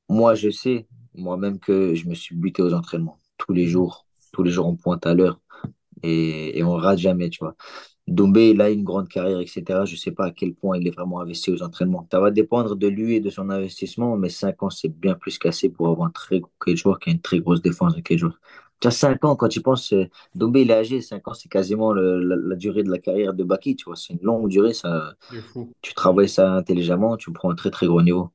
moi, 0.10 0.36
je 0.36 0.50
sais 0.50 0.88
moi-même 1.16 1.60
que 1.60 1.96
je 1.96 2.08
me 2.08 2.16
suis 2.16 2.36
buté 2.36 2.62
aux 2.62 2.74
entraînements 2.74 3.20
tous 3.38 3.54
les 3.54 3.68
jours. 3.68 4.08
Tous 4.34 4.44
les 4.44 4.52
jours, 4.52 4.68
on 4.68 4.76
pointe 4.76 5.06
à 5.08 5.14
l'heure 5.14 5.40
et, 6.04 6.58
et 6.60 6.64
on 6.64 6.74
rate 6.74 7.00
jamais, 7.00 7.30
tu 7.30 7.40
vois. 7.42 7.56
Doumbé, 8.08 8.52
il 8.52 8.62
a 8.62 8.70
une 8.70 8.84
grande 8.84 9.10
carrière, 9.10 9.40
etc. 9.40 9.64
Je 9.86 9.94
ne 9.94 9.98
sais 9.98 10.12
pas 10.12 10.26
à 10.26 10.32
quel 10.32 10.54
point 10.54 10.78
il 10.78 10.88
est 10.88 10.92
vraiment 10.92 11.22
investi 11.22 11.50
aux 11.52 11.64
entraînements. 11.64 12.08
Ça 12.12 12.20
va 12.20 12.30
dépendre 12.30 12.76
de 12.76 12.88
lui 12.88 13.16
et 13.16 13.20
de 13.20 13.32
son 13.32 13.50
investissement, 13.50 14.16
mais 14.16 14.30
5 14.30 14.62
ans, 14.62 14.70
c'est 14.70 14.90
bien 14.90 15.16
plus 15.16 15.40
qu'assez 15.40 15.70
pour 15.70 15.88
avoir 15.88 16.08
un 16.08 16.12
très 16.12 16.40
gros 16.40 16.52
cage 16.64 16.84
qui 16.84 17.10
a 17.10 17.14
une 17.14 17.22
très 17.22 17.40
grosse 17.40 17.64
défense 17.64 17.96
de 17.96 18.02
cage 18.02 18.24
Tu 18.80 18.88
as 18.88 18.92
5 18.92 19.26
ans, 19.26 19.36
quand 19.36 19.48
tu 19.48 19.62
penses, 19.62 19.92
euh, 19.94 20.06
Doumbé, 20.36 20.62
il 20.62 20.70
est 20.72 20.76
âgé, 20.76 21.02
5 21.02 21.28
ans, 21.28 21.34
c'est 21.34 21.50
quasiment 21.50 21.94
la, 21.94 22.56
durée 22.56 22.84
de 22.84 22.92
la 22.92 23.00
carrière 23.00 23.34
de 23.34 23.44
Baki, 23.44 23.76
tu 23.76 23.86
vois. 23.86 23.96
C'est 23.96 24.14
une 24.14 24.22
longue 24.22 24.50
durée, 24.50 24.74
ça. 24.74 25.16
Tu 25.82 25.96
travailles 25.96 26.30
ça 26.30 26.54
intelligemment, 26.54 27.18
tu 27.18 27.32
prends 27.32 27.50
un 27.52 27.56
très, 27.56 27.72
très 27.72 27.88
gros 27.88 28.04
niveau. 28.04 28.30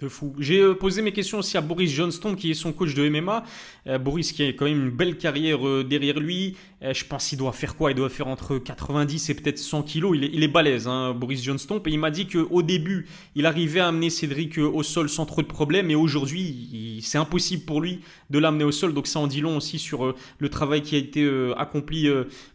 De 0.00 0.08
fou. 0.08 0.32
J'ai 0.38 0.60
euh, 0.60 0.74
posé 0.74 1.02
mes 1.02 1.12
questions 1.12 1.40
aussi 1.40 1.58
à 1.58 1.60
Boris 1.60 1.90
Johnston, 1.90 2.34
qui 2.34 2.50
est 2.50 2.54
son 2.54 2.72
coach 2.72 2.94
de 2.94 3.06
MMA. 3.06 3.44
Euh, 3.86 3.98
Boris, 3.98 4.32
qui 4.32 4.42
a 4.42 4.48
quand 4.48 4.64
même 4.64 4.84
une 4.84 4.90
belle 4.90 5.18
carrière 5.18 5.66
euh, 5.66 5.84
derrière 5.84 6.18
lui. 6.18 6.56
je 6.80 7.04
pense 7.04 7.28
qu'il 7.28 7.36
doit 7.36 7.52
faire 7.52 7.76
quoi 7.76 7.90
Il 7.90 7.94
doit 7.94 8.08
faire 8.08 8.28
entre 8.28 8.56
90 8.56 9.28
et 9.28 9.34
peut-être 9.34 9.58
100 9.58 9.82
kilos. 9.82 10.16
Il 10.16 10.42
est, 10.42 10.48
balèze, 10.48 10.88
hein, 10.88 11.12
Boris 11.12 11.42
Johnston. 11.42 11.82
Et 11.84 11.90
il 11.90 11.98
m'a 11.98 12.10
dit 12.10 12.26
qu'au 12.26 12.62
début, 12.62 13.08
il 13.34 13.44
arrivait 13.44 13.80
à 13.80 13.88
amener 13.88 14.08
Cédric 14.08 14.56
au 14.56 14.82
sol 14.82 15.10
sans 15.10 15.26
trop 15.26 15.42
de 15.42 15.46
problèmes. 15.46 15.90
Et 15.90 15.94
aujourd'hui, 15.94 17.00
c'est 17.02 17.18
impossible 17.18 17.64
pour 17.66 17.82
lui 17.82 18.00
de 18.30 18.38
l'amener 18.38 18.64
au 18.64 18.72
sol. 18.72 18.94
Donc 18.94 19.06
ça 19.06 19.18
en 19.18 19.26
dit 19.26 19.42
long 19.42 19.58
aussi 19.58 19.78
sur 19.78 20.14
le 20.38 20.48
travail 20.48 20.80
qui 20.80 20.94
a 20.94 20.98
été 20.98 21.28
accompli 21.58 22.08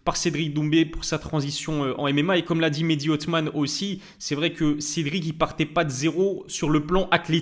par 0.03 0.17
Cédric 0.17 0.55
Doumbé 0.55 0.85
pour 0.85 1.05
sa 1.05 1.19
transition 1.19 1.93
en 1.99 2.11
MMA. 2.11 2.39
Et 2.39 2.41
comme 2.41 2.61
l'a 2.61 2.71
dit 2.71 2.83
Mehdi 2.83 3.11
Hotman 3.11 3.51
aussi, 3.53 4.01
c'est 4.17 4.33
vrai 4.33 4.51
que 4.51 4.79
Cédric, 4.79 5.23
il 5.27 5.37
partait 5.37 5.67
pas 5.67 5.83
de 5.83 5.91
zéro 5.91 6.43
sur 6.47 6.71
le 6.71 6.83
plan 6.83 7.07
athlétique 7.11 7.34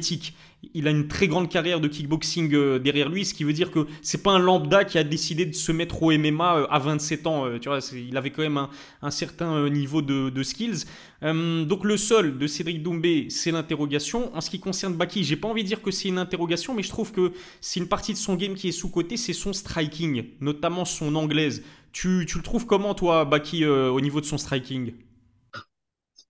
il 0.73 0.87
a 0.87 0.91
une 0.91 1.07
très 1.07 1.27
grande 1.27 1.49
carrière 1.49 1.79
de 1.79 1.87
kickboxing 1.87 2.53
euh, 2.53 2.79
derrière 2.79 3.09
lui, 3.09 3.25
ce 3.25 3.33
qui 3.33 3.43
veut 3.43 3.53
dire 3.53 3.71
que 3.71 3.85
c'est 4.01 4.23
pas 4.23 4.31
un 4.31 4.39
lambda 4.39 4.85
qui 4.85 4.97
a 4.97 5.03
décidé 5.03 5.45
de 5.45 5.53
se 5.53 5.71
mettre 5.71 6.01
au 6.01 6.11
MMA 6.11 6.57
euh, 6.57 6.67
à 6.69 6.79
27 6.79 7.27
ans. 7.27 7.45
Euh, 7.45 7.59
tu 7.59 7.69
vois, 7.69 7.79
il 7.93 8.15
avait 8.15 8.29
quand 8.29 8.41
même 8.41 8.67
un, 9.01 9.11
certain 9.11 9.69
niveau 9.69 10.01
de, 10.01 10.43
skills. 10.43 10.85
donc 11.21 11.83
le 11.83 11.97
sol 11.97 12.37
de 12.37 12.47
Cédric 12.47 12.81
Doumbé, 12.81 13.27
c'est 13.29 13.51
l'interrogation. 13.51 14.35
En 14.35 14.41
ce 14.41 14.49
qui 14.49 14.59
concerne 14.59 14.93
Baki, 14.93 15.23
j'ai 15.23 15.35
pas 15.35 15.47
envie 15.47 15.63
de 15.63 15.67
dire 15.67 15.81
que 15.81 15.91
c'est 15.91 16.09
une 16.09 16.17
interrogation, 16.17 16.73
mais 16.73 16.83
je 16.83 16.89
trouve 16.89 17.11
que 17.11 17.33
c'est 17.61 17.79
une 17.79 17.87
partie 17.87 18.13
de 18.13 18.17
son 18.17 18.35
game 18.35 18.55
qui 18.55 18.69
est 18.69 18.73
sous 18.73 18.89
côté, 18.89 19.17
c'est 19.17 19.33
son 19.33 19.53
striking, 19.53 20.25
notamment 20.39 20.85
son 20.85 21.15
anglaise. 21.15 21.63
Tu, 21.91 22.25
tu 22.27 22.37
le 22.37 22.43
trouves 22.43 22.65
comment 22.65 22.95
toi, 22.95 23.25
Baki, 23.25 23.65
au 23.65 24.01
niveau 24.01 24.19
de 24.19 24.25
son 24.25 24.37
striking? 24.37 24.93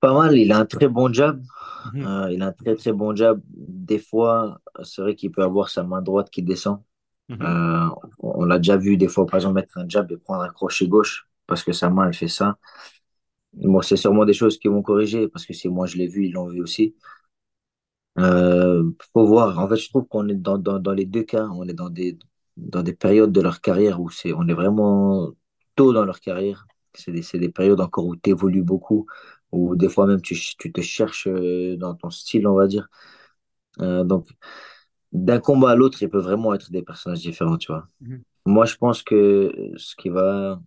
Pas 0.02 0.14
mal, 0.14 0.38
il 0.38 0.52
a 0.52 0.60
un 0.60 0.66
très 0.66 0.90
bon 0.90 1.12
jab. 1.14 1.42
Mhm. 1.94 2.06
Euh, 2.06 2.32
il 2.32 2.42
a 2.42 2.48
un 2.48 2.52
très 2.52 2.76
très 2.76 2.94
bon 2.94 3.16
jab. 3.16 3.42
Des 3.50 4.00
fois, 4.00 4.62
c'est 4.84 5.02
vrai 5.02 5.16
qu'il 5.16 5.32
peut 5.32 5.44
avoir 5.44 5.70
sa 5.70 5.84
main 5.84 6.02
droite 6.02 6.30
qui 6.30 6.42
descend. 6.44 6.80
Mhm. 7.30 7.42
Euh, 7.42 7.90
on 8.20 8.46
l'a 8.46 8.58
déjà 8.58 8.78
vu 8.78 8.98
des 8.98 9.08
fois, 9.08 9.26
par 9.26 9.36
exemple, 9.38 9.56
mettre 9.56 9.78
un 9.78 9.88
jab 9.88 10.12
et 10.12 10.18
prendre 10.18 10.44
un 10.44 10.50
crochet 10.50 10.88
gauche. 10.88 11.28
parce 11.48 11.64
que 11.64 11.74
sa 11.74 11.90
main, 11.90 12.08
elle 12.08 12.14
fait 12.14 12.28
ça. 12.30 12.58
Bon, 13.54 13.82
c'est 13.82 13.98
sûrement 13.98 14.26
des 14.26 14.34
choses 14.34 14.58
qui 14.60 14.68
vont 14.68 14.82
corriger, 14.84 15.28
parce 15.28 15.46
que 15.46 15.54
si 15.54 15.70
moi 15.70 15.86
je 15.88 15.98
l'ai 15.98 16.08
vu, 16.08 16.26
ils 16.28 16.34
l'ont 16.34 16.48
vu 16.50 16.62
aussi. 16.62 16.96
Euh, 18.20 18.92
faut 19.14 19.26
voir. 19.26 19.58
En 19.60 19.68
fait, 19.68 19.76
je 19.78 19.90
trouve 19.90 20.08
qu'on 20.08 20.28
est 20.30 20.36
dans, 20.36 20.58
dans, 20.58 20.80
dans 20.80 20.94
les 20.94 21.06
deux 21.06 21.24
cas, 21.24 21.48
on 21.48 21.68
est 21.68 21.74
dans 21.74 21.90
des, 21.90 22.18
dans 22.58 22.84
des 22.84 22.94
périodes 22.94 23.32
de 23.32 23.42
leur 23.42 23.62
carrière 23.62 24.00
où 24.02 24.10
c'est, 24.10 24.34
on 24.34 24.48
est 24.48 24.54
vraiment 24.54 25.32
tôt 25.76 25.94
dans 25.94 26.06
leur 26.06 26.20
carrière. 26.20 26.68
C'est 26.94 27.12
des, 27.12 27.24
c'est 27.24 27.40
des 27.40 27.50
périodes 27.50 27.82
encore 27.82 28.06
où 28.06 28.16
tu 28.16 28.30
évolues 28.30 28.62
beaucoup, 28.64 29.08
où 29.54 29.78
des 29.78 29.90
fois 29.90 30.08
même 30.08 30.22
tu, 30.22 30.36
tu 30.60 30.74
te 30.74 30.82
cherches 30.82 31.28
euh, 31.30 31.78
dans 31.78 31.96
ton 31.96 32.12
style, 32.12 32.48
on 32.48 32.56
va 32.56 32.68
dire. 32.68 32.90
Euh, 33.82 34.04
donc, 34.04 34.30
d'un 35.12 35.40
combat 35.40 35.72
à 35.72 35.76
l'autre, 35.76 36.02
ils 36.04 36.10
peuvent 36.10 36.24
vraiment 36.24 36.54
être 36.54 36.72
des 36.72 36.84
personnages 36.84 37.22
différents, 37.22 37.58
tu 37.58 37.72
vois. 37.72 37.88
Mhm. 38.00 38.24
Moi, 38.46 38.66
je 38.66 38.76
pense 38.78 39.04
que 39.04 39.74
ce 39.78 39.96
qui 39.96 40.10
va, 40.10 40.62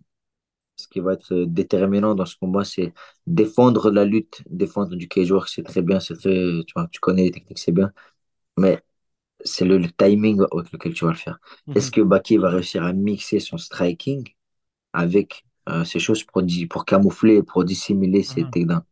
ce 0.77 0.87
qui 0.87 0.99
va 0.99 1.13
être 1.13 1.33
déterminant 1.45 2.15
dans 2.15 2.25
ce 2.25 2.37
combat, 2.37 2.63
c'est 2.65 2.93
défendre 3.27 3.91
la 3.91 4.05
lutte, 4.05 4.43
défendre 4.49 4.95
du 4.95 5.07
cage 5.07 5.31
work, 5.31 5.49
c'est 5.49 5.63
très 5.63 5.81
bien, 5.81 5.99
c'est 5.99 6.15
très, 6.15 6.31
tu 6.67 6.73
vois, 6.75 6.87
tu 6.91 6.99
connais 6.99 7.23
les 7.25 7.31
techniques, 7.31 7.59
c'est 7.59 7.71
bien. 7.71 7.91
Mais 8.57 8.83
c'est 9.45 9.65
le, 9.65 9.77
le 9.79 9.91
timing 9.91 10.41
avec 10.53 10.71
lequel 10.73 10.93
tu 10.95 11.05
vas 11.05 11.11
le 11.11 11.17
faire. 11.17 11.39
Est-ce 11.75 11.91
Mhm. 11.91 11.91
que 11.91 12.01
Baki 12.01 12.37
va 12.37 12.49
réussir 12.51 12.83
à 12.83 12.93
mixer 12.93 13.39
son 13.41 13.57
striking 13.59 14.27
avec 14.93 15.45
euh, 15.67 15.83
ces 15.83 15.99
choses 15.99 16.23
pour, 16.23 16.85
camoufler, 16.85 17.43
pour 17.43 17.63
dissimuler 17.65 18.23
Mhm. 18.23 18.51
takedowns? 18.51 18.83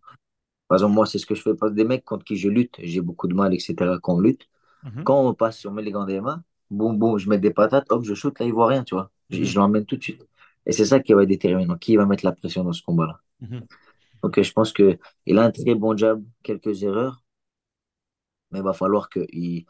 Par 0.67 0.77
exemple, 0.77 0.93
moi, 0.95 1.05
c'est 1.05 1.19
ce 1.19 1.25
que 1.25 1.35
je 1.35 1.41
fais. 1.41 1.55
Parce 1.55 1.71
que 1.71 1.75
des 1.77 1.83
mecs 1.85 2.05
contre 2.05 2.25
qui 2.25 2.37
je 2.37 2.49
lutte, 2.49 2.75
j'ai 2.81 3.01
beaucoup 3.01 3.27
de 3.27 3.35
mal, 3.35 3.53
etc., 3.53 3.99
quand 3.99 4.15
on 4.15 4.19
lutte. 4.19 4.47
Mhm. 4.83 5.03
Quand 5.03 5.21
on 5.27 5.33
passe, 5.33 5.65
on 5.65 5.71
met 5.71 5.83
les 5.83 5.91
gants 5.91 6.05
des 6.05 6.21
mains, 6.21 6.43
boum, 6.71 6.97
boum, 6.99 7.17
je 7.19 7.29
mets 7.29 7.39
des 7.39 7.51
patates, 7.51 7.87
hop, 7.91 8.03
je 8.05 8.13
shoot, 8.15 8.37
là, 8.39 8.45
il 8.45 8.53
voit 8.53 8.67
rien, 8.67 8.83
tu 8.83 8.95
vois. 8.95 9.11
Je, 9.29 9.39
Mhm. 9.39 9.45
je 9.45 9.55
l'emmène 9.59 9.85
tout 9.85 9.97
de 9.97 10.03
suite. 10.03 10.27
Et 10.65 10.71
c'est 10.73 10.85
ça 10.85 10.99
qui 10.99 11.13
va 11.13 11.23
être 11.23 11.29
déterminant. 11.29 11.77
Qui 11.77 11.97
va 11.97 12.05
mettre 12.05 12.25
la 12.25 12.33
pression 12.33 12.63
dans 12.63 12.73
ce 12.73 12.83
combat-là? 12.83 13.21
Mhm. 13.39 13.67
Donc, 14.23 14.37
euh, 14.37 14.43
je 14.43 14.51
pense 14.51 14.73
que 14.73 14.97
il 15.25 15.37
a 15.39 15.43
un 15.45 15.51
très 15.51 15.75
bon 15.75 15.95
jab, 15.97 16.23
quelques 16.43 16.83
erreurs, 16.83 17.23
mais 18.51 18.59
il 18.59 18.63
va 18.63 18.73
falloir 18.73 19.09
qu'il 19.09 19.25
il 19.33 19.65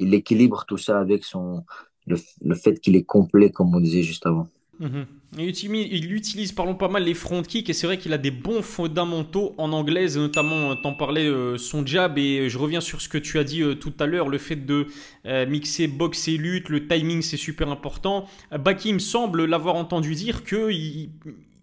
il 0.00 0.14
équilibre 0.14 0.64
tout 0.66 0.78
ça 0.78 1.00
avec 1.00 1.24
son, 1.24 1.64
le, 2.06 2.16
le 2.42 2.54
fait 2.54 2.78
qu'il 2.80 2.94
est 2.96 3.02
complet, 3.04 3.50
comme 3.50 3.74
on 3.74 3.80
disait 3.80 4.02
juste 4.04 4.26
avant. 4.26 4.48
Mhm. 4.80 5.06
Il 5.38 5.48
utilise, 5.48 5.88
il 5.90 6.12
utilise, 6.12 6.52
parlons 6.52 6.76
pas 6.76 6.88
mal 6.88 7.02
les 7.02 7.12
front 7.14 7.42
kicks 7.42 7.68
et 7.68 7.72
c'est 7.72 7.86
vrai 7.88 7.98
qu'il 7.98 8.12
a 8.12 8.18
des 8.18 8.30
bons 8.30 8.62
fondamentaux 8.62 9.54
en 9.58 9.72
anglaise, 9.72 10.16
notamment 10.16 10.70
euh, 10.70 10.74
t'en 10.76 10.94
parlais 10.94 11.26
euh, 11.26 11.58
son 11.58 11.84
jab 11.84 12.16
et 12.16 12.38
euh, 12.42 12.48
je 12.48 12.56
reviens 12.58 12.80
sur 12.80 13.00
ce 13.00 13.08
que 13.08 13.18
tu 13.18 13.38
as 13.40 13.44
dit 13.44 13.60
euh, 13.62 13.74
tout 13.74 13.92
à 13.98 14.06
l'heure, 14.06 14.28
le 14.28 14.38
fait 14.38 14.56
de 14.64 14.86
mixer 15.48 15.88
boxe 15.88 16.28
et 16.28 16.36
lutte, 16.36 16.68
le 16.68 16.86
timing 16.86 17.22
c'est 17.22 17.36
super 17.36 17.68
important. 17.70 18.26
Baki 18.56 18.92
me 18.94 18.98
semble 19.00 19.44
l'avoir 19.46 19.74
entendu 19.74 20.14
dire 20.14 20.44
que 20.44 20.70
il, 20.70 21.10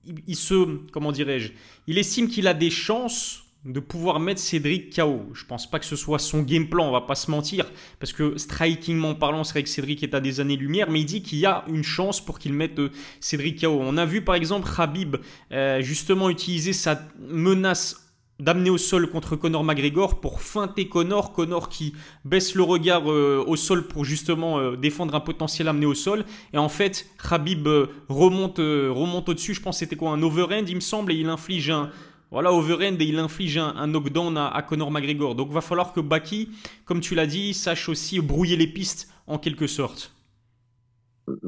il- 0.05 0.15
il 0.27 0.35
se, 0.35 0.77
comment 0.91 1.11
dirais-je, 1.11 1.51
il 1.87 1.97
estime 1.97 2.27
qu'il 2.27 2.47
a 2.47 2.53
des 2.53 2.69
chances 2.69 3.44
de 3.65 3.79
pouvoir 3.79 4.19
mettre 4.19 4.39
Cédric 4.39 4.95
KO. 4.95 5.23
Je 5.33 5.43
pense 5.43 5.69
pas 5.69 5.79
que 5.79 5.85
ce 5.85 5.95
soit 5.95 6.19
son 6.19 6.43
game 6.43 6.69
plan, 6.69 6.87
on 6.87 6.91
va 6.91 7.01
pas 7.01 7.15
se 7.15 7.31
mentir, 7.31 7.65
parce 7.99 8.13
que 8.13 8.37
strikingment 8.37 9.15
parlant, 9.15 9.43
c'est 9.43 9.53
vrai 9.53 9.63
que 9.63 9.69
Cédric 9.69 10.03
est 10.03 10.13
à 10.13 10.21
des 10.21 10.39
années-lumière, 10.39 10.89
mais 10.91 11.01
il 11.01 11.05
dit 11.05 11.23
qu'il 11.23 11.39
y 11.39 11.47
a 11.47 11.65
une 11.67 11.83
chance 11.83 12.23
pour 12.23 12.37
qu'il 12.37 12.53
mette 12.53 12.77
euh, 12.77 12.91
Cédric 13.19 13.61
KO. 13.61 13.79
On 13.81 13.97
a 13.97 14.05
vu 14.05 14.21
par 14.21 14.35
exemple 14.35 14.69
Khabib 14.69 15.15
euh, 15.51 15.81
justement 15.81 16.29
utiliser 16.29 16.73
sa 16.73 17.01
menace 17.19 18.01
d'amener 18.39 18.69
au 18.69 18.77
sol 18.77 19.09
contre 19.09 19.37
Conor 19.37 19.63
McGregor 19.63 20.19
pour 20.19 20.41
feinter 20.41 20.89
Conor, 20.89 21.31
Conor 21.31 21.69
qui 21.69 21.93
baisse 22.25 22.53
le 22.53 22.63
regard 22.63 23.09
euh, 23.09 23.43
au 23.47 23.55
sol 23.55 23.87
pour 23.87 24.03
justement 24.03 24.73
défendre 24.73 25.15
un 25.15 25.21
potentiel 25.21 25.69
amené 25.69 25.85
au 25.85 25.93
sol 25.93 26.25
et 26.51 26.57
en 26.57 26.67
fait 26.67 27.07
Khabib 27.29 27.65
remonte 28.09 28.57
remonte 28.57 29.29
au-dessus, 29.29 29.53
je 29.53 29.61
pense 29.61 29.77
c'était 29.77 29.95
quoi 29.95 30.11
un 30.11 30.21
overhand 30.21 30.65
il 30.67 30.75
me 30.75 30.81
semble 30.81 31.13
et 31.13 31.15
il 31.15 31.29
inflige 31.29 31.69
un 31.69 31.91
voilà, 32.31 32.51
overhand 32.53 32.99
et 33.01 33.05
il 33.05 33.19
inflige 33.19 33.57
un, 33.57 33.75
un 33.75 33.87
knockdown 33.87 34.37
à, 34.37 34.47
à 34.47 34.61
Conor 34.61 34.91
McGregor. 34.91 35.35
Donc 35.35 35.51
va 35.51 35.61
falloir 35.61 35.93
que 35.93 35.99
Baki, 36.01 36.49
comme 36.85 36.99
tu 37.01 37.15
l'as 37.15 37.27
dit, 37.27 37.53
sache 37.53 37.89
aussi 37.89 38.19
brouiller 38.19 38.57
les 38.57 38.67
pistes 38.67 39.09
en 39.27 39.37
quelque 39.37 39.67
sorte. 39.67 40.11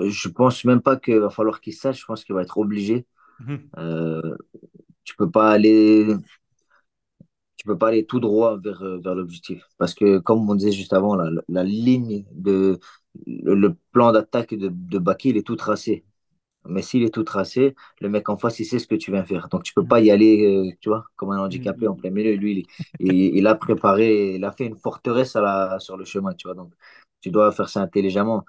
Je 0.10 0.30
pense 0.30 0.66
même 0.66 0.82
pas 0.82 0.98
qu'il 0.98 1.20
va 1.20 1.30
falloir 1.30 1.62
qu'il 1.62 1.74
sache, 1.74 2.00
je 2.02 2.06
pense 2.06 2.24
qu'il 2.24 2.36
va 2.36 2.42
être 2.42 2.58
obligé. 2.58 3.06
Mhm, 3.40 3.72
Euh, 3.78 4.36
tu 5.06 5.16
peux 5.18 5.32
pas 5.32 5.52
aller, 5.52 6.08
tu 7.58 7.66
peux 7.66 7.78
pas 7.78 7.88
aller 7.90 8.06
tout 8.06 8.20
droit 8.20 8.58
vers, 8.58 8.82
euh, 8.84 9.00
vers 9.00 9.16
l'objectif. 9.16 9.64
Parce 9.78 9.94
que, 9.94 10.20
comme 10.20 10.50
on 10.50 10.56
disait 10.56 10.72
juste 10.72 10.94
avant, 10.94 11.16
la, 11.16 11.30
la, 11.32 11.42
la 11.50 11.64
ligne 11.64 12.26
de, 12.32 12.80
le, 13.26 13.56
le 13.56 13.76
plan 13.92 14.12
d'attaque 14.12 14.54
de, 14.54 14.70
de 14.72 15.00
Baki, 15.00 15.30
il 15.30 15.38
est 15.38 15.44
tout 15.46 15.56
tracé. 15.56 16.06
Mais 16.70 16.82
s'il 16.82 17.04
est 17.04 17.14
tout 17.14 17.24
tracé, 17.24 17.76
le 18.02 18.10
mec 18.10 18.30
en 18.30 18.38
face, 18.38 18.60
il 18.60 18.66
sait 18.66 18.80
ce 18.80 18.88
que 18.88 18.96
tu 18.96 19.12
viens 19.12 19.24
faire. 19.26 19.50
Donc, 19.50 19.64
tu 19.64 19.74
peux 19.74 19.86
pas 19.86 20.00
mhm, 20.00 20.02
y 20.02 20.12
aller, 20.12 20.70
euh, 20.72 20.76
tu 20.82 20.90
vois, 20.90 21.06
comme 21.16 21.32
un 21.32 21.40
handicapé 21.40 21.88
en 21.88 21.94
mhm, 21.94 21.98
plein 21.98 22.10
milieu. 22.12 22.34
Lui, 22.36 22.68
il, 23.00 23.08
il, 23.14 23.38
il 23.38 23.48
a 23.48 23.56
préparé, 23.56 24.36
il 24.36 24.46
a 24.46 24.52
fait 24.52 24.66
une 24.66 24.76
forteresse 24.78 25.36
à 25.36 25.42
la, 25.42 25.80
sur 25.80 25.98
le 25.98 26.06
chemin, 26.06 26.34
tu 26.34 26.48
vois. 26.48 26.56
Donc, 26.56 26.74
tu 27.22 27.32
dois 27.32 27.52
faire 27.52 27.70
ça 27.70 27.82
intelligemment. 27.82 28.46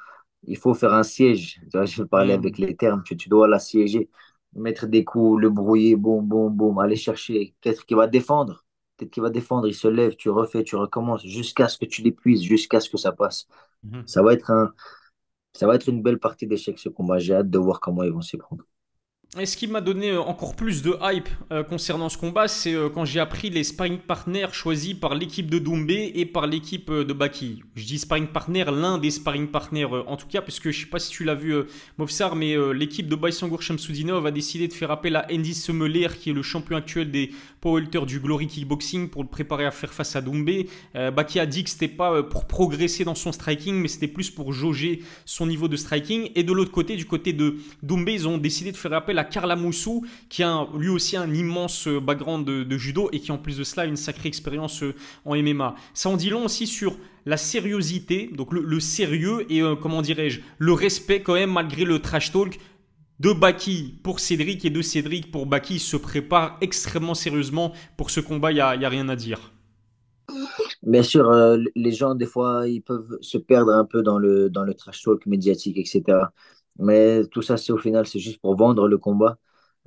Il 0.46 0.56
faut 0.58 0.74
faire 0.74 0.94
un 0.94 1.02
siège. 1.02 1.60
Tu 1.70 1.76
vois, 1.76 1.84
je 1.86 2.02
vais 2.02 2.08
parler 2.08 2.32
avec 2.32 2.58
les 2.58 2.76
termes. 2.76 3.02
Tu, 3.04 3.16
tu 3.16 3.28
dois 3.28 3.48
l'assiéger, 3.48 4.08
mettre 4.54 4.86
des 4.86 5.04
coups, 5.04 5.40
le 5.40 5.50
brouiller, 5.50 5.96
boum, 5.96 6.24
boum, 6.26 6.54
boum, 6.54 6.78
aller 6.78 6.96
chercher. 6.96 7.54
Peut-être 7.60 7.84
qu'il 7.86 7.96
va 7.96 8.06
défendre. 8.06 8.64
Peut-être 8.96 9.10
qu'il 9.10 9.22
va 9.22 9.30
défendre. 9.30 9.66
Il 9.68 9.74
se 9.74 9.88
lève, 9.88 10.16
tu 10.16 10.30
refais, 10.30 10.64
tu 10.64 10.76
recommences 10.76 11.24
jusqu'à 11.26 11.68
ce 11.68 11.78
que 11.78 11.84
tu 11.86 12.02
l'épuises, 12.02 12.42
jusqu'à 12.42 12.80
ce 12.80 12.90
que 12.90 12.96
ça 12.98 13.12
passe. 13.12 13.46
mhm. 13.82 14.06
Ça 14.06 14.22
va 14.22 14.32
être 14.34 14.50
un, 14.50 14.72
ça 15.58 15.66
va 15.66 15.74
être 15.74 15.88
une 15.88 16.02
belle 16.02 16.20
partie 16.20 16.46
d'échecs, 16.46 16.78
ce 16.78 16.88
combat. 16.88 17.18
J'ai 17.18 17.34
hâte 17.34 17.50
de 17.50 17.58
voir 17.58 17.80
comment 17.80 18.04
ils 18.04 18.12
vont 18.12 18.20
s'y 18.20 18.36
prendre. 18.36 18.64
Et 19.38 19.44
ce 19.44 19.58
qui 19.58 19.66
m'a 19.66 19.82
donné 19.82 20.12
euh, 20.12 20.22
encore 20.22 20.56
plus 20.56 20.82
de 20.82 20.96
hype 21.02 21.28
euh, 21.52 21.62
concernant 21.62 22.08
ce 22.08 22.16
combat, 22.16 22.48
c'est 22.48 22.72
euh, 22.72 22.88
quand 22.88 23.04
j'ai 23.04 23.20
appris 23.20 23.50
les 23.50 23.62
sparring 23.62 23.98
partners 23.98 24.46
choisis 24.52 24.94
par 24.94 25.14
l'équipe 25.14 25.50
de 25.50 25.58
Doumbé 25.58 26.12
et 26.14 26.24
par 26.24 26.46
l'équipe 26.46 26.90
de 26.90 27.12
Baki. 27.12 27.62
Je 27.74 27.84
dis 27.84 27.98
sparring 27.98 28.28
partner, 28.28 28.64
l'un 28.72 28.96
des 28.96 29.10
sparring 29.10 29.48
partners 29.48 29.84
en 29.84 30.16
tout 30.16 30.28
cas, 30.28 30.40
parce 30.40 30.60
que 30.60 30.70
je 30.70 30.80
sais 30.80 30.86
pas 30.86 30.98
si 30.98 31.10
tu 31.10 31.24
l'as 31.24 31.34
vu, 31.34 31.54
Movsar, 31.98 32.36
mais 32.36 32.56
l'équipe 32.72 33.06
de 33.06 33.16
Baysangour 33.16 33.60
Shamsudinov 33.60 34.24
a 34.24 34.30
décidé 34.30 34.66
de 34.66 34.72
faire 34.72 34.90
appel 34.90 35.14
à 35.16 35.26
Andy 35.30 35.54
Semeler, 35.54 36.08
qui 36.18 36.30
est 36.30 36.32
le 36.32 36.42
champion 36.42 36.76
actuel 36.76 37.10
des 37.10 37.30
powerlifters 37.60 38.06
du 38.06 38.20
Glory 38.20 38.46
Kickboxing, 38.46 39.08
pour 39.08 39.22
le 39.22 39.28
préparer 39.28 39.66
à 39.66 39.70
faire 39.70 39.92
face 39.92 40.16
à 40.16 40.20
Doumbé. 40.20 40.68
Euh, 40.94 41.10
Baki 41.10 41.40
a 41.40 41.46
dit 41.46 41.64
que 41.64 41.70
c'était 41.70 41.88
pas 41.88 42.12
euh, 42.12 42.22
pour 42.22 42.46
progresser 42.46 43.04
dans 43.04 43.14
son 43.14 43.32
striking, 43.32 43.74
mais 43.74 43.88
c'était 43.88 44.08
plus 44.08 44.30
pour 44.30 44.52
jauger 44.52 45.02
son 45.24 45.46
niveau 45.46 45.68
de 45.68 45.76
striking. 45.76 46.30
Et 46.34 46.42
de 46.42 46.52
l'autre 46.52 46.70
côté, 46.70 46.96
du 46.96 47.04
côté 47.04 47.32
de 47.32 47.56
Doumbé, 47.82 48.14
ils 48.14 48.28
ont 48.28 48.38
décidé 48.38 48.72
de 48.72 48.76
faire 48.76 48.92
appel 48.92 49.18
à 49.18 49.24
Karla 49.24 49.56
Moussou, 49.56 50.06
qui 50.28 50.42
a 50.42 50.66
lui 50.76 50.88
aussi 50.88 51.16
un 51.16 51.32
immense 51.32 51.88
euh, 51.88 52.00
background 52.00 52.46
de, 52.46 52.78
judo 52.78 53.08
et 53.12 53.20
qui 53.20 53.32
en 53.32 53.38
plus 53.38 53.58
de 53.58 53.64
cela 53.64 53.82
a 53.82 53.86
une 53.86 53.96
sacrée 53.96 54.28
expérience 54.28 54.82
euh, 54.82 54.94
en 55.24 55.34
MMA. 55.34 55.74
Ça 55.94 56.08
en 56.08 56.16
dit 56.16 56.30
long 56.30 56.44
aussi 56.44 56.66
sur 56.66 56.96
la 57.26 57.36
sériosité, 57.36 58.30
donc 58.32 58.52
le, 58.52 58.80
sérieux 58.80 59.44
et 59.52 59.60
comment 59.82 60.00
dirais-je, 60.00 60.40
le 60.56 60.72
respect 60.72 61.20
quand 61.20 61.34
même 61.34 61.50
malgré 61.50 61.84
le 61.84 61.98
trash 61.98 62.32
talk 62.32 62.58
de 63.20 63.32
Baki 63.32 64.00
pour 64.02 64.20
Cédric 64.20 64.64
et 64.64 64.70
de 64.70 64.82
Cédric 64.82 65.30
pour 65.30 65.46
Baki. 65.46 65.78
Se 65.78 65.96
prépare 65.96 66.56
extrêmement 66.60 67.14
sérieusement 67.14 67.72
pour 67.96 68.10
ce 68.10 68.20
combat, 68.20 68.52
il 68.52 68.56
n'y 68.56 68.60
a, 68.60 68.88
rien 68.88 69.08
à 69.08 69.16
dire. 69.16 69.52
Bien 70.82 71.02
sûr, 71.02 71.28
euh, 71.30 71.58
les 71.74 71.92
gens, 71.92 72.14
des 72.14 72.26
fois, 72.26 72.68
ils 72.68 72.82
peuvent 72.82 73.18
se 73.20 73.38
perdre 73.38 73.72
un 73.72 73.84
peu 73.84 74.02
dans 74.02 74.18
le, 74.18 74.48
dans 74.50 74.62
le 74.62 74.74
trash 74.74 75.02
talk 75.02 75.26
médiatique, 75.26 75.76
etc. 75.78 76.30
Mais 76.78 77.26
tout 77.26 77.42
ça, 77.42 77.56
c'est 77.56 77.72
au 77.72 77.78
final, 77.78 78.06
c'est 78.06 78.20
juste 78.20 78.40
pour 78.40 78.56
vendre 78.56 78.88
le 78.88 78.98
combat. 78.98 79.38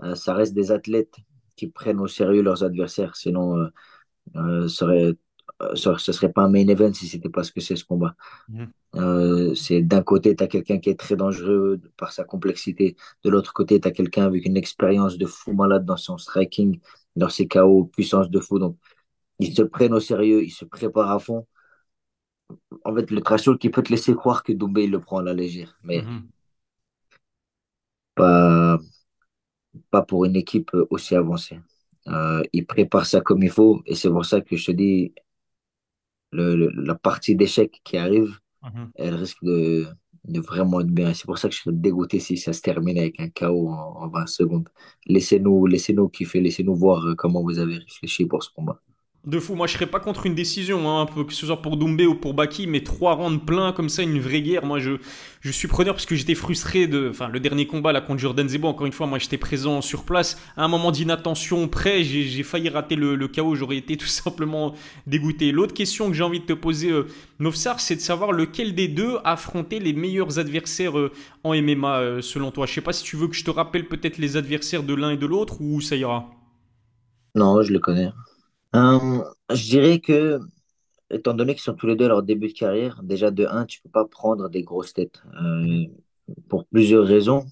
Euh, 0.03 0.15
ça 0.15 0.33
reste 0.33 0.53
des 0.53 0.71
athlètes 0.71 1.15
qui 1.55 1.67
prennent 1.67 1.99
au 1.99 2.07
sérieux 2.07 2.41
leurs 2.41 2.63
adversaires. 2.63 3.15
Sinon, 3.15 3.57
euh, 3.57 3.67
euh, 4.35 4.67
ce 4.67 5.15
euh, 5.61 5.75
ce 5.75 6.11
serait 6.11 6.31
pas 6.31 6.43
un 6.43 6.49
main 6.49 6.67
event 6.67 6.93
si 6.93 7.07
c'était 7.07 7.29
pas 7.29 7.43
ce 7.43 7.51
que 7.51 7.61
c'est 7.61 7.75
ce 7.75 7.85
combat. 7.85 8.15
Mhm. 8.49 8.71
Euh, 8.95 9.55
c'est 9.55 9.81
d'un 9.81 10.01
côté, 10.03 10.35
tu 10.35 10.43
as 10.43 10.47
quelqu'un 10.47 10.79
qui 10.79 10.89
est 10.89 10.99
très 10.99 11.15
dangereux 11.15 11.79
par 11.97 12.11
sa 12.11 12.23
complexité. 12.23 12.95
De 13.23 13.29
l'autre 13.29 13.53
côté, 13.53 13.79
tu 13.79 13.87
as 13.87 13.91
quelqu'un 13.91 14.25
avec 14.25 14.45
une 14.45 14.57
expérience 14.57 15.17
de 15.17 15.25
fou 15.25 15.53
malade 15.53 15.85
dans 15.85 15.97
son 15.97 16.17
striking, 16.17 16.79
dans 17.15 17.29
ses 17.29 17.47
KO, 17.47 17.85
puissance 17.85 18.29
de 18.29 18.39
fou. 18.39 18.59
Donc, 18.59 18.77
ils 19.39 19.55
se 19.55 19.63
prennent 19.63 19.93
au 19.93 19.99
sérieux, 19.99 20.43
ils 20.43 20.51
se 20.51 20.65
préparent 20.65 21.11
à 21.11 21.19
fond. 21.19 21.47
En 22.85 22.93
fait, 22.95 23.09
le 23.11 23.21
trash 23.21 23.49
qui 23.59 23.69
peut 23.69 23.81
te 23.81 23.89
laisser 23.89 24.13
croire 24.13 24.43
que 24.43 24.51
Doumbé 24.53 24.83
il 24.83 24.91
le 24.91 24.99
prend 24.99 25.17
à 25.19 25.23
la 25.23 25.33
légère, 25.33 25.77
mais 25.83 26.01
Mhm. 26.01 26.29
pas, 28.15 28.77
pas 29.89 30.01
pour 30.01 30.25
une 30.25 30.35
équipe 30.35 30.71
aussi 30.89 31.15
avancée. 31.15 31.59
Euh, 32.07 32.41
il 32.53 32.65
prépare 32.65 33.05
ça 33.05 33.21
comme 33.21 33.43
il 33.43 33.49
faut, 33.49 33.81
et 33.85 33.95
c'est 33.95 34.09
pour 34.09 34.25
ça 34.25 34.41
que 34.41 34.55
je 34.55 34.65
te 34.67 34.71
dis, 34.71 35.13
le, 36.31 36.55
le- 36.55 36.71
la 36.83 36.95
partie 36.95 37.35
d'échec 37.35 37.81
qui 37.83 37.97
arrive, 37.97 38.39
Mhm. 38.63 38.91
elle 38.95 39.15
risque 39.15 39.43
de, 39.43 39.87
de 40.25 40.39
vraiment 40.39 40.81
être 40.81 40.87
bien. 40.91 41.13
C'est 41.13 41.25
pour 41.25 41.37
ça 41.39 41.49
que 41.49 41.55
je 41.55 41.61
serais 41.61 41.75
dégoûté 41.75 42.19
si 42.19 42.37
ça 42.37 42.53
se 42.53 42.61
termine 42.61 42.97
avec 42.99 43.19
un 43.19 43.29
KO 43.29 43.69
en, 43.69 44.03
en 44.03 44.07
20 44.09 44.27
secondes. 44.27 44.69
Laissez-nous, 45.07 45.65
laissez-nous 45.67 46.09
kiffer, 46.09 46.41
laissez-nous 46.41 46.75
voir 46.75 47.05
euh, 47.07 47.15
comment 47.15 47.41
vous 47.43 47.59
avez 47.59 47.77
réfléchi 47.79 48.25
pour 48.25 48.43
ce 48.43 48.49
combat. 48.51 48.79
De 49.23 49.39
fou, 49.39 49.53
moi 49.53 49.67
je 49.67 49.73
serais 49.73 49.85
pas 49.85 49.99
contre 49.99 50.25
une 50.25 50.33
décision, 50.33 50.89
hein, 50.89 51.05
que 51.05 51.31
ce 51.31 51.45
soit 51.45 51.61
pour 51.61 51.77
Doumbé 51.77 52.07
ou 52.07 52.15
pour 52.15 52.33
Baki, 52.33 52.65
mais 52.65 52.81
trois 52.81 53.13
rounds 53.13 53.45
pleins 53.45 53.71
comme 53.71 53.87
ça, 53.87 54.01
une 54.01 54.19
vraie 54.19 54.41
guerre. 54.41 54.65
Moi 54.65 54.79
je, 54.79 54.93
je 55.41 55.51
suis 55.51 55.67
preneur 55.67 55.93
parce 55.93 56.07
que 56.07 56.15
j'étais 56.15 56.33
frustré 56.33 56.87
de. 56.87 57.07
Enfin, 57.11 57.27
le 57.27 57.39
dernier 57.39 57.67
combat 57.67 57.91
là 57.91 58.01
contre 58.01 58.19
Jordan 58.19 58.49
Zebo, 58.49 58.67
encore 58.67 58.87
une 58.87 58.91
fois, 58.91 59.05
moi 59.05 59.19
j'étais 59.19 59.37
présent 59.37 59.81
sur 59.81 60.05
place. 60.05 60.41
À 60.57 60.63
un 60.63 60.67
moment 60.67 60.91
d'inattention 60.91 61.67
près, 61.67 62.03
j'ai 62.03 62.41
failli 62.41 62.69
rater 62.69 62.95
le, 62.95 63.13
le 63.13 63.27
chaos, 63.27 63.53
j'aurais 63.53 63.77
été 63.77 63.95
tout 63.97 64.07
simplement 64.07 64.73
dégoûté. 65.05 65.51
L'autre 65.51 65.75
question 65.75 66.07
que 66.07 66.13
j'ai 66.15 66.23
envie 66.23 66.39
de 66.39 66.45
te 66.45 66.53
poser, 66.53 66.89
euh, 66.89 67.05
Novsar, 67.37 67.79
c'est 67.79 67.95
de 67.95 68.01
savoir 68.01 68.31
lequel 68.31 68.73
des 68.73 68.87
deux 68.87 69.17
affrontait 69.23 69.77
les 69.77 69.93
meilleurs 69.93 70.39
adversaires 70.39 70.97
euh, 70.97 71.11
en 71.43 71.53
MMA 71.53 71.99
euh, 71.99 72.21
selon 72.21 72.49
toi? 72.49 72.65
Je 72.65 72.73
sais 72.73 72.81
pas 72.81 72.93
si 72.93 73.03
tu 73.03 73.17
veux 73.17 73.27
que 73.27 73.35
je 73.35 73.43
te 73.43 73.51
rappelle 73.51 73.87
peut-être 73.87 74.17
les 74.17 74.35
adversaires 74.35 74.81
de 74.81 74.95
l'un 74.95 75.11
et 75.11 75.17
de 75.17 75.27
l'autre 75.27 75.61
ou 75.61 75.79
ça 75.79 75.95
ira? 75.95 76.25
Non, 77.35 77.61
je 77.61 77.71
le 77.71 77.77
connais. 77.77 78.09
Euh, 78.75 79.23
je 79.53 79.63
dirais 79.69 79.99
que, 79.99 80.39
étant 81.11 81.33
donné 81.35 81.53
qu'ils 81.55 81.63
sont 81.63 81.75
tous 81.75 81.87
les 81.87 81.95
deux 81.97 82.05
à 82.05 82.09
leur 82.09 82.23
début 82.23 82.49
de 82.49 82.53
carrière, 82.53 83.01
déjà 83.03 83.31
de 83.31 83.45
un, 83.47 83.65
tu 83.65 83.81
peux 83.81 83.89
pas 83.89 84.05
prendre 84.05 84.49
des 84.49 84.63
grosses 84.63 84.93
têtes. 84.93 85.23
Euh, 85.43 85.85
pour 86.49 86.65
plusieurs 86.67 87.05
raisons. 87.05 87.45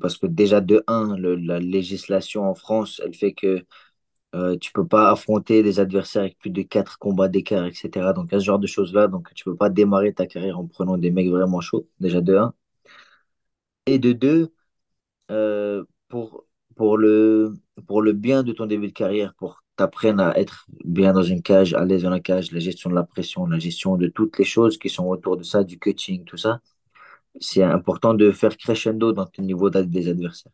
Parce 0.00 0.18
que 0.18 0.26
déjà 0.26 0.60
de 0.60 0.84
un, 0.88 1.16
le- 1.16 1.36
la 1.36 1.60
législation 1.60 2.44
en 2.50 2.54
France, 2.54 3.00
elle 3.04 3.14
fait 3.14 3.32
que 3.34 3.64
euh, 4.36 4.56
tu 4.58 4.72
peux 4.72 4.86
pas 4.86 5.10
affronter 5.12 5.62
des 5.62 5.80
adversaires 5.80 6.22
avec 6.22 6.38
plus 6.38 6.50
de 6.50 6.62
quatre 6.62 6.98
combats 6.98 7.28
d'écart, 7.28 7.66
etc. 7.66 8.12
Donc, 8.14 8.30
ce 8.32 8.40
genre 8.40 8.58
de 8.60 8.66
choses-là, 8.68 9.08
donc 9.08 9.32
tu 9.34 9.44
peux 9.44 9.56
pas 9.56 9.70
démarrer 9.70 10.14
ta 10.14 10.26
carrière 10.26 10.58
en 10.60 10.66
prenant 10.66 10.98
des 10.98 11.10
mecs 11.12 11.28
vraiment 11.30 11.60
chauds, 11.62 11.88
déjà 12.00 12.20
de 12.22 12.36
un. 12.36 12.54
Et 13.86 13.98
de 13.98 14.12
deux, 14.12 14.52
euh, 15.32 15.84
pour, 16.08 16.46
pour 16.76 16.98
le, 16.98 17.54
pour 17.88 18.02
le 18.02 18.12
bien 18.14 18.42
de 18.44 18.52
ton 18.52 18.66
début 18.66 18.88
de 18.88 18.92
carrière, 18.92 19.34
pour 19.36 19.64
t'apprendre 19.76 20.22
à 20.22 20.38
être 20.38 20.66
bien 20.84 21.12
dans 21.12 21.22
une 21.22 21.42
cage, 21.42 21.74
à 21.74 21.84
l'aise 21.84 22.02
dans 22.02 22.10
la 22.10 22.20
cage, 22.20 22.52
la 22.52 22.60
gestion 22.60 22.90
de 22.90 22.94
la 22.94 23.04
pression, 23.04 23.46
la 23.46 23.58
gestion 23.58 23.96
de 23.96 24.08
toutes 24.08 24.38
les 24.38 24.44
choses 24.44 24.78
qui 24.78 24.88
sont 24.88 25.06
autour 25.06 25.36
de 25.36 25.42
ça, 25.42 25.64
du 25.64 25.78
cutting, 25.78 26.24
tout 26.24 26.36
ça, 26.36 26.60
c'est 27.40 27.62
important 27.62 28.14
de 28.14 28.30
faire 28.32 28.56
crescendo 28.56 29.12
dans 29.12 29.26
ton 29.26 29.42
niveau 29.42 29.70
des 29.70 30.08
adversaires. 30.08 30.52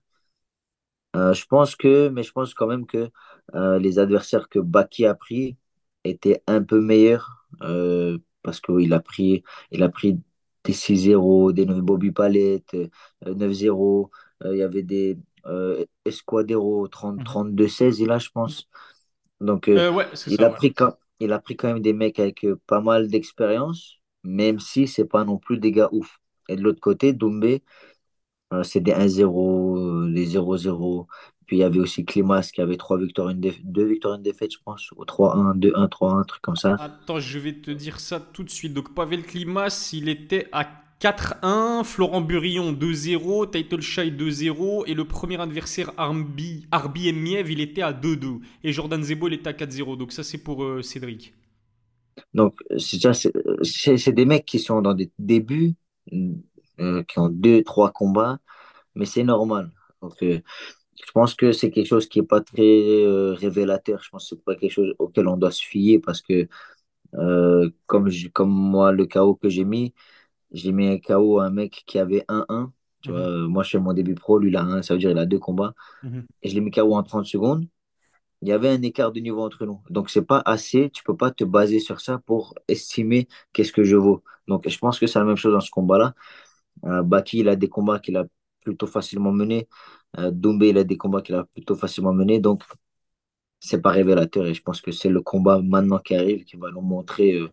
Euh, 1.16 1.35
je 1.35 1.44
pense 1.46 1.76
que, 1.76 2.08
mais 2.08 2.22
je 2.22 2.32
pense 2.32 2.54
quand 2.54 2.66
même 2.66 2.87
que 2.87 3.11
euh, 3.54 3.78
les 3.78 3.98
adversaires 3.98 4.48
que 4.48 4.58
Baki 4.58 5.04
a 5.06 5.14
pris 5.14 5.56
étaient 6.04 6.42
un 6.46 6.62
peu 6.62 6.80
meilleurs 6.80 7.46
euh, 7.62 8.18
parce 8.42 8.61
qu'il 8.61 8.92
a 8.94 9.00
pris, 9.00 9.42
il 9.70 9.82
a 9.82 9.88
pris 9.90 10.18
des 10.64 10.72
6-0, 10.72 11.52
des 11.52 11.66
9 11.66 11.80
Bobby 11.80 12.12
Palette, 12.12 12.74
euh, 12.74 12.88
9-0. 13.35 14.11
euh, 14.44 14.54
il 14.54 14.58
y 14.58 14.62
avait 14.62 14.82
des 14.82 15.18
euh, 15.46 15.85
Escuadero 16.04 16.88
30, 16.88 17.18
mhm. 17.18 17.24
32-16, 17.24 18.00
il 18.00 18.11
a, 18.11 18.18
je 18.18 18.30
pense. 18.30 18.68
Donc, 19.42 19.68
euh, 19.68 19.83
Euh, 19.83 19.90
ouais, 19.90 20.09
il 20.26 20.37
ça, 20.37 20.44
a 20.44 20.50
ouais. 20.50 20.59
pris 20.59 20.74
quand, 20.74 20.96
il 21.20 21.33
a 21.33 21.38
pris 21.40 21.57
quand 21.57 21.68
même 21.68 21.83
des 21.83 21.92
mecs 21.92 22.18
avec 22.20 22.44
euh, 22.44 22.61
pas 22.66 22.81
mal 22.81 23.09
d'expérience, 23.09 23.98
même 24.24 24.61
si 24.61 24.88
c'est 24.88 25.07
pas 25.07 25.24
non 25.24 25.38
plus 25.38 25.59
des 25.59 25.72
gars 25.72 25.88
ouf. 25.92 26.18
Et 26.48 26.57
de 26.57 26.62
l'autre 26.62 26.81
côté, 26.81 27.12
Doumbé, 27.12 27.62
c'est 28.62 28.81
des 28.81 28.92
1-0, 28.92 29.78
euh, 29.78 30.12
des 30.12 30.26
0-0. 30.26 31.07
Puis 31.46 31.57
il 31.57 31.61
y 31.61 31.62
avait 31.64 31.78
aussi 31.81 32.05
Klimas 32.05 32.50
qui 32.52 32.61
avait 32.61 32.76
trois 32.76 32.98
victoires, 32.98 33.31
une 33.31 33.40
déf- 33.40 33.61
deux 33.64 33.85
victoires, 33.87 34.14
une 34.16 34.22
défaite, 34.22 34.52
je 34.52 34.59
pense, 34.64 34.90
ou 34.96 35.05
3-1, 35.05 35.55
2-1, 35.55 35.88
3-1, 35.88 36.18
un 36.20 36.24
truc 36.24 36.42
comme 36.42 36.57
ça. 36.57 36.78
Attends, 36.78 37.20
je 37.20 37.38
vais 37.38 37.52
te 37.61 37.70
dire 37.70 38.00
ça 38.00 38.18
tout 38.20 38.42
de 38.44 38.50
suite. 38.50 38.72
Donc, 38.74 38.94
Pavel 38.94 39.24
Klimas, 39.24 39.90
il 39.92 40.09
était 40.09 40.48
à 40.52 40.64
4-1, 41.02 41.82
Florent 41.82 42.20
Burillon 42.20 42.72
2-0, 42.72 43.50
Title 43.50 43.80
Shy 43.80 44.12
2-0, 44.12 44.84
et 44.86 44.94
le 44.94 45.04
premier 45.04 45.40
adversaire 45.40 45.92
Arbi, 45.96 46.64
Arbi 46.70 47.12
Miev, 47.12 47.50
il 47.50 47.60
était 47.60 47.82
à 47.82 47.92
2-2. 47.92 48.38
Et 48.62 48.72
Jordan 48.72 49.02
Zebo, 49.02 49.26
il 49.26 49.34
était 49.34 49.48
à 49.48 49.52
4-0. 49.52 49.96
Donc, 49.96 50.12
ça, 50.12 50.22
c'est 50.22 50.38
pour 50.38 50.62
euh, 50.62 50.80
Cédric. 50.80 51.34
Donc, 52.34 52.60
c'est 52.78 54.12
des 54.12 54.24
mecs 54.24 54.44
qui 54.44 54.60
sont 54.60 54.80
dans 54.80 54.94
des 54.94 55.10
débuts, 55.18 55.74
euh, 56.12 57.02
qui 57.02 57.18
ont 57.18 57.28
deux, 57.28 57.64
trois 57.64 57.90
combats, 57.90 58.38
mais 58.94 59.04
c'est 59.04 59.24
normal. 59.24 59.72
Euh, 60.22 60.38
je 61.04 61.10
pense 61.12 61.34
que 61.34 61.50
c'est 61.50 61.70
quelque 61.70 61.86
chose 61.88 62.08
qui 62.08 62.20
est 62.20 62.22
pas 62.22 62.40
très 62.40 62.62
euh, 62.62 63.32
révélateur. 63.34 64.02
Je 64.04 64.10
pense 64.10 64.30
que 64.30 64.36
c'est 64.36 64.44
pas 64.44 64.54
quelque 64.54 64.70
chose 64.70 64.94
auquel 65.00 65.26
on 65.26 65.36
doit 65.36 65.50
se 65.50 65.64
fier 65.64 65.98
parce 65.98 66.22
que, 66.22 66.46
euh, 67.14 67.70
comme, 67.86 68.08
moi, 68.48 68.92
le 68.92 69.06
KO 69.06 69.34
que 69.34 69.48
j'ai 69.48 69.64
mis, 69.64 69.94
j'ai 70.52 70.72
mis 70.72 70.88
un 70.88 70.98
KO 70.98 71.38
à 71.40 71.46
un 71.46 71.50
mec 71.50 71.84
qui 71.86 71.98
avait 71.98 72.24
1-1. 72.28 72.72
Tu 73.02 73.10
vois, 73.12 73.20
Mhm, 73.20 73.22
euh, 73.22 73.48
moi, 73.48 73.62
je 73.64 73.70
fais 73.70 73.78
mon 73.80 73.92
début 73.92 74.14
pro, 74.14 74.38
lui, 74.38 74.50
il 74.50 74.56
a 74.56 74.62
un, 74.62 74.82
ça 74.82 74.94
veut 74.94 75.00
dire 75.00 75.10
il 75.10 75.18
a 75.18 75.26
deux 75.26 75.38
combats. 75.38 75.74
mhm. 76.02 76.26
Et 76.42 76.50
je 76.50 76.54
l'ai 76.54 76.60
mis 76.60 76.70
KO 76.70 76.94
en 76.94 77.02
30 77.02 77.26
secondes. 77.26 77.66
Il 78.42 78.48
y 78.48 78.52
avait 78.52 78.70
un 78.70 78.82
écart 78.82 79.12
de 79.12 79.20
niveau 79.20 79.42
entre 79.42 79.66
nous. 79.66 79.80
Donc, 79.90 80.10
c'est 80.10 80.24
pas 80.26 80.42
assez. 80.46 80.90
Tu 80.90 81.02
peux 81.04 81.16
pas 81.16 81.30
te 81.30 81.44
baser 81.44 81.80
sur 81.80 82.00
ça 82.00 82.18
pour 82.26 82.54
estimer 82.68 83.28
qu'est-ce 83.52 83.72
que 83.72 83.84
je 83.84 83.96
vaux. 83.96 84.22
Donc, 84.48 84.68
je 84.68 84.78
pense 84.78 84.98
que 84.98 85.06
c'est 85.06 85.18
la 85.18 85.24
même 85.24 85.36
chose 85.36 85.52
dans 85.54 85.60
ce 85.60 85.70
combat-là. 85.70 86.14
Euh, 86.86 87.02
Baki, 87.02 87.40
il 87.40 87.48
a 87.48 87.56
des 87.56 87.68
combats 87.68 88.00
qu'il 88.00 88.16
a 88.16 88.26
plutôt 88.62 88.86
facilement 88.88 89.32
menés. 89.32 89.68
Euh, 90.18 90.30
Doumbé, 90.32 90.70
il 90.70 90.78
a 90.78 90.84
des 90.84 90.96
combats 90.98 91.22
qu'il 91.22 91.34
a 91.36 91.44
plutôt 91.46 91.76
facilement 91.76 92.12
menés. 92.14 92.40
Donc, 92.40 92.64
c'est 93.60 93.80
pas 93.80 93.90
révélateur. 93.92 94.46
Et 94.46 94.54
je 94.54 94.62
pense 94.62 94.80
que 94.82 94.92
c'est 94.92 95.08
le 95.08 95.22
combat 95.22 95.60
maintenant 95.62 95.98
qui 95.98 96.14
arrive 96.14 96.44
qui 96.44 96.56
va 96.58 96.70
nous 96.70 96.80
montrer 96.82 97.34
euh, 97.38 97.48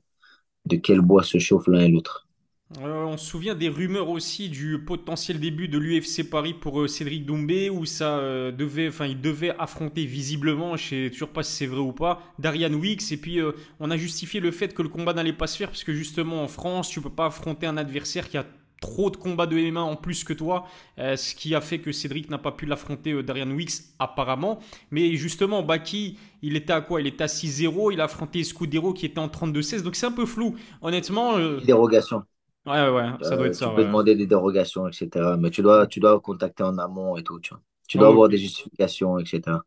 de 0.65 0.77
quel 0.77 1.01
bois 1.01 1.23
se 1.23 1.39
chauffe 1.39 1.67
l'un 1.67 1.81
et 1.81 1.89
l'autre. 1.89 2.28
Euh, 2.77 3.03
on 3.03 3.17
se 3.17 3.25
souvient 3.25 3.55
des 3.55 3.67
rumeurs 3.67 4.09
aussi 4.09 4.47
du 4.47 4.77
potentiel 4.77 5.39
début 5.39 5.67
de 5.67 5.79
l'UFC 5.79 6.29
Paris 6.29 6.53
pour 6.53 6.81
euh, 6.81 6.87
Cédric 6.87 7.25
Doumbé 7.25 7.71
où 7.71 7.83
ça 7.83 8.19
euh, 8.19 8.51
devait, 8.51 8.89
enfin 8.89 9.07
il 9.07 9.19
devait 9.19 9.55
affronter 9.57 10.05
visiblement, 10.05 10.77
je 10.77 10.87
sais 10.87 11.09
toujours 11.09 11.29
pas 11.29 11.41
si 11.41 11.51
c'est 11.51 11.65
vrai 11.65 11.79
ou 11.79 11.93
pas, 11.93 12.21
Darian 12.37 12.71
Wicks 12.73 13.11
et 13.11 13.17
puis 13.17 13.39
on 13.79 13.89
a 13.89 13.97
justifié 13.97 14.39
le 14.39 14.51
fait 14.51 14.75
que 14.75 14.83
le 14.83 14.89
combat 14.89 15.13
n'allait 15.13 15.33
pas 15.33 15.47
se 15.47 15.57
faire 15.57 15.69
parce 15.69 15.83
que 15.83 15.93
justement 15.93 16.43
en 16.43 16.47
France 16.47 16.89
tu 16.89 17.01
peux 17.01 17.09
pas 17.09 17.25
affronter 17.25 17.65
un 17.65 17.75
adversaire 17.75 18.29
qui 18.29 18.37
a 18.37 18.45
trop 18.81 19.09
de 19.09 19.17
combats 19.17 19.47
de 19.47 19.57
MMA 19.57 19.81
en 19.81 19.95
plus 19.95 20.23
que 20.23 20.31
toi, 20.31 20.65
ce 20.97 21.35
qui 21.35 21.53
a 21.55 21.61
fait 21.61 21.79
que 21.79 21.91
Cédric 21.91 22.29
n'a 22.29 22.37
pas 22.37 22.51
pu 22.51 22.65
l'affronter 22.65 23.21
Darian 23.23 23.49
Wicks 23.49 23.73
apparemment. 23.97 24.59
Mais 24.91 25.15
justement 25.15 25.63
Baki, 25.63 26.17
il 26.43 26.55
était 26.55 26.71
à 26.71 26.81
quoi? 26.81 27.01
Il 27.01 27.07
était 27.07 27.23
à 27.23 27.27
6-0, 27.27 27.91
il 27.91 27.99
a 27.99 28.05
affronté 28.05 28.43
Scudero 28.43 28.93
qui 28.93 29.07
était 29.07 29.19
en 29.19 29.27
32-16 29.27 29.81
donc 29.81 29.95
c'est 29.95 30.05
un 30.05 30.11
peu 30.11 30.27
flou. 30.27 30.55
Honnêtement, 30.81 31.37
Dérogation. 31.65 32.23
Ouais, 32.69 32.89
ouais, 32.89 33.17
ça 33.21 33.35
doit 33.35 33.47
être 33.47 33.53
Euh, 33.53 33.57
tu 33.57 33.69
ça, 33.69 33.73
peux 33.73 33.83
ouais. 33.83 33.85
demander 33.85 34.15
des 34.15 34.27
dérogations, 34.27 34.87
etc. 34.87 35.37
Mais 35.37 35.49
tu 35.51 35.61
dois, 35.61 35.87
tu 35.87 35.99
dois 35.99 36.19
contacter 36.21 36.63
en 36.63 36.77
amont 36.77 37.17
et 37.17 37.23
tout, 37.23 37.39
tu 37.39 37.53
vois. 37.53 37.61
Tu 37.87 37.97
dois 37.97 38.07
avoir 38.09 38.29
Ok. 38.29 38.29
des 38.29 38.37
justifications, 38.37 39.19
etc. 39.19 39.63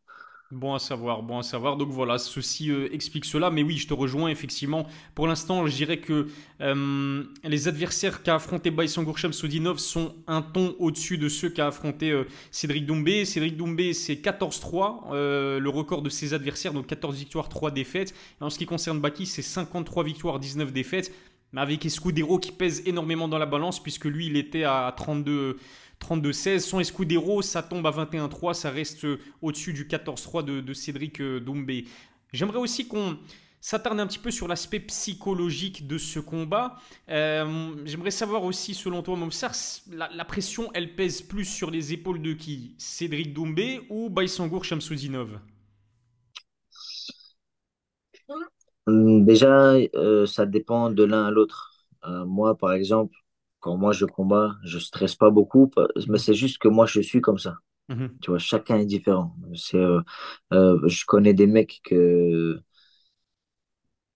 Bon 0.51 0.75
à 0.75 0.79
savoir, 0.79 1.23
bon 1.23 1.39
à 1.39 1.43
savoir. 1.43 1.77
Donc 1.77 1.89
voilà, 1.89 2.19
ceci 2.19 2.69
euh, 2.69 2.87
explique 2.93 3.25
cela. 3.25 3.49
Mais 3.49 3.63
oui, 3.63 3.75
je 3.77 3.87
te 3.87 3.93
rejoins 3.95 4.29
effectivement. 4.29 4.85
Pour 5.15 5.25
l'instant, 5.25 5.65
je 5.65 5.75
dirais 5.75 5.97
que 5.97 6.27
euh, 6.61 7.23
les 7.43 7.67
adversaires 7.67 8.21
qu'a 8.21 8.35
affronté 8.35 8.69
Baïsan 8.69 9.03
Soudinov 9.31 9.79
sont 9.79 10.13
un 10.27 10.43
ton 10.43 10.75
au-dessus 10.77 11.17
de 11.17 11.27
ceux 11.27 11.49
qu'a 11.49 11.65
affronté 11.67 12.11
euh, 12.11 12.25
Cédric 12.51 12.85
Doumbé. 12.85 13.25
Cédric 13.25 13.57
Doumbé, 13.57 13.93
c'est 13.93 14.17
14-3, 14.17 15.07
euh, 15.11 15.59
le 15.59 15.69
record 15.69 16.03
de 16.03 16.09
ses 16.09 16.35
adversaires, 16.35 16.73
donc 16.73 16.85
14 16.85 17.17
victoires, 17.17 17.49
3 17.49 17.71
défaites. 17.71 18.13
Et 18.39 18.43
en 18.43 18.51
ce 18.51 18.59
qui 18.59 18.67
concerne 18.67 18.99
Baki, 18.99 19.25
c'est 19.25 19.41
53 19.41 20.03
victoires, 20.03 20.37
19 20.39 20.71
défaites. 20.71 21.11
Mais 21.53 21.61
avec 21.61 21.85
Escudero 21.85 22.39
qui 22.39 22.51
pèse 22.51 22.81
énormément 22.85 23.27
dans 23.27 23.37
la 23.37 23.45
balance, 23.45 23.81
puisque 23.81 24.05
lui, 24.05 24.25
il 24.25 24.37
était 24.37 24.63
à 24.63 24.93
32, 24.95 25.57
32-16. 26.01 26.59
Son 26.59 26.79
Escudero, 26.79 27.41
ça 27.41 27.63
tombe 27.63 27.85
à 27.87 27.91
21-3, 27.91 28.53
ça 28.53 28.69
reste 28.69 29.05
euh, 29.05 29.19
au-dessus 29.41 29.73
du 29.73 29.85
14-3 29.85 30.43
de, 30.43 30.73
Cédric 30.73 31.21
euh, 31.21 31.39
Doumbé. 31.39 31.85
J'aimerais 32.33 32.57
aussi 32.57 32.87
qu'on 32.87 33.17
s'attarde 33.61 33.99
un 33.99 34.07
petit 34.07 34.19
peu 34.19 34.31
sur 34.31 34.47
l'aspect 34.47 34.79
psychologique 34.79 35.87
de 35.87 35.97
ce 35.97 36.19
combat. 36.19 36.75
Euh, 37.09 37.75
J'aimerais 37.85 38.11
savoir 38.11 38.43
aussi, 38.43 38.73
selon 38.73 39.03
toi, 39.03 39.15
Momsar, 39.15 39.53
la, 39.91 40.09
la, 40.09 40.25
pression, 40.25 40.71
elle 40.73 40.95
pèse 40.95 41.21
plus 41.21 41.45
sur 41.45 41.71
les 41.71 41.93
épaules 41.93 42.21
de 42.21 42.33
qui? 42.33 42.73
Cédric 42.77 43.33
Doumbé 43.33 43.81
ou 43.89 44.09
Baïsangour 44.09 44.65
Shamsoudinov 44.65 45.39
Déjà, 48.87 49.73
euh, 49.95 50.25
ça 50.25 50.45
dépend 50.45 50.89
de 50.89 51.03
l'un 51.03 51.25
à 51.25 51.31
l'autre. 51.31 51.71
Euh, 52.05 52.25
moi, 52.25 52.57
par 52.57 52.73
exemple, 52.73 53.15
quand 53.59 53.77
moi 53.77 53.93
je 53.93 54.05
combats, 54.05 54.55
je 54.65 54.77
stresse 54.79 55.15
pas 55.15 55.29
beaucoup, 55.29 55.71
mais 56.09 56.17
c'est 56.17 56.33
juste 56.33 56.57
que 56.57 56.67
moi 56.67 56.85
je 56.85 56.99
suis 57.01 57.21
comme 57.21 57.37
ça. 57.39 57.55
Mhm, 57.89 58.19
Tu 58.21 58.31
vois, 58.31 58.39
chacun 58.39 58.77
est 58.79 58.85
différent. 58.87 59.35
C'est, 59.55 59.77
euh, 59.77 60.01
je 60.53 61.05
connais 61.05 61.33
des 61.35 61.47
mecs 61.47 61.81
que 61.85 62.61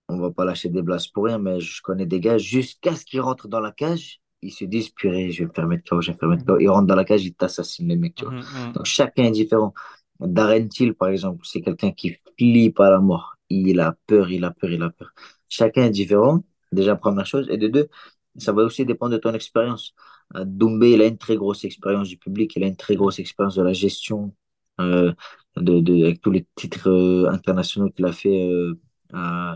on 0.09 0.17
va 0.19 0.31
pas 0.31 0.45
lâcher 0.45 0.69
des 0.69 0.81
blagues 0.81 1.11
pour 1.13 1.25
rien, 1.25 1.37
mais 1.37 1.59
je 1.59 1.81
connais 1.81 2.05
des 2.05 2.19
gars 2.19 2.37
jusqu'à 2.37 2.95
ce 2.95 3.05
qu'ils 3.05 3.21
rentrent 3.21 3.47
dans 3.47 3.59
la 3.59 3.71
cage, 3.71 4.21
ils 4.41 4.51
se 4.53 4.65
disent 4.65 4.89
purée, 4.89 5.31
je 5.31 5.39
vais 5.43 5.47
me 5.49 5.53
faire 5.53 5.67
mettre 5.67 5.83
KO, 5.89 6.01
je 6.01 6.07
vais 6.11 6.13
me 6.13 6.19
faire 6.19 6.29
mettre 6.29 6.45
KO. 6.45 6.57
mhm, 6.57 6.59
Ils 6.59 6.69
rentrent 6.69 6.87
dans 6.87 6.95
la 6.95 7.05
cage, 7.05 7.25
ils 7.25 7.33
t'assassinent 7.33 7.89
les 7.89 7.97
mecs, 7.97 8.15
tu 8.15 8.25
vois. 8.25 8.35
mhm. 8.35 8.73
Donc 8.73 8.85
chacun 8.85 9.25
est 9.25 9.31
différent. 9.31 9.73
Darren 10.19 10.67
Till, 10.67 10.93
par 10.93 11.09
exemple, 11.09 11.45
c'est 11.45 11.61
quelqu'un 11.61 11.91
qui 11.91 12.15
flippe 12.37 12.79
à 12.79 12.89
la 12.91 12.99
mort. 12.99 13.36
Il 13.49 13.79
a 13.79 13.97
peur, 14.07 14.29
il 14.31 14.43
a 14.45 14.51
peur, 14.51 14.71
il 14.71 14.83
a 14.83 14.89
peur. 14.89 15.11
Chacun 15.49 15.85
est 15.85 15.89
différent, 15.91 16.43
déjà 16.71 16.95
première 16.95 17.25
chose. 17.25 17.47
Et 17.49 17.57
de 17.57 17.67
deux, 17.67 17.89
ça 18.37 18.51
va 18.53 18.63
aussi 18.63 18.85
dépendre 18.85 19.13
de 19.13 19.17
ton 19.17 19.33
expérience. 19.33 19.93
Euh, 20.35 20.43
Doumbé, 20.45 20.91
il 20.93 21.01
a 21.01 21.05
une 21.07 21.17
très 21.17 21.37
grosse 21.37 21.63
expérience 21.63 22.09
du 22.09 22.17
public, 22.17 22.53
il 22.55 22.63
a 22.63 22.67
une 22.67 22.75
très 22.77 22.95
grosse 22.95 23.19
expérience 23.19 23.55
de 23.55 23.63
la 23.63 23.73
gestion, 23.73 24.33
euh, 24.81 25.13
de, 25.55 25.79
de, 25.79 26.03
avec 26.05 26.21
tous 26.21 26.31
les 26.31 26.45
titres 26.55 26.89
euh, 26.89 27.29
internationaux 27.31 27.89
qu'il 27.89 28.05
a 28.05 28.11
fait. 28.13 28.49
euh, 28.49 29.55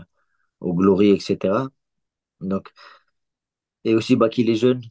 au 0.60 0.74
Glory, 0.74 1.10
etc. 1.10 1.68
Donc, 2.40 2.70
et 3.84 3.94
aussi, 3.94 4.16
bah, 4.16 4.28
qu'il 4.28 4.50
est 4.50 4.54
jeune. 4.56 4.82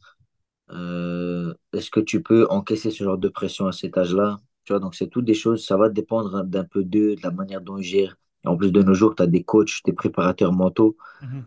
Est-ce 1.72 1.90
que 1.90 2.00
tu 2.00 2.22
peux 2.22 2.46
encaisser 2.50 2.90
ce 2.90 3.04
genre 3.04 3.18
de 3.18 3.28
pression 3.28 3.66
à 3.66 3.72
cet 3.72 3.98
âge-là? 3.98 4.40
Tu 4.64 4.72
vois, 4.72 4.80
donc 4.80 4.94
c'est 4.94 5.08
toutes 5.08 5.24
des 5.24 5.34
choses, 5.34 5.64
ça 5.66 5.76
va 5.76 5.88
dépendre 5.88 6.44
d'un 6.44 6.64
peu 6.64 6.84
d'eux, 6.84 7.16
de 7.16 7.22
la 7.22 7.30
manière 7.30 7.60
dont 7.60 7.78
ils 7.78 7.84
gèrent. 7.84 8.16
Et 8.44 8.48
en 8.48 8.56
plus 8.56 8.72
de 8.72 8.82
nos 8.82 8.94
jours, 8.94 9.14
tu 9.14 9.22
as 9.22 9.26
des 9.26 9.44
coachs, 9.44 9.82
des 9.84 9.92
préparateurs 9.92 10.52
mentaux. 10.52 10.96
Mhm. 11.20 11.46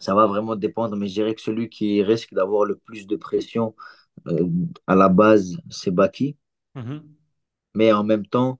Ça 0.00 0.14
va 0.14 0.26
vraiment 0.26 0.56
dépendre, 0.56 0.96
mais 0.96 1.06
je 1.08 1.14
dirais 1.14 1.34
que 1.34 1.40
celui 1.40 1.68
qui 1.68 2.02
risque 2.02 2.34
d'avoir 2.34 2.64
le 2.64 2.76
plus 2.76 3.06
de 3.06 3.16
pression 3.16 3.74
euh, 4.28 4.46
à 4.86 4.94
la 4.96 5.08
base, 5.08 5.58
c'est 5.70 5.90
Baki. 5.92 6.36
Mhm. 6.74 7.16
Mais 7.74 7.92
en 7.92 8.04
même 8.04 8.26
temps, 8.26 8.58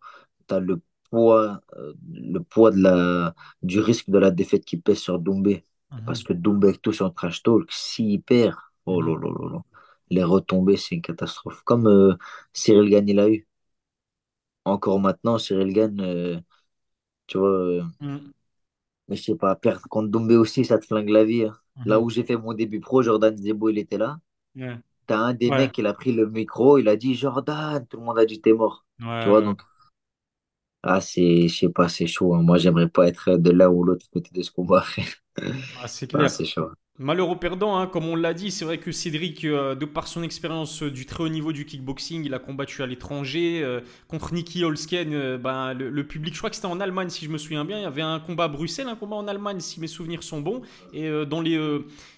tu 0.49 0.55
as 0.55 0.61
le 0.61 0.81
poids, 1.11 1.61
euh, 1.77 1.93
le 2.13 2.39
poids 2.41 2.71
de 2.71 2.79
la, 2.83 3.35
du 3.63 3.81
risque 3.81 4.11
de 4.11 4.19
la 4.19 4.31
défaite 4.31 4.65
qui 4.65 4.77
pèse 4.79 4.99
sur 4.99 5.19
Doumbé. 5.19 5.65
Parce 6.05 6.23
Mhm. 6.23 6.25
que 6.25 6.33
Doumbé, 6.33 6.69
avec 6.69 6.83
tout 6.83 6.93
son 6.93 7.11
trash 7.11 7.43
talk, 7.43 7.71
s'il 7.71 8.23
perd, 8.23 8.57
oh 8.87 9.01
là 9.03 9.15
là 9.21 9.29
là 9.31 9.51
là, 9.53 9.59
les 10.11 10.25
retombées, 10.25 10.77
c'est 10.77 10.95
une 10.97 11.03
catastrophe. 11.03 11.63
Comme 11.65 11.87
euh, 11.87 12.15
Cyril 12.53 12.91
Gane, 12.91 13.09
il 13.09 13.21
a 13.21 13.29
eu. 13.31 13.47
Encore 14.65 15.01
maintenant, 15.01 15.39
Cyril 15.39 15.73
Gane, 15.73 16.01
euh, 16.01 16.41
tu 17.27 17.39
vois, 17.39 17.49
euh, 17.51 17.83
Mhm. 18.01 18.33
mais 19.09 19.17
je 19.17 19.23
sais 19.23 19.35
pas, 19.37 19.55
perdre 19.57 19.83
contre 19.89 20.09
Doumbé 20.11 20.37
aussi, 20.37 20.65
ça 20.65 20.79
te 20.79 20.87
flingue 20.87 21.09
la 21.11 21.25
vie. 21.25 21.45
hein. 21.45 21.57
Là 21.85 22.01
Mhm. 22.01 22.01
où 22.01 22.11
j'ai 22.11 22.23
fait 22.25 22.37
mon 22.37 22.53
début 22.55 22.81
pro, 22.81 23.03
Jordan 23.03 23.37
Zebo, 23.37 23.69
il 23.71 23.79
était 23.79 23.99
là. 23.99 24.19
T'as 25.07 25.19
un 25.19 25.35
des 25.35 25.51
Ouais. 25.51 25.53
mecs, 25.53 25.79
il 25.79 25.87
a 25.87 25.95
pris 25.95 26.13
le 26.13 26.29
micro, 26.29 26.79
il 26.79 26.89
a 26.89 26.97
dit 26.97 27.15
Jordan, 27.15 27.87
tout 27.89 27.99
le 27.99 28.05
monde 28.05 28.19
a 28.21 28.27
dit 28.27 28.41
t'es 28.43 28.53
mort. 28.55 28.87
Ouais, 29.01 29.07
Tu 29.21 29.29
vois, 29.29 29.43
ouais. 29.43 29.43
donc 29.43 29.63
Ah, 30.85 31.01
c'est, 31.01 31.49
je 31.49 31.57
sais 31.59 31.69
pas, 31.69 31.89
c'est 31.89 32.07
chaud. 32.07 32.35
hein. 32.35 32.43
Moi, 32.43 32.59
j'aimerais 32.59 32.89
pas 32.89 33.07
être 33.09 33.37
de 33.37 33.51
là 33.51 33.71
ou 33.71 33.85
l'autre 33.85 34.07
côté 34.11 34.31
de 34.33 34.43
ce 34.43 34.51
combat. 34.51 34.85
Ah, 35.75 35.87
c'est 35.89 36.07
Ah, 36.15 36.29
clair. 36.29 36.31
c'est 36.31 36.45
chaud. 36.47 36.71
Malheureux 37.03 37.37
perdant, 37.37 37.77
hein, 37.77 37.89
comme 37.89 38.07
on 38.07 38.15
l'a 38.15 38.33
dit, 38.33 38.53
c'est 38.53 38.65
vrai 38.65 38.79
que 38.79 38.93
Cédric, 38.93 39.45
euh, 39.45 39.75
de 39.75 39.85
par 39.85 40.07
son 40.07 40.23
expérience 40.23 40.85
euh, 40.85 40.91
du 40.91 41.05
très 41.05 41.25
haut 41.25 41.29
niveau 41.29 41.53
du 41.53 41.65
kickboxing, 41.65 42.25
il 42.25 42.33
a 42.33 42.39
combattu 42.39 42.83
à 42.83 42.87
l'étranger. 42.87 43.61
euh, 43.63 43.81
contre 44.07 44.33
Nicky 44.33 44.65
Holsken, 44.65 45.37
ben, 45.37 45.75
le, 45.75 45.91
le 45.91 46.07
public, 46.07 46.33
je 46.35 46.39
crois 46.39 46.51
que 46.51 46.57
c'était 46.57 46.69
en 46.69 46.81
Allemagne 46.81 47.09
si 47.09 47.25
je 47.25 47.31
me 47.31 47.39
souviens 47.39 47.65
bien, 47.65 47.79
il 47.79 47.83
y 47.83 47.87
avait 47.87 48.03
un 48.03 48.21
combat 48.21 48.45
à 48.45 48.49
Bruxelles, 48.49 48.89
un 48.89 48.95
combat 48.95 49.17
en 49.17 49.27
Allemagne 49.27 49.59
si 49.59 49.81
mes 49.81 49.89
souvenirs 49.89 50.23
sont 50.23 50.41
bons. 50.41 50.63
Et 50.93 51.11
dans 51.27 51.41
les, 51.41 51.59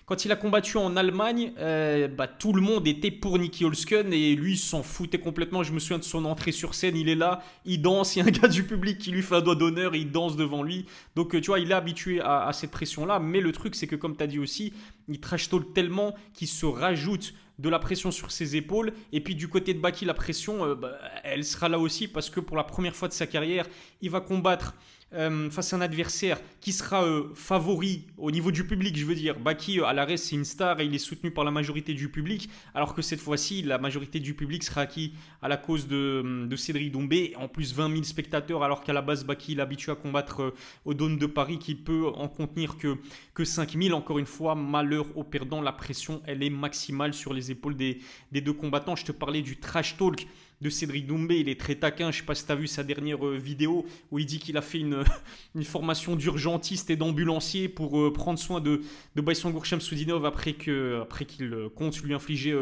quand 0.07 0.25
il 0.25 0.33
a 0.33 0.37
combattu 0.37 0.77
en 0.77 0.97
Allemagne, 0.97 1.53
euh, 1.59 2.09
bah, 2.09 2.27
tout 2.29 2.53
le 2.53 2.61
monde 2.61 2.87
était 2.87 3.11
pour 3.11 3.39
Nicky 3.39 3.65
Holsken 3.65 4.13
et 4.13 4.35
lui 4.35 4.59
s'en 4.59 4.83
foutait 4.83 5.19
complètement. 5.19 5.63
Je 5.63 5.73
me 5.73 5.79
souviens 5.79 5.99
de 5.99 6.05
son 6.05 6.27
entrée 6.27 6.53
sur 6.53 6.75
scène, 6.75 6.97
il 6.97 7.09
est 7.09 7.15
là, 7.15 7.43
il 7.65 7.81
danse, 7.81 8.15
il 8.15 8.19
y 8.19 8.23
a 8.23 8.27
un 8.27 8.31
gars 8.31 8.49
du 8.49 8.65
public 8.65 8.99
qui 8.99 9.11
lui 9.11 9.23
fait 9.23 9.37
un 9.37 9.41
doigt 9.41 9.55
d'honneur, 9.55 9.95
il 9.95 10.11
danse 10.11 10.37
devant 10.37 10.63
lui. 10.63 10.85
Donc 11.17 11.35
euh, 11.35 11.41
tu 11.41 11.47
vois, 11.47 11.59
il 11.59 11.71
est 11.71 11.75
habitué 11.75 12.21
à, 12.21 12.51
cette 12.53 12.71
pression-là. 12.71 13.19
Mais 13.19 13.41
le 13.41 13.53
truc, 13.53 13.75
c'est 13.75 13.87
que 13.87 13.97
comme 13.97 14.17
tu 14.17 14.23
as 14.23 14.27
dit 14.27 14.39
aussi, 14.39 14.75
il 15.09 15.21
trash 15.21 15.49
tellement 15.75 16.15
qu'il 16.35 16.49
se 16.49 16.67
rajoute 16.67 17.33
de 17.59 17.69
la 17.69 17.79
pression 17.79 18.11
sur 18.11 18.31
ses 18.31 18.57
épaules. 18.57 18.93
Et 19.13 19.21
puis 19.21 19.35
du 19.35 19.49
côté 19.49 19.73
de 19.73 19.79
Baki, 19.79 20.05
la 20.05 20.15
pression, 20.15 20.65
euh, 20.65 20.75
bah, 20.75 20.99
elle 21.23 21.45
sera 21.45 21.71
là 21.71 21.79
aussi 21.79 22.09
parce 22.09 22.29
que 22.29 22.41
pour 22.41 22.57
la 22.57 22.65
première 22.65 22.95
fois 22.95 23.09
de 23.09 23.15
sa 23.15 23.27
carrière, 23.27 23.67
il 24.03 24.11
va 24.11 24.21
combattre 24.21 24.75
euh, 25.13 25.51
face 25.51 25.73
à 25.73 25.77
un 25.77 25.81
adversaire 25.81 26.41
qui 26.65 26.73
sera 26.73 27.05
euh, 27.05 27.29
favori 27.35 28.07
au 28.17 28.31
niveau 28.31 28.51
du 28.51 28.67
public, 28.67 28.97
je 28.97 29.05
veux 29.05 29.15
dire. 29.15 29.39
Baki, 29.39 29.81
euh, 29.81 29.85
à 29.85 29.93
l'arrêt, 29.93 30.17
c'est 30.17 30.35
une 30.35 30.47
star 30.47 30.81
et 30.81 30.87
il 30.87 30.95
est 30.95 30.99
soutenu 30.99 31.31
par 31.31 31.45
la 31.45 31.51
majorité 31.51 31.93
du 31.93 32.09
public, 32.09 32.49
alors 32.75 32.95
que 32.95 33.03
cette 33.03 33.21
fois-ci, 33.21 33.61
la 33.63 33.77
majorité 33.77 34.19
du 34.19 34.33
public 34.33 34.65
sera 34.65 34.81
acquis 34.81 35.13
à 35.43 35.49
la 35.49 35.59
cause 35.59 35.87
de, 35.87 36.49
Cédric 36.57 36.91
Doumbé. 36.91 37.35
En 37.37 37.49
plus, 37.49 37.75
20 37.75 37.91
000 37.91 38.03
spectateurs, 38.05 38.63
alors 38.63 38.83
qu'à 38.83 38.95
la 38.95 39.03
base, 39.03 39.25
Baki 39.25 39.53
il 39.53 39.61
à 39.61 39.67
combattre 39.95 40.41
euh, 40.41 40.55
au 40.87 40.95
Dôme 40.95 41.19
de 41.19 41.27
Paris 41.27 41.59
qui 41.59 41.75
peut 41.75 42.07
en 42.15 42.29
contenir 42.29 42.79
que, 42.79 42.97
que 43.35 43.45
5 43.45 43.77
000. 43.79 43.95
Encore 43.95 44.19
une 44.19 44.27
fois, 44.27 44.55
malheur 44.55 45.05
au 45.17 45.23
perdant, 45.23 45.61
la 45.61 45.73
pression, 45.73 46.23
elle 46.27 46.43
est 46.43 46.51
maximale 46.51 47.13
sur 47.13 47.35
les 47.35 47.51
épaules 47.51 47.77
des, 47.77 47.99
des 48.33 48.41
deux 48.41 48.55
combattants. 48.55 48.97
Je 48.97 49.05
te 49.05 49.13
parlais 49.13 49.43
du 49.43 49.59
trash 49.59 49.99
talk 49.99 50.27
de 50.61 50.71
Cédric 50.71 51.07
Doumbé, 51.07 51.41
il 51.41 51.49
est 51.49 51.59
très 51.59 51.75
taquin. 51.75 52.11
Je 52.11 52.19
sais 52.19 52.25
pas 52.25 52.35
si 52.35 52.47
tu 52.47 52.53
as 52.53 52.55
vu 52.55 52.67
sa 52.67 52.83
dernière 52.83 53.27
euh, 53.27 53.37
vidéo 53.37 53.85
où 54.11 54.19
il 54.19 54.27
dit 54.27 54.39
qu'il 54.39 54.57
a 54.57 54.63
fait 54.63 54.79
une, 54.79 55.05
formation 55.63 56.17
d'urgentiste 56.17 56.91
et 56.91 56.97
d'ambulancier 56.97 57.69
pour 57.69 57.99
euh, 57.99 58.13
prendre 58.13 58.39
soin 58.39 58.61
de, 58.61 58.83
de 59.15 59.21
Baïsangour 59.21 59.65
Shamsudinov 59.65 60.25
après 60.25 60.55
qu'il 60.55 60.99
après 61.01 61.25
qu'il 61.25 61.53
euh, 61.53 61.69
compte 61.69 62.01
lui 62.03 62.15
infliger 62.15 62.59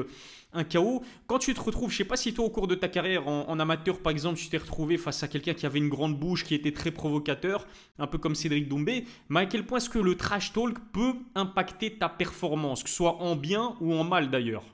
un 0.52 0.64
KO. 0.64 1.02
Quand 1.26 1.38
tu 1.38 1.54
te 1.54 1.60
retrouves, 1.60 1.90
je 1.90 1.98
sais 1.98 2.04
pas 2.04 2.16
si 2.16 2.34
toi 2.34 2.44
au 2.44 2.50
cours 2.50 2.66
de 2.66 2.74
ta 2.74 2.88
carrière 2.88 3.28
en, 3.28 3.48
en 3.48 3.60
amateur 3.60 4.00
par 4.00 4.12
exemple, 4.12 4.38
tu 4.38 4.48
t'es 4.48 4.58
retrouvé 4.58 4.98
face 4.98 5.22
à 5.22 5.28
quelqu'un 5.28 5.54
qui 5.54 5.66
avait 5.66 5.78
une 5.78 5.88
grande 5.88 6.18
bouche, 6.18 6.44
qui 6.44 6.54
était 6.54 6.72
très 6.72 6.90
provocateur, 6.90 7.66
un 7.98 8.06
peu 8.06 8.18
comme 8.18 8.34
Cédric 8.34 8.68
Doumbé, 8.68 9.04
mais 9.28 9.40
à 9.40 9.46
quel 9.46 9.64
point 9.64 9.78
est-ce 9.78 9.90
que 9.90 9.98
le 9.98 10.16
trash 10.16 10.52
talk 10.52 10.78
peut 10.92 11.14
impacter 11.34 11.98
ta 11.98 12.08
performance, 12.08 12.82
que 12.82 12.90
ce 12.90 12.96
soit 12.96 13.16
en 13.22 13.36
bien 13.36 13.76
ou 13.80 13.94
en 13.94 14.04
mal 14.04 14.30
d'ailleurs? 14.30 14.64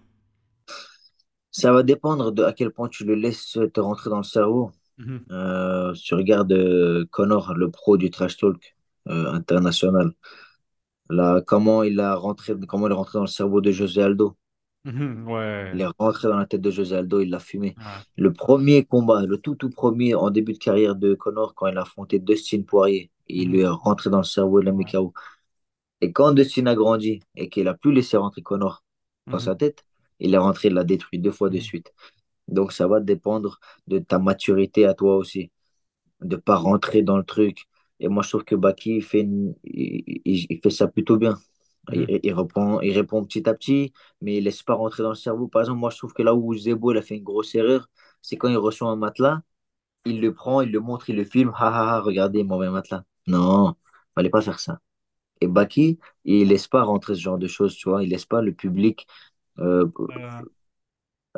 Ça 1.61 1.73
va 1.73 1.83
dépendre 1.83 2.33
de 2.33 2.43
à 2.45 2.53
quel 2.53 2.71
point 2.73 2.89
tu 2.89 3.05
le 3.05 3.15
laisses 3.15 3.59
te 3.75 3.81
rentrer 3.81 4.11
dans 4.11 4.19
le 4.19 4.23
cerveau. 4.23 4.71
Mhm, 4.99 5.27
Euh, 5.33 5.95
si 5.95 6.05
tu 6.05 6.15
regardes 6.15 6.53
euh, 6.53 7.07
Connor, 7.13 7.55
le 7.55 7.71
pro 7.71 7.97
du 7.99 8.11
trash 8.11 8.37
talk 8.39 8.77
euh, 9.09 9.33
international, 9.33 10.13
là, 11.11 11.43
comment 11.47 11.83
il 11.85 12.01
a 12.01 12.15
rentré, 12.17 12.55
comment 12.69 12.89
il 12.89 12.93
est 12.93 12.95
rentré 12.97 13.19
dans 13.19 13.23
le 13.25 13.29
cerveau 13.29 13.61
de 13.63 13.73
José 13.73 14.03
Aldo? 14.03 14.37
mhm, 14.85 15.27
Il 15.73 15.81
est 15.81 15.87
rentré 15.99 16.29
dans 16.29 16.37
la 16.39 16.47
tête 16.47 16.61
de 16.63 16.71
José 16.71 16.97
Aldo, 16.97 17.21
il 17.21 17.31
l'a 17.31 17.39
fumé. 17.41 17.77
ouais, 17.77 18.05
Le 18.17 18.33
premier 18.33 18.85
combat, 18.85 19.25
le 19.27 19.39
tout 19.39 19.55
tout 19.55 19.71
premier 19.71 20.15
en 20.15 20.31
début 20.31 20.53
de 20.55 20.59
carrière 20.59 20.95
de 20.97 21.15
Connor, 21.15 21.55
quand 21.55 21.67
il 21.67 21.77
a 21.79 21.83
affronté 21.83 22.19
Dustin 22.19 22.63
Poirier, 22.63 23.11
il 23.29 23.51
lui 23.51 23.61
mhm, 23.61 23.63
est 23.63 23.69
rentré 23.69 24.11
dans 24.11 24.19
le 24.19 24.25
cerveau, 24.25 24.61
il 24.61 24.65
l'a 24.67 24.73
mis 24.73 24.85
ouais, 24.85 24.87
KO. 24.87 25.13
Et 26.03 26.13
quand 26.13 26.33
Dustin 26.33 26.67
a 26.67 26.75
grandi 26.77 27.21
et 27.37 27.49
qu'il 27.51 27.69
a 27.69 27.75
plus 27.75 27.93
laissé 27.93 28.17
rentrer 28.19 28.43
Connor 28.43 28.85
dans 29.33 29.39
sa 29.41 29.55
tête, 29.57 29.85
il 30.21 30.35
est 30.35 30.39
rentré, 30.39 30.69
il 30.69 30.75
l'a 30.75 30.85
détruit 30.85 31.19
deux 31.19 31.31
fois 31.33 31.51
de 31.51 31.59
mhm, 31.59 31.61
suite. 31.61 31.93
Donc 32.49 32.73
ça 32.73 32.89
va 32.89 33.01
dépendre 33.01 33.61
de 33.89 33.99
ta 34.01 34.19
maturité 34.19 34.87
à 34.87 34.95
toi 34.95 35.17
aussi, 35.17 35.51
de 36.21 36.37
pas 36.37 36.57
rentrer 36.57 37.03
dans 37.03 37.17
le 37.17 37.25
truc. 37.25 37.67
Et 38.01 38.09
moi 38.09 38.23
je 38.23 38.29
trouve 38.31 38.45
que 38.45 38.55
Baki 38.55 38.97
il 38.97 39.03
fait, 39.05 39.21
une- 39.23 39.55
il, 39.65 40.05
il- 40.25 40.47
il 40.51 40.61
fait 40.63 40.71
ça 40.71 40.89
plutôt 40.89 41.17
bien. 41.17 41.39
mhm, 41.89 42.09
Il, 42.09 42.21
il 42.23 42.35
reprend, 42.35 42.81
il 42.83 42.93
répond 42.93 43.25
petit 43.25 43.49
à 43.49 43.55
petit, 43.55 43.93
mais 44.23 44.37
il 44.39 44.45
laisse 44.45 44.63
pas 44.63 44.75
rentrer 44.75 45.03
dans 45.03 45.11
le 45.11 45.15
cerveau. 45.17 45.49
Par 45.49 45.63
exemple, 45.63 45.81
moi 45.81 45.91
je 45.91 45.99
trouve 45.99 46.13
que 46.15 46.23
là 46.23 46.35
où 46.35 46.55
Zebo 46.55 46.93
il 46.93 46.99
a 46.99 47.03
fait 47.03 47.17
une 47.17 47.25
grosse 47.25 47.55
erreur, 47.55 47.89
c'est 48.23 48.37
quand 48.37 48.49
il 48.49 48.57
reçoit 48.59 48.91
un 48.91 48.97
matelas, 48.97 49.43
il 50.07 50.21
le 50.21 50.35
prend, 50.35 50.61
il 50.63 50.73
le 50.73 50.81
montre, 50.81 51.11
il 51.11 51.17
le 51.17 51.25
filme, 51.25 51.53
ha 51.57 51.69
ha 51.69 51.97
ha, 51.97 52.01
regardez, 52.01 52.45
mon 52.45 52.59
matelas. 52.73 53.05
Non, 53.27 53.77
fallait 54.15 54.31
pas 54.31 54.41
faire 54.43 54.59
ça. 54.61 54.81
Et 55.41 55.49
Baki, 55.49 55.99
il 56.25 56.49
laisse 56.49 56.69
pas 56.69 56.83
rentrer 56.85 57.15
ce 57.17 57.21
genre 57.21 57.39
de 57.39 57.49
choses, 57.49 57.77
tu 57.77 57.89
vois. 57.91 58.05
Il 58.05 58.11
laisse 58.11 58.27
pas 58.27 58.43
le 58.43 58.55
public, 58.55 59.07
euh, 59.61 59.87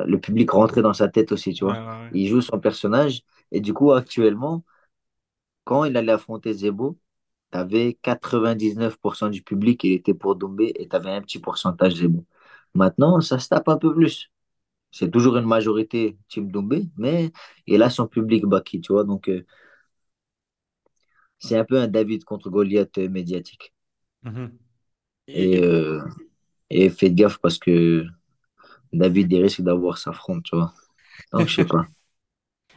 le 0.05 0.19
public 0.19 0.51
rentrer 0.51 0.81
dans 0.81 0.93
sa 0.93 1.07
tête 1.09 1.31
aussi, 1.31 1.53
tu 1.53 1.63
vois. 1.65 1.79
ouais, 1.79 1.99
ouais. 1.99 2.11
Il 2.11 2.27
joue 2.27 2.41
son 2.41 2.59
personnage. 2.59 3.21
Et 3.51 3.61
du 3.61 3.73
coup, 3.73 3.91
actuellement, 3.91 4.63
quand 5.63 5.85
il 5.85 5.95
allait 5.97 6.11
affronter 6.11 6.53
Zebo, 6.53 6.97
tu 7.51 7.57
avais 7.57 7.97
99% 8.01 9.29
du 9.29 9.43
public, 9.43 9.83
il 9.83 9.93
était 9.93 10.13
pour 10.13 10.35
Doumbé 10.35 10.73
et 10.77 10.87
tu 10.89 10.95
avais 10.95 11.11
un 11.11 11.21
petit 11.21 11.39
pourcentage 11.39 11.95
Zebo. 11.95 12.25
Maintenant, 12.75 13.21
ça 13.21 13.39
se 13.39 13.49
tape 13.49 13.69
un 13.69 13.77
peu 13.77 13.93
plus. 13.93 14.31
C'est 14.91 15.11
toujours 15.11 15.37
une 15.37 15.45
majorité 15.47 16.17
Team 16.29 16.51
Doumbé, 16.51 16.89
mais 16.97 17.31
il 17.67 17.83
a 17.83 17.89
son 17.91 18.07
public 18.07 18.45
Baki, 18.45 18.81
tu 18.81 18.93
vois. 18.93 19.05
Donc, 19.05 19.29
euh, 19.29 19.45
c'est 21.39 21.57
un 21.57 21.65
peu 21.65 21.77
un 21.77 21.89
David 21.89 22.23
contre 22.23 22.49
Goliath 22.49 22.97
euh, 22.97 23.09
médiatique. 23.09 23.73
Mhm. 24.23 24.59
Et, 25.27 25.57
Et, 25.57 25.57
et 25.57 25.63
euh, 25.63 26.01
et 26.71 26.89
faites 26.89 27.13
gaffe 27.13 27.37
parce 27.37 27.57
que 27.57 28.05
David, 28.93 29.31
il 29.31 29.41
risque 29.43 29.61
d'avoir 29.61 29.97
sa 29.97 30.13
fronde, 30.13 30.43
tu 30.43 30.55
vois. 30.55 30.73
Donc, 31.33 31.47
je 31.47 31.55
sais 31.55 31.65
pas. 31.65 31.85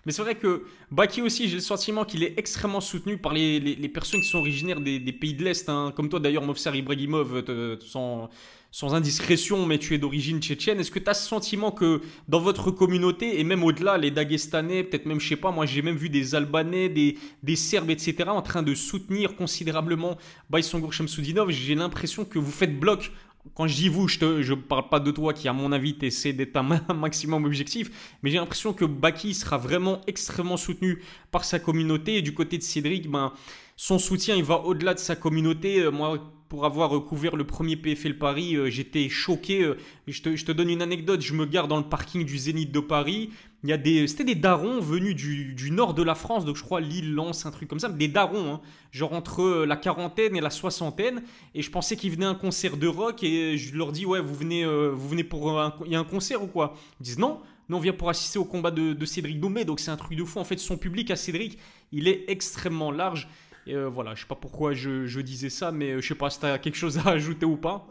Mais 0.07 0.13
c'est 0.13 0.21
vrai 0.21 0.35
que 0.35 0.65
Baki 0.91 1.23
aussi, 1.23 1.49
j'ai 1.49 1.55
le 1.55 1.63
sentiment 1.63 2.05
qu'il 2.05 2.23
est 2.23 2.35
extrêmement 2.37 2.83
soutenu 2.83 3.17
par 3.17 3.33
les, 3.33 3.59
les, 3.59 3.89
personnes 3.89 4.21
qui 4.21 4.29
sont 4.29 4.39
originaires 4.39 4.81
des, 4.81 5.01
pays 5.13 5.33
de 5.33 5.43
l'Est. 5.43 5.67
hein. 5.71 5.93
Comme 5.97 6.11
toi 6.11 6.21
d'ailleurs, 6.21 6.43
Movsar 6.43 6.77
Ibrahimov, 6.77 7.43
te- 7.43 7.79
sans, 7.81 8.29
sans 8.71 8.95
indiscrétion, 8.95 9.65
mais 9.65 9.79
tu 9.79 9.95
es 9.95 9.99
d'origine 9.99 10.43
tchétchène. 10.43 10.79
Est-ce 10.79 10.91
que 10.91 10.99
tu 10.99 11.09
as 11.09 11.15
ce 11.15 11.27
sentiment 11.27 11.71
que 11.71 12.03
dans 12.29 12.41
votre 12.41 12.71
communauté, 12.71 13.41
et 13.41 13.45
même 13.45 13.65
au-delà, 13.65 13.97
les 13.97 14.11
Dagestanais, 14.11 14.85
peut-être 14.85 15.07
même, 15.07 15.21
je 15.21 15.29
sais 15.29 15.37
pas, 15.37 15.51
moi 15.51 15.65
j'ai 15.65 15.81
même 15.81 15.97
vu 15.97 16.11
des 16.11 16.35
Albanais, 16.35 16.91
des, 16.91 17.17
des 17.43 17.57
Serbes, 17.57 17.89
etc., 17.89 18.29
en 18.29 18.43
train 18.43 18.63
de 18.63 18.75
soutenir 18.75 19.37
considérablement 19.37 20.19
Baïsangour 20.51 20.93
Shamsudinov, 20.93 21.51
j'ai 21.51 21.75
l'impression 21.75 22.27
que 22.27 22.39
vous 22.39 22.53
faites 22.53 22.79
bloc 22.79 23.11
quand 23.53 23.67
je 23.67 23.75
dis 23.75 23.89
vous, 23.89 24.09
je 24.09 24.25
ne 24.25 24.55
parle 24.55 24.89
pas 24.89 25.01
de 25.01 25.11
toi 25.11 25.35
qui, 25.35 25.49
à 25.49 25.53
mon 25.53 25.71
avis, 25.73 25.97
essaie 26.03 26.33
d'être 26.33 26.57
un, 26.57 26.81
un 26.89 26.95
maximum 26.95 27.45
objectif, 27.45 28.17
mais 28.23 28.31
j'ai 28.31 28.39
l'impression 28.39 28.73
que 28.73 28.85
Baki 28.85 29.35
sera 29.35 29.59
vraiment 29.59 30.01
extrêmement 30.07 30.57
soutenu 30.57 31.03
par 31.31 31.45
sa 31.45 31.59
communauté. 31.59 32.17
Et 32.17 32.23
du 32.23 32.33
côté 32.33 32.57
de 32.59 32.63
Cédric, 32.63 33.11
ben, 33.11 33.33
son 33.77 33.99
soutien, 33.99 34.35
il 34.37 34.45
va 34.45 34.61
au-delà 34.61 34.95
de 34.95 34.99
sa 34.99 35.15
communauté. 35.17 35.81
Euh, 35.81 35.91
Moi, 35.91 36.19
pour 36.55 36.67
avoir 36.67 37.03
couvert 37.03 37.35
le 37.35 37.43
premier 37.43 37.75
PFL 37.75 38.17
Paris. 38.17 38.57
J'étais 38.71 39.09
choqué. 39.09 39.73
Je 40.07 40.23
te, 40.23 40.37
je 40.37 40.45
te, 40.45 40.53
donne 40.53 40.71
une 40.71 40.83
anecdote. 40.83 41.21
Je 41.21 41.35
me 41.35 41.47
garde 41.47 41.69
dans 41.69 41.79
le 41.79 41.89
parking 41.89 42.25
du 42.25 42.39
Zénith 42.39 42.71
de 42.71 42.79
Paris. 42.79 43.31
Il 43.65 43.71
y 43.71 43.73
a 43.73 43.77
des, 43.77 44.07
c'était 44.07 44.23
des 44.23 44.37
darons 44.37 44.79
venus 44.79 45.17
du, 45.17 45.53
du, 45.53 45.73
nord 45.73 45.95
de 45.95 46.05
la 46.05 46.15
France, 46.15 46.45
donc 46.45 46.55
je 46.57 46.63
crois 46.63 46.81
Lille, 46.81 47.13
Lens, 47.13 47.45
un 47.45 47.51
truc 47.51 47.69
comme 47.69 47.81
ça, 47.81 47.89
des 47.89 48.09
darons, 48.09 48.53
hein, 48.53 48.61
genre 48.93 49.15
entre 49.15 49.65
la 49.65 49.75
quarantaine 49.75 50.37
et 50.37 50.41
la 50.41 50.51
soixantaine. 50.51 51.25
Et 51.57 51.63
je 51.63 51.71
pensais 51.73 51.97
qu'ils 51.97 52.13
venaient 52.13 52.25
un 52.25 52.37
concert 52.37 52.77
de 52.77 52.87
rock 52.87 53.25
et 53.25 53.59
je 53.59 53.75
leur 53.75 53.91
dis 53.91 54.07
ouais, 54.07 54.21
vous 54.21 54.35
venez, 54.35 54.65
vous 54.65 55.09
venez 55.09 55.25
pour, 55.25 55.61
il 55.87 55.91
y 55.91 55.97
a 55.97 55.99
un 55.99 56.05
concert 56.05 56.41
ou 56.41 56.47
quoi? 56.47 56.77
Ils 57.01 57.05
disent 57.05 57.19
non. 57.19 57.41
Nous, 57.69 57.77
on 57.77 57.81
vient 57.81 57.95
pour 57.95 58.11
assister 58.11 58.39
au 58.39 58.45
combat 58.45 58.71
de, 58.71 59.05
Cédric 59.07 59.41
Doumbé, 59.41 59.65
donc 59.65 59.81
c'est 59.81 59.91
un 59.91 59.97
truc 59.97 60.17
de 60.17 60.25
fou. 60.25 60.39
En 60.39 60.45
fait, 60.45 60.59
son 60.59 60.77
public 60.77 61.11
à 61.11 61.17
Cédric, 61.17 61.59
il 61.91 62.07
est 62.07 62.27
extrêmement 62.29 62.93
large. 62.93 63.29
Et 63.67 63.75
euh, 63.75 63.89
voilà, 63.89 64.15
je 64.15 64.21
sais 64.21 64.27
pas 64.27 64.35
pourquoi 64.35 64.75
je, 64.75 65.21
disais 65.21 65.49
ça, 65.49 65.73
mais 65.73 65.93
euh, 65.93 66.01
je 66.01 66.09
sais 66.09 66.15
pas 66.15 66.31
si 66.31 66.41
tu 66.41 66.47
as 66.47 66.59
quelque 66.59 66.77
chose 66.77 66.99
à 66.99 67.09
ajouter 67.11 67.47
ou 67.47 67.57
pas. 67.57 67.87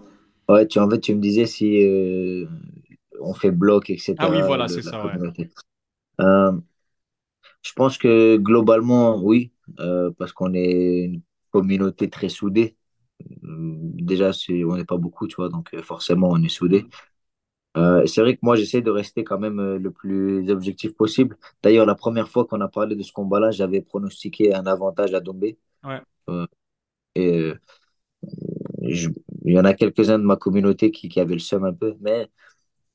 Ouais, 0.49 0.67
tu, 0.67 0.80
en 0.80 0.89
fait, 0.89 0.99
tu 0.99 1.15
me 1.15 1.21
disais 1.21 1.45
si 1.45 1.84
euh, 1.84 2.45
on 3.19 3.34
fait 3.34 3.51
bloc, 3.51 3.89
etc. 3.89 4.15
Ah 4.19 4.30
oui, 4.30 4.41
voilà, 4.41 4.67
c'est 4.67 4.82
ça. 4.82 5.01
je 6.19 7.74
pense 7.76 7.97
que 7.97 8.38
globalement, 8.38 9.21
oui, 9.21 9.51
parce 10.17 10.34
qu'on 10.34 10.53
est 10.53 11.05
une 11.05 11.21
communauté 11.51 12.09
très 12.09 12.30
soudée. 12.30 12.76
Déjà, 13.41 14.32
on 14.49 14.76
n'est 14.76 14.86
pas 14.86 14.97
beaucoup, 14.97 15.28
tu 15.28 15.36
vois, 15.38 15.49
donc 15.49 15.76
forcément, 15.82 16.30
on 16.30 16.43
est 16.43 16.49
soudés. 16.49 16.86
Euh, 17.76 18.05
c'est 18.05 18.21
vrai 18.21 18.36
que 18.36 18.39
moi, 18.43 18.55
j'essaie 18.55 18.82
de 18.82 18.91
rester 18.91 19.24
quand 19.24 19.39
même 19.39 19.59
euh, 19.59 19.80
le 19.80 19.91
plus 19.91 20.49
objectif 20.51 20.93
possible. 20.93 21.38
D'ailleurs, 21.63 21.86
la 21.86 21.95
première 21.95 22.30
fois 22.30 22.45
qu'on 22.45 22.61
a 22.61 22.67
parlé 22.67 22.95
de 22.95 23.01
ce 23.01 23.11
combat-là, 23.11 23.51
j'avais 23.51 23.82
pronostiqué 23.82 24.53
un 24.53 24.65
avantage 24.67 25.13
à 25.13 25.19
Dombé. 25.19 25.57
Ouais. 25.84 26.01
Euh, 26.30 26.45
et 27.15 27.51
il 28.82 29.53
y 29.53 29.59
en 29.59 29.65
a 29.65 29.74
quelques-uns 29.74 30.19
de 30.19 30.24
ma 30.24 30.36
communauté 30.36 30.91
qui, 30.91 31.09
qui 31.09 31.19
avaient 31.19 31.34
le 31.34 31.39
seum 31.39 31.63
un 31.63 31.74
peu. 31.74 31.95
Mais 32.01 32.30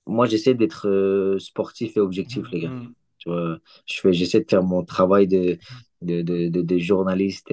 moi, 0.06 0.26
j'essaie 0.26 0.54
d'être 0.54 1.36
sportif 1.38 1.96
et 1.96 2.00
objectif, 2.00 2.46
les 2.52 2.60
gars. 2.60 2.70
Mm. 2.70 2.94
Tu 3.18 3.30
vois, 3.30 3.58
je 3.84 4.00
fais, 4.00 4.12
j'essaie 4.12 4.40
de 4.40 4.48
faire 4.48 4.62
mon 4.62 4.84
travail 4.84 5.26
de, 5.26 5.58
de, 6.02 6.22
de, 6.22 6.48
de, 6.48 6.78
journaliste, 6.78 7.52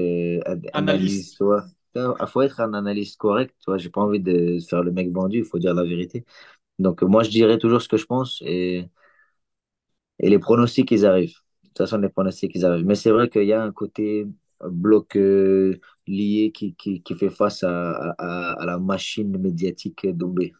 analyste. 0.73 1.38
Tu 1.38 1.43
vois. 1.43 1.65
Il 1.95 2.28
faut 2.28 2.41
être 2.41 2.59
un 2.59 2.73
analyste 2.73 3.17
correct. 3.17 3.55
Tu 3.59 3.65
vois, 3.65 3.78
j'ai 3.78 3.89
pas 3.89 4.01
envie 4.01 4.19
de 4.19 4.59
faire 4.59 4.84
le 4.84 4.91
mec 4.91 5.11
vendu, 5.11 5.39
il 5.39 5.45
faut 5.45 5.59
dire 5.59 5.73
la 5.73 5.84
vérité. 5.84 6.26
Donc, 6.80 7.01
moi, 7.03 7.23
je 7.23 7.30
dirais 7.30 7.57
toujours 7.57 7.82
ce 7.82 7.88
que 7.89 7.97
je 7.97 8.05
pense 8.05 8.41
et, 8.45 8.89
et 10.19 10.30
les 10.30 10.39
pronostics, 10.39 10.91
ils 10.91 11.05
arrivent. 11.05 11.36
De 11.63 11.67
toute 11.69 11.78
façon, 11.80 11.97
les 11.97 12.09
pronostics, 12.09 12.51
ils 12.55 12.65
arrivent. 12.65 12.86
Mais 12.86 12.95
c'est 12.95 13.11
vrai 13.11 13.30
qu'il 13.30 13.43
y 13.45 13.53
a 13.53 13.61
un 13.63 13.71
côté 13.71 14.26
bloc 14.63 15.15
euh, 15.17 15.80
lié 16.07 16.51
qui, 16.53 16.76
qui, 16.76 17.01
qui, 17.03 17.15
fait 17.15 17.30
face 17.30 17.63
à, 17.63 17.91
à, 18.17 18.53
à 18.61 18.65
la 18.65 18.80
machine 18.80 19.38
médiatique 19.38 20.07
d'Ombé. 20.07 20.53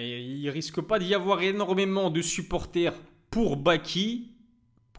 Il 0.00 0.48
risque 0.50 0.80
pas 0.80 0.98
d'y 0.98 1.14
avoir 1.14 1.42
énormément 1.42 2.10
de 2.10 2.22
supporters 2.22 2.94
pour 3.30 3.56
Baki, 3.56 4.33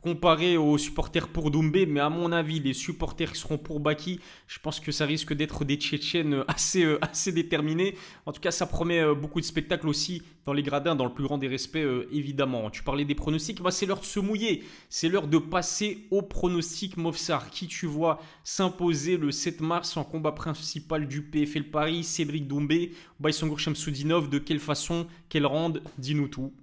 comparé 0.06 0.56
aux 0.56 0.78
supporters 0.78 1.28
pour 1.28 1.50
Doumbé, 1.50 1.88
mais 1.88 2.00
à 2.00 2.12
mon 2.12 2.32
avis, 2.32 2.60
les 2.60 2.76
supporters 2.76 3.32
qui 3.32 3.40
seront 3.40 3.58
pour 3.58 3.80
Baki, 3.80 4.20
je 4.46 4.60
pense 4.60 4.80
que 4.80 4.92
ça 4.92 5.04
risque 5.04 5.34
d'être 5.34 5.66
des 5.66 5.78
Tchétchènes 5.78 6.44
assez, 6.48 6.84
euh, 6.84 7.00
assez 7.02 7.32
déterminés. 7.32 7.96
En 8.28 8.32
tout 8.32 8.40
cas, 8.40 8.52
ça 8.52 8.68
promet 8.68 9.00
euh, 9.00 9.16
beaucoup 9.16 9.42
de 9.42 9.46
spectacles 9.46 9.90
aussi 9.90 10.22
dans 10.46 10.54
les 10.54 10.62
gradins, 10.62 10.94
dans 10.94 11.06
le 11.06 11.12
plus 11.12 11.24
grand 11.24 11.40
des 11.40 11.48
respects, 11.48 11.78
euh, 11.78 12.08
évidemment. 12.12 12.70
Tu 12.70 12.84
parlais 12.84 13.04
des 13.04 13.16
pronostics, 13.16 13.60
c'est 13.72 13.88
l'heure 13.88 14.00
de 14.00 14.06
se 14.06 14.20
mouiller, 14.20 14.64
c'est 14.90 15.10
l'heure 15.10 15.28
de 15.28 15.40
passer 15.40 16.06
au 16.12 16.22
pronostic 16.22 16.98
Mofsar. 16.98 17.50
Qui 17.50 17.66
tu 17.66 17.88
vois 17.88 18.22
s'imposer 18.44 19.18
le 19.18 19.32
7 19.32 19.60
mars 19.60 19.98
en 19.98 20.04
combat 20.04 20.34
principal 20.34 21.08
du 21.08 21.24
PFL 21.24 21.64
Paris? 21.72 22.04
Cédric 22.04 22.48
Doumbé, 22.48 22.92
Baïsongour 23.20 23.60
Shamsoudinov, 23.60 24.30
de 24.30 24.38
quelle 24.38 24.60
façon, 24.60 25.08
quelle 25.30 25.48
rende? 25.48 25.82
Dis-nous 25.98 26.28
tout. 26.28 26.54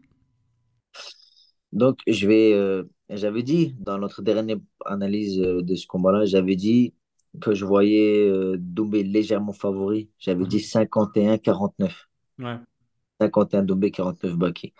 Donc, 1.72 1.98
je 2.06 2.28
vais. 2.28 2.84
J'avais 3.16 3.42
dit 3.42 3.74
dans 3.80 3.98
notre 3.98 4.22
dernière 4.22 4.58
analyse 4.84 5.40
euh, 5.40 5.62
de 5.62 5.74
ce 5.74 5.86
combat-là, 5.86 6.24
j'avais 6.24 6.56
dit 6.56 6.94
que 7.40 7.54
je 7.54 7.64
voyais 7.64 8.28
euh, 8.28 8.56
Doumbé 8.58 9.02
légèrement 9.02 9.52
favori. 9.52 10.10
J'avais 10.18 10.44
dit 10.46 10.60
51-49. 10.60 12.08
Mhm. 12.38 12.44
Ouais. 12.46 12.58
51 13.20 13.62
Doumbé, 13.62 13.90
49 13.90 14.36
Baki. 14.36 14.74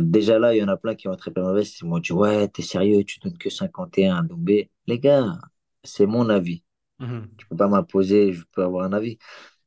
déjà 0.00 0.38
là, 0.38 0.54
il 0.54 0.58
y 0.58 0.62
en 0.64 0.68
a 0.68 0.76
plein 0.76 0.94
qui 0.94 1.08
ont 1.08 1.16
très 1.16 1.32
mauvaise. 1.36 1.78
Ils 1.80 1.86
m'ont 1.86 1.98
dit 1.98 2.12
Ouais, 2.12 2.48
t'es 2.48 2.62
sérieux, 2.62 3.04
tu 3.04 3.20
donnes 3.20 3.38
que 3.38 3.50
51 3.50 4.16
à 4.16 4.22
Doumbé. 4.22 4.70
Les 4.86 4.98
gars, 4.98 5.38
c'est 5.84 6.06
mon 6.06 6.28
avis. 6.28 6.64
Mhm. 6.98 7.28
Tu 7.36 7.46
peux 7.46 7.56
pas 7.56 7.68
m'imposer, 7.68 8.32
je 8.32 8.44
peux 8.52 8.62
avoir 8.62 8.84
un 8.84 8.92
avis. 8.92 9.18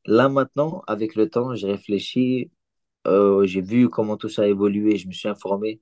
Là, 0.05 0.29
maintenant, 0.29 0.83
avec 0.87 1.15
le 1.15 1.29
temps, 1.29 1.55
j'ai 1.55 1.67
réfléchi, 1.67 2.51
j'ai 3.05 3.61
vu 3.61 3.89
comment 3.89 4.17
tout 4.17 4.29
ça 4.29 4.43
a 4.43 4.47
évolué, 4.47 4.97
je 4.97 5.07
me 5.07 5.13
suis 5.13 5.29
informé. 5.29 5.81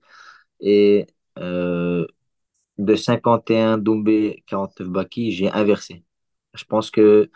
Et 0.60 1.08
euh, 1.40 2.06
de 2.78 2.96
51 2.96 3.78
Doumbé, 3.78 4.44
49 4.48 4.90
Baki, 4.90 5.32
j'ai 5.32 5.50
inversé. 5.52 6.04
Je 6.54 6.64
pense 6.66 6.92
que 6.92 7.30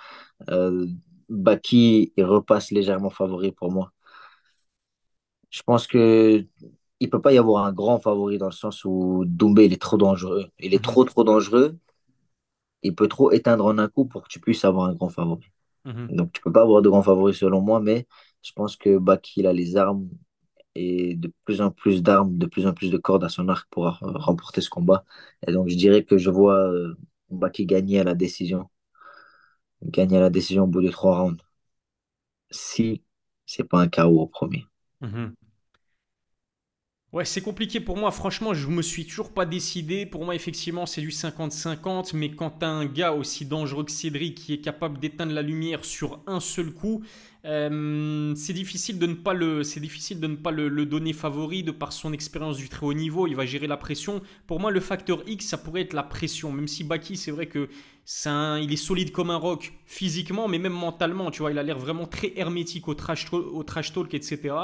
euh, 0.50 0.88
Baki 1.30 2.14
il 2.16 2.24
repasse 2.26 2.72
légèrement 2.72 3.10
favori 3.10 3.52
pour 3.52 3.72
moi. 3.72 3.91
Je 5.50 5.62
pense 5.64 5.88
que 5.88 6.45
il 7.00 7.10
peut 7.10 7.22
pas 7.22 7.34
y 7.34 7.38
avoir 7.38 7.66
un 7.66 7.72
grand 7.72 8.00
favori 8.00 8.38
dans 8.38 8.47
le 8.47 8.52
sens 8.52 8.84
où 8.86 9.24
Doumbé 9.26 9.66
il 9.66 9.74
est 9.74 9.82
trop 9.82 9.97
dangereux. 9.97 10.47
Il 10.60 10.74
est 10.74 10.78
mhm. 10.78 10.84
trop 10.84 11.04
trop 11.06 11.24
dangereux. 11.24 11.78
Il 12.84 12.95
peut 12.95 13.08
trop 13.08 13.32
éteindre 13.32 13.66
en 13.66 13.78
un 13.78 13.88
coup 13.88 14.06
pour 14.06 14.24
que 14.24 14.30
tu 14.30 14.39
puisses 14.39 14.66
avoir 14.66 14.86
un 14.86 14.93
grand 14.93 15.10
favori. 15.10 15.45
Mhm. 15.86 16.16
Donc 16.16 16.32
tu 16.34 16.41
peux 16.41 16.52
pas 16.52 16.62
avoir 16.62 16.82
de 16.82 16.89
grand 16.89 17.04
favori 17.04 17.34
selon 17.34 17.62
moi, 17.62 17.80
mais 17.80 18.08
je 18.41 18.52
pense 18.54 18.76
que 18.76 18.97
Baki 18.97 19.41
il 19.41 19.47
a 19.47 19.54
les 19.54 19.78
armes 19.78 20.10
et 20.76 21.15
de 21.15 21.32
plus 21.45 21.61
en 21.61 21.72
plus 21.72 22.03
d'armes, 22.03 22.38
de 22.38 22.45
plus 22.47 22.67
en 22.67 22.74
plus 22.74 22.91
de 22.91 22.97
cordes 22.97 23.24
à 23.24 23.30
son 23.30 23.49
arc 23.49 23.67
pour 23.72 23.88
euh, 23.88 23.91
remporter 24.01 24.61
ce 24.61 24.70
combat. 24.70 25.05
Et 25.47 25.51
donc, 25.51 25.70
je 25.70 25.76
dirais 25.76 26.03
que 26.03 26.17
je 26.17 26.30
vois 26.30 26.57
euh, 26.70 26.95
Baki 27.32 27.65
gagner 27.65 27.99
à 27.99 28.03
la 28.03 28.15
décision. 28.15 28.70
Gagner 29.84 30.15
à 30.15 30.22
la 30.22 30.30
décision 30.30 30.63
au 30.63 30.67
bout 30.67 30.82
de 30.82 30.88
trois 30.89 31.20
rounds. 31.20 31.43
Si 32.51 33.01
c'est 33.47 33.63
pas 33.63 33.80
un 33.82 33.88
KO 33.89 34.20
au 34.22 34.28
premier. 34.28 34.67
Mhm. 35.01 35.36
Ouais, 37.11 37.26
c'est 37.26 37.41
compliqué 37.41 37.80
pour 37.80 37.97
moi. 37.97 38.11
Franchement, 38.11 38.53
je 38.53 38.67
me 38.67 38.84
suis 38.84 39.05
toujours 39.07 39.34
pas 39.34 39.45
décidé. 39.45 40.05
Pour 40.05 40.26
moi, 40.26 40.36
effectivement, 40.36 40.86
c'est 40.86 41.01
du 41.01 41.09
50-50. 41.09 42.13
Mais 42.13 42.30
quand 42.30 42.59
tu 42.59 42.65
as 42.65 42.70
un 42.70 42.86
gars 42.86 43.13
aussi 43.13 43.45
dangereux 43.47 43.84
que 43.84 43.91
Cédric 43.91 44.36
qui 44.38 44.53
est 44.53 44.61
capable 44.61 44.99
d'éteindre 44.99 45.34
la 45.34 45.41
lumière 45.41 45.86
sur 45.86 46.22
un 46.28 46.39
seul 46.39 46.72
coup, 46.72 47.03
euh, 47.46 48.34
c'est 48.36 48.54
difficile 48.54 49.00
de 49.00 49.06
ne 49.06 49.14
pas 49.14 49.34
le, 49.34 49.62
difficile 49.62 50.20
de 50.20 50.28
ne 50.28 50.36
pas 50.36 50.52
le, 50.52 50.86
donner 50.86 51.14
favori 51.14 51.64
de 51.64 51.72
par 51.72 51.94
son 51.94 52.12
expérience 52.12 52.58
du 52.58 52.68
très 52.70 52.86
haut 52.86 52.94
niveau. 52.94 53.28
Il 53.28 53.36
va 53.36 53.46
gérer 53.46 53.68
la 53.68 53.78
pression. 53.78 54.22
Pour 54.48 54.60
moi, 54.60 54.72
le 54.72 54.80
facteur 54.80 55.24
X, 55.28 55.46
ça 55.46 55.58
pourrait 55.58 55.82
être 55.82 55.94
la 55.94 56.04
pression. 56.04 56.52
Même 56.52 56.68
si 56.68 56.84
Baki, 56.84 57.16
c'est 57.16 57.32
vrai 57.32 57.48
que 57.48 57.70
c'est 58.12 58.30
il 58.64 58.74
est 58.74 58.76
solide 58.76 59.12
comme 59.12 59.30
un 59.30 59.36
rock 59.36 59.72
physiquement, 59.86 60.48
mais 60.48 60.58
même 60.58 60.74
mentalement. 60.74 61.30
Tu 61.30 61.44
vois, 61.44 61.52
il 61.52 61.60
a 61.60 61.64
l'air 61.64 61.78
vraiment 61.78 62.08
très 62.08 62.34
hermétique 62.36 62.88
au 62.88 62.96
trash, 62.96 63.30
talk, 63.30 64.14
etc. 64.16 64.56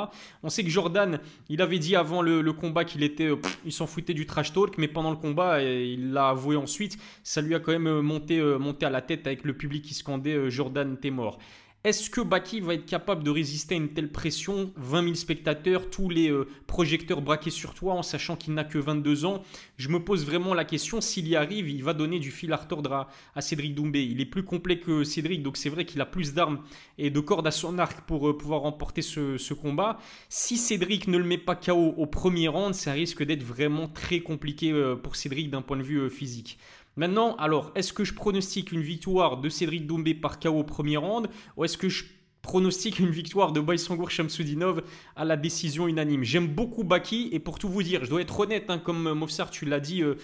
On 0.42 0.50
sait 0.50 0.64
que 0.64 0.70
Jordan, 0.70 1.20
il 1.48 1.62
avait 1.62 1.78
dit 1.78 1.96
avant 1.96 2.24
le, 2.24 2.54
combat 2.54 2.86
qu'il 2.86 3.04
était, 3.04 3.28
euh, 3.28 3.38
il 3.64 3.72
s'en 3.72 3.86
foutait 3.86 4.16
du 4.16 4.26
trash 4.26 4.52
talk, 4.52 4.80
mais 4.80 4.88
pendant 4.88 5.12
le 5.12 5.18
combat, 5.18 5.62
il 5.62 6.12
l'a 6.12 6.30
avoué 6.30 6.56
ensuite. 6.56 6.98
Ça 7.24 7.42
lui 7.42 7.54
a 7.54 7.60
quand 7.60 7.72
même 7.72 8.02
monté, 8.02 8.40
euh, 8.40 8.58
monté 8.58 8.86
à 8.86 8.90
la 8.90 9.02
tête 9.02 9.28
avec 9.28 9.44
le 9.44 9.54
public 9.56 9.84
qui 9.84 9.94
scandait 9.94 10.34
euh, 10.34 10.50
Jordan, 10.50 10.98
t'es 11.00 11.12
mort. 11.12 11.38
Est-ce 11.86 12.10
que 12.10 12.20
Baki 12.20 12.62
va 12.62 12.74
être 12.74 12.88
capable 12.88 13.24
de 13.24 13.30
résister 13.30 13.76
à 13.76 13.78
une 13.78 13.90
telle 13.90 14.12
pression? 14.12 14.74
20 14.76 15.04
000 15.04 15.14
spectateurs, 15.14 15.92
tous 15.92 16.10
les 16.10 16.32
euh, 16.32 16.48
projecteurs 16.66 17.22
braqués 17.22 17.52
sur 17.52 17.76
toi 17.76 17.94
en 17.94 18.02
sachant 18.02 18.36
qu'il 18.36 18.56
n'a 18.56 18.64
que 18.64 18.80
22 18.80 19.26
ans 19.26 19.44
Je 19.78 19.90
me 19.90 20.00
pose 20.00 20.26
vraiment 20.26 20.56
la 20.56 20.66
question, 20.66 21.00
s'il 21.00 21.28
y 21.28 21.36
arrive, 21.36 21.70
il 21.70 21.84
va 21.84 21.94
donner 21.94 22.18
du 22.18 22.32
fil 22.32 22.52
à 22.54 22.56
retordre 22.56 23.08
à, 23.36 23.42
Cédric 23.42 23.76
Doumbé. 23.76 24.04
Il 24.04 24.20
est 24.20 24.26
plus 24.26 24.42
complet 24.42 24.80
que 24.80 25.04
Cédric, 25.04 25.44
donc 25.44 25.58
c'est 25.58 25.70
vrai 25.70 25.86
qu'il 25.86 26.02
a 26.02 26.08
plus 26.08 26.34
d'armes 26.34 26.64
et 26.98 27.12
de 27.12 27.20
cordes 27.20 27.46
à 27.46 27.52
son 27.52 27.78
arc 27.78 28.02
pour 28.08 28.30
euh, 28.30 28.36
pouvoir 28.36 28.62
remporter 28.62 29.04
ce, 29.04 29.38
ce, 29.38 29.54
combat. 29.54 30.00
Si 30.28 30.58
Cédric 30.58 31.08
ne 31.08 31.20
le 31.20 31.24
met 31.24 31.38
pas 31.38 31.56
KO 31.56 31.94
au 31.98 32.08
premier 32.08 32.48
round, 32.48 32.74
ça 32.74 32.94
risque 32.94 33.24
d'être 33.24 33.44
vraiment 33.44 33.88
très 33.88 34.22
compliqué 34.22 34.72
euh, 34.72 34.96
pour 34.96 35.16
Cédric 35.16 35.52
d'un 35.52 35.62
point 35.62 35.78
de 35.78 35.84
vue 35.84 36.10
physique. 36.10 36.58
Maintenant, 36.98 37.36
alors, 37.36 37.72
est-ce 37.76 37.92
que 37.92 38.04
je 38.04 38.14
pronostique 38.14 38.72
une 38.72 38.82
victoire 38.82 39.38
de 39.38 39.50
Cédric 39.50 39.86
Doumbé 39.86 40.14
par 40.14 40.40
KO 40.40 40.50
au 40.50 40.64
premier 40.64 40.98
round 40.98 41.28
ou 41.58 41.66
est-ce 41.66 41.78
que 41.78 41.90
je 41.90 42.06
pronostique 42.42 43.00
une 43.00 43.10
victoire 43.10 43.52
de 43.52 43.60
Baïsangour 43.60 44.12
Shamsudinov 44.12 44.84
à 45.16 45.26
la 45.26 45.36
décision 45.36 45.88
unanime? 45.88 46.24
J'aime 46.24 46.48
beaucoup 46.48 46.84
Baki 46.84 47.30
et 47.34 47.40
pour 47.40 47.60
tout 47.60 47.68
vous 47.68 47.84
dire, 47.84 48.06
je 48.06 48.10
dois 48.10 48.22
être 48.22 48.40
honnête, 48.40 48.66
hein, 48.70 48.78
comme 48.78 49.14
Mofsar, 49.14 49.50
tu 49.50 49.66
l'as 49.66 49.82
dit, 49.82 50.04
euh, 50.04 50.16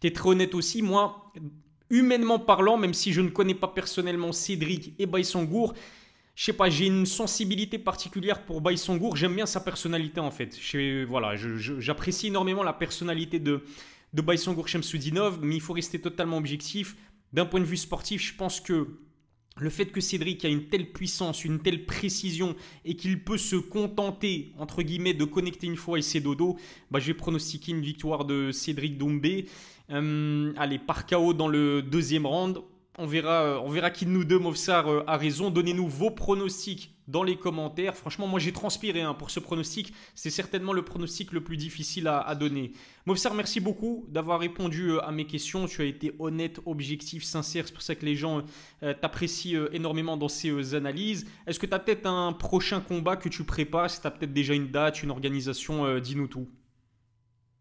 tu 0.00 0.06
es 0.06 0.12
très 0.12 0.28
honnête 0.28 0.54
aussi. 0.54 0.80
Moi, 0.80 1.32
humainement 1.90 2.38
parlant, 2.38 2.76
même 2.76 2.94
si 2.94 3.12
je 3.12 3.20
ne 3.20 3.28
connais 3.28 3.54
pas 3.54 3.68
personnellement 3.68 4.30
Cédric 4.30 4.94
et 5.00 5.06
Baïsangour, 5.06 5.74
je 6.34 6.44
sais 6.44 6.52
pas, 6.52 6.70
j'ai 6.70 6.86
une 6.86 7.04
sensibilité 7.04 7.78
particulière 7.78 8.44
pour 8.44 8.60
Baïsangour. 8.60 9.16
J'aime 9.16 9.34
bien 9.34 9.46
sa 9.46 9.60
personnalité 9.60 10.20
en 10.20 10.30
fait. 10.30 10.58
voilà, 11.06 11.34
j'apprécie 11.36 12.28
énormément 12.28 12.62
la 12.62 12.72
personnalité 12.72 13.38
de, 13.38 13.64
de 14.12 14.22
Baïson 14.22 14.56
Shamsudinov, 14.66 15.40
mais 15.42 15.56
il 15.56 15.60
faut 15.60 15.72
rester 15.72 16.00
totalement 16.00 16.36
objectif. 16.36 16.96
D'un 17.32 17.46
point 17.46 17.60
de 17.60 17.64
vue 17.64 17.76
sportif, 17.76 18.22
je 18.22 18.34
pense 18.34 18.60
que 18.60 18.88
le 19.58 19.70
fait 19.70 19.86
que 19.86 20.00
Cédric 20.00 20.44
a 20.44 20.48
une 20.48 20.68
telle 20.68 20.92
puissance, 20.92 21.44
une 21.44 21.60
telle 21.60 21.84
précision 21.84 22.56
et 22.84 22.96
qu'il 22.96 23.22
peut 23.22 23.36
se 23.36 23.56
contenter, 23.56 24.52
entre 24.58 24.82
guillemets, 24.82 25.14
de 25.14 25.24
connecter 25.24 25.66
une 25.66 25.76
fois 25.76 25.98
et 25.98 26.02
ses 26.02 26.20
dodo, 26.20 26.56
bah, 26.90 27.00
je 27.00 27.08
vais 27.08 27.14
pronostiquer 27.14 27.72
une 27.72 27.82
victoire 27.82 28.24
de 28.24 28.50
Cédric 28.50 28.96
Doumbé. 28.96 29.46
Euh, 29.90 30.52
allez, 30.56 30.78
par 30.78 31.06
KO 31.06 31.34
dans 31.34 31.48
le 31.48 31.82
deuxième 31.82 32.26
round. 32.26 32.58
On 32.98 33.06
verra, 33.06 33.42
euh, 33.44 33.58
on 33.64 33.70
verra 33.70 33.90
qui 33.90 34.04
de 34.04 34.10
nous 34.10 34.22
deux, 34.22 34.38
Movsar, 34.38 34.86
euh, 34.86 35.02
a 35.06 35.16
raison. 35.16 35.50
Donnez-nous 35.50 35.88
vos 35.88 36.10
pronostics 36.10 36.94
dans 37.08 37.22
les 37.22 37.36
commentaires. 37.36 37.94
Franchement, 37.94 38.26
moi 38.26 38.38
j'ai 38.38 38.52
transpiré 38.52 39.00
hein, 39.00 39.14
pour 39.14 39.30
ce 39.30 39.40
pronostic. 39.40 39.94
C'est 40.14 40.28
certainement 40.28 40.74
le 40.74 40.82
pronostic 40.82 41.32
le 41.32 41.42
plus 41.42 41.56
difficile 41.56 42.06
à, 42.06 42.34
donner. 42.34 42.72
Movsar, 43.06 43.32
merci 43.32 43.60
beaucoup 43.60 44.04
d'avoir 44.10 44.40
répondu 44.40 44.90
euh, 44.90 45.04
à 45.06 45.10
mes 45.10 45.24
questions. 45.24 45.64
Tu 45.64 45.80
as 45.80 45.86
été 45.86 46.14
honnête, 46.18 46.60
objectif, 46.66 47.24
sincère. 47.24 47.66
C'est 47.66 47.72
pour 47.72 47.82
ça 47.82 47.94
que 47.94 48.04
les 48.04 48.14
gens 48.14 48.42
t'apprécient 48.80 49.68
énormément 49.72 50.18
dans 50.18 50.28
ces 50.28 50.74
analyses. 50.74 51.26
Est-ce 51.46 51.58
que 51.58 51.66
tu 51.66 51.74
as 51.74 51.78
peut-être 51.78 52.06
un 52.06 52.34
prochain 52.34 52.80
combat 52.80 53.16
que 53.16 53.30
tu 53.30 53.44
prépares? 53.44 53.88
Si 53.88 54.02
tu 54.02 54.06
as 54.06 54.10
peut-être 54.10 54.34
déjà 54.34 54.52
une 54.52 54.70
date, 54.70 55.02
une 55.02 55.10
organisation, 55.10 55.98
dis-nous 55.98 56.28
tout. 56.28 56.48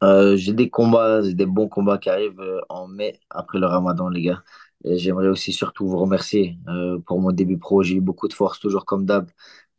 j'ai 0.02 0.54
des 0.54 0.70
combats, 0.70 1.22
des 1.22 1.46
bons 1.46 1.70
combats 1.70 1.98
qui 1.98 2.10
arrivent 2.10 2.44
en 2.68 2.88
mai 2.88 3.20
après 3.30 3.60
le 3.60 3.68
ramadan, 3.68 4.10
les 4.10 4.24
gars. 4.24 4.44
J'aimerais 4.86 5.28
aussi 5.28 5.54
surtout 5.54 5.88
vous 5.88 5.98
remercier 5.98 6.58
euh, 6.68 7.00
pour 7.00 7.20
mon 7.20 7.32
début 7.32 7.58
pro. 7.58 7.84
J'ai 7.84 7.96
eu 7.96 8.02
beaucoup 8.02 8.28
de 8.28 8.34
force, 8.34 8.60
toujours 8.60 8.86
comme 8.86 9.06
d'hab. 9.06 9.30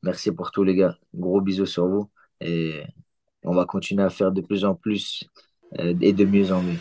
Merci 0.02 0.32
pour 0.32 0.50
tout, 0.50 0.64
les 0.64 0.74
gars. 0.74 0.96
Gros 1.14 1.40
bisous 1.40 1.66
sur 1.66 1.86
vous. 1.86 2.08
Et 2.40 2.82
on 3.44 3.54
va 3.54 3.64
continuer 3.64 4.04
à 4.04 4.10
faire 4.10 4.32
de 4.32 4.40
plus 4.40 4.64
en 4.64 4.74
plus 4.74 5.24
euh, 5.78 5.94
et 6.00 6.12
de 6.12 6.24
mieux 6.24 6.52
en 6.52 6.62
mieux. 6.62 6.78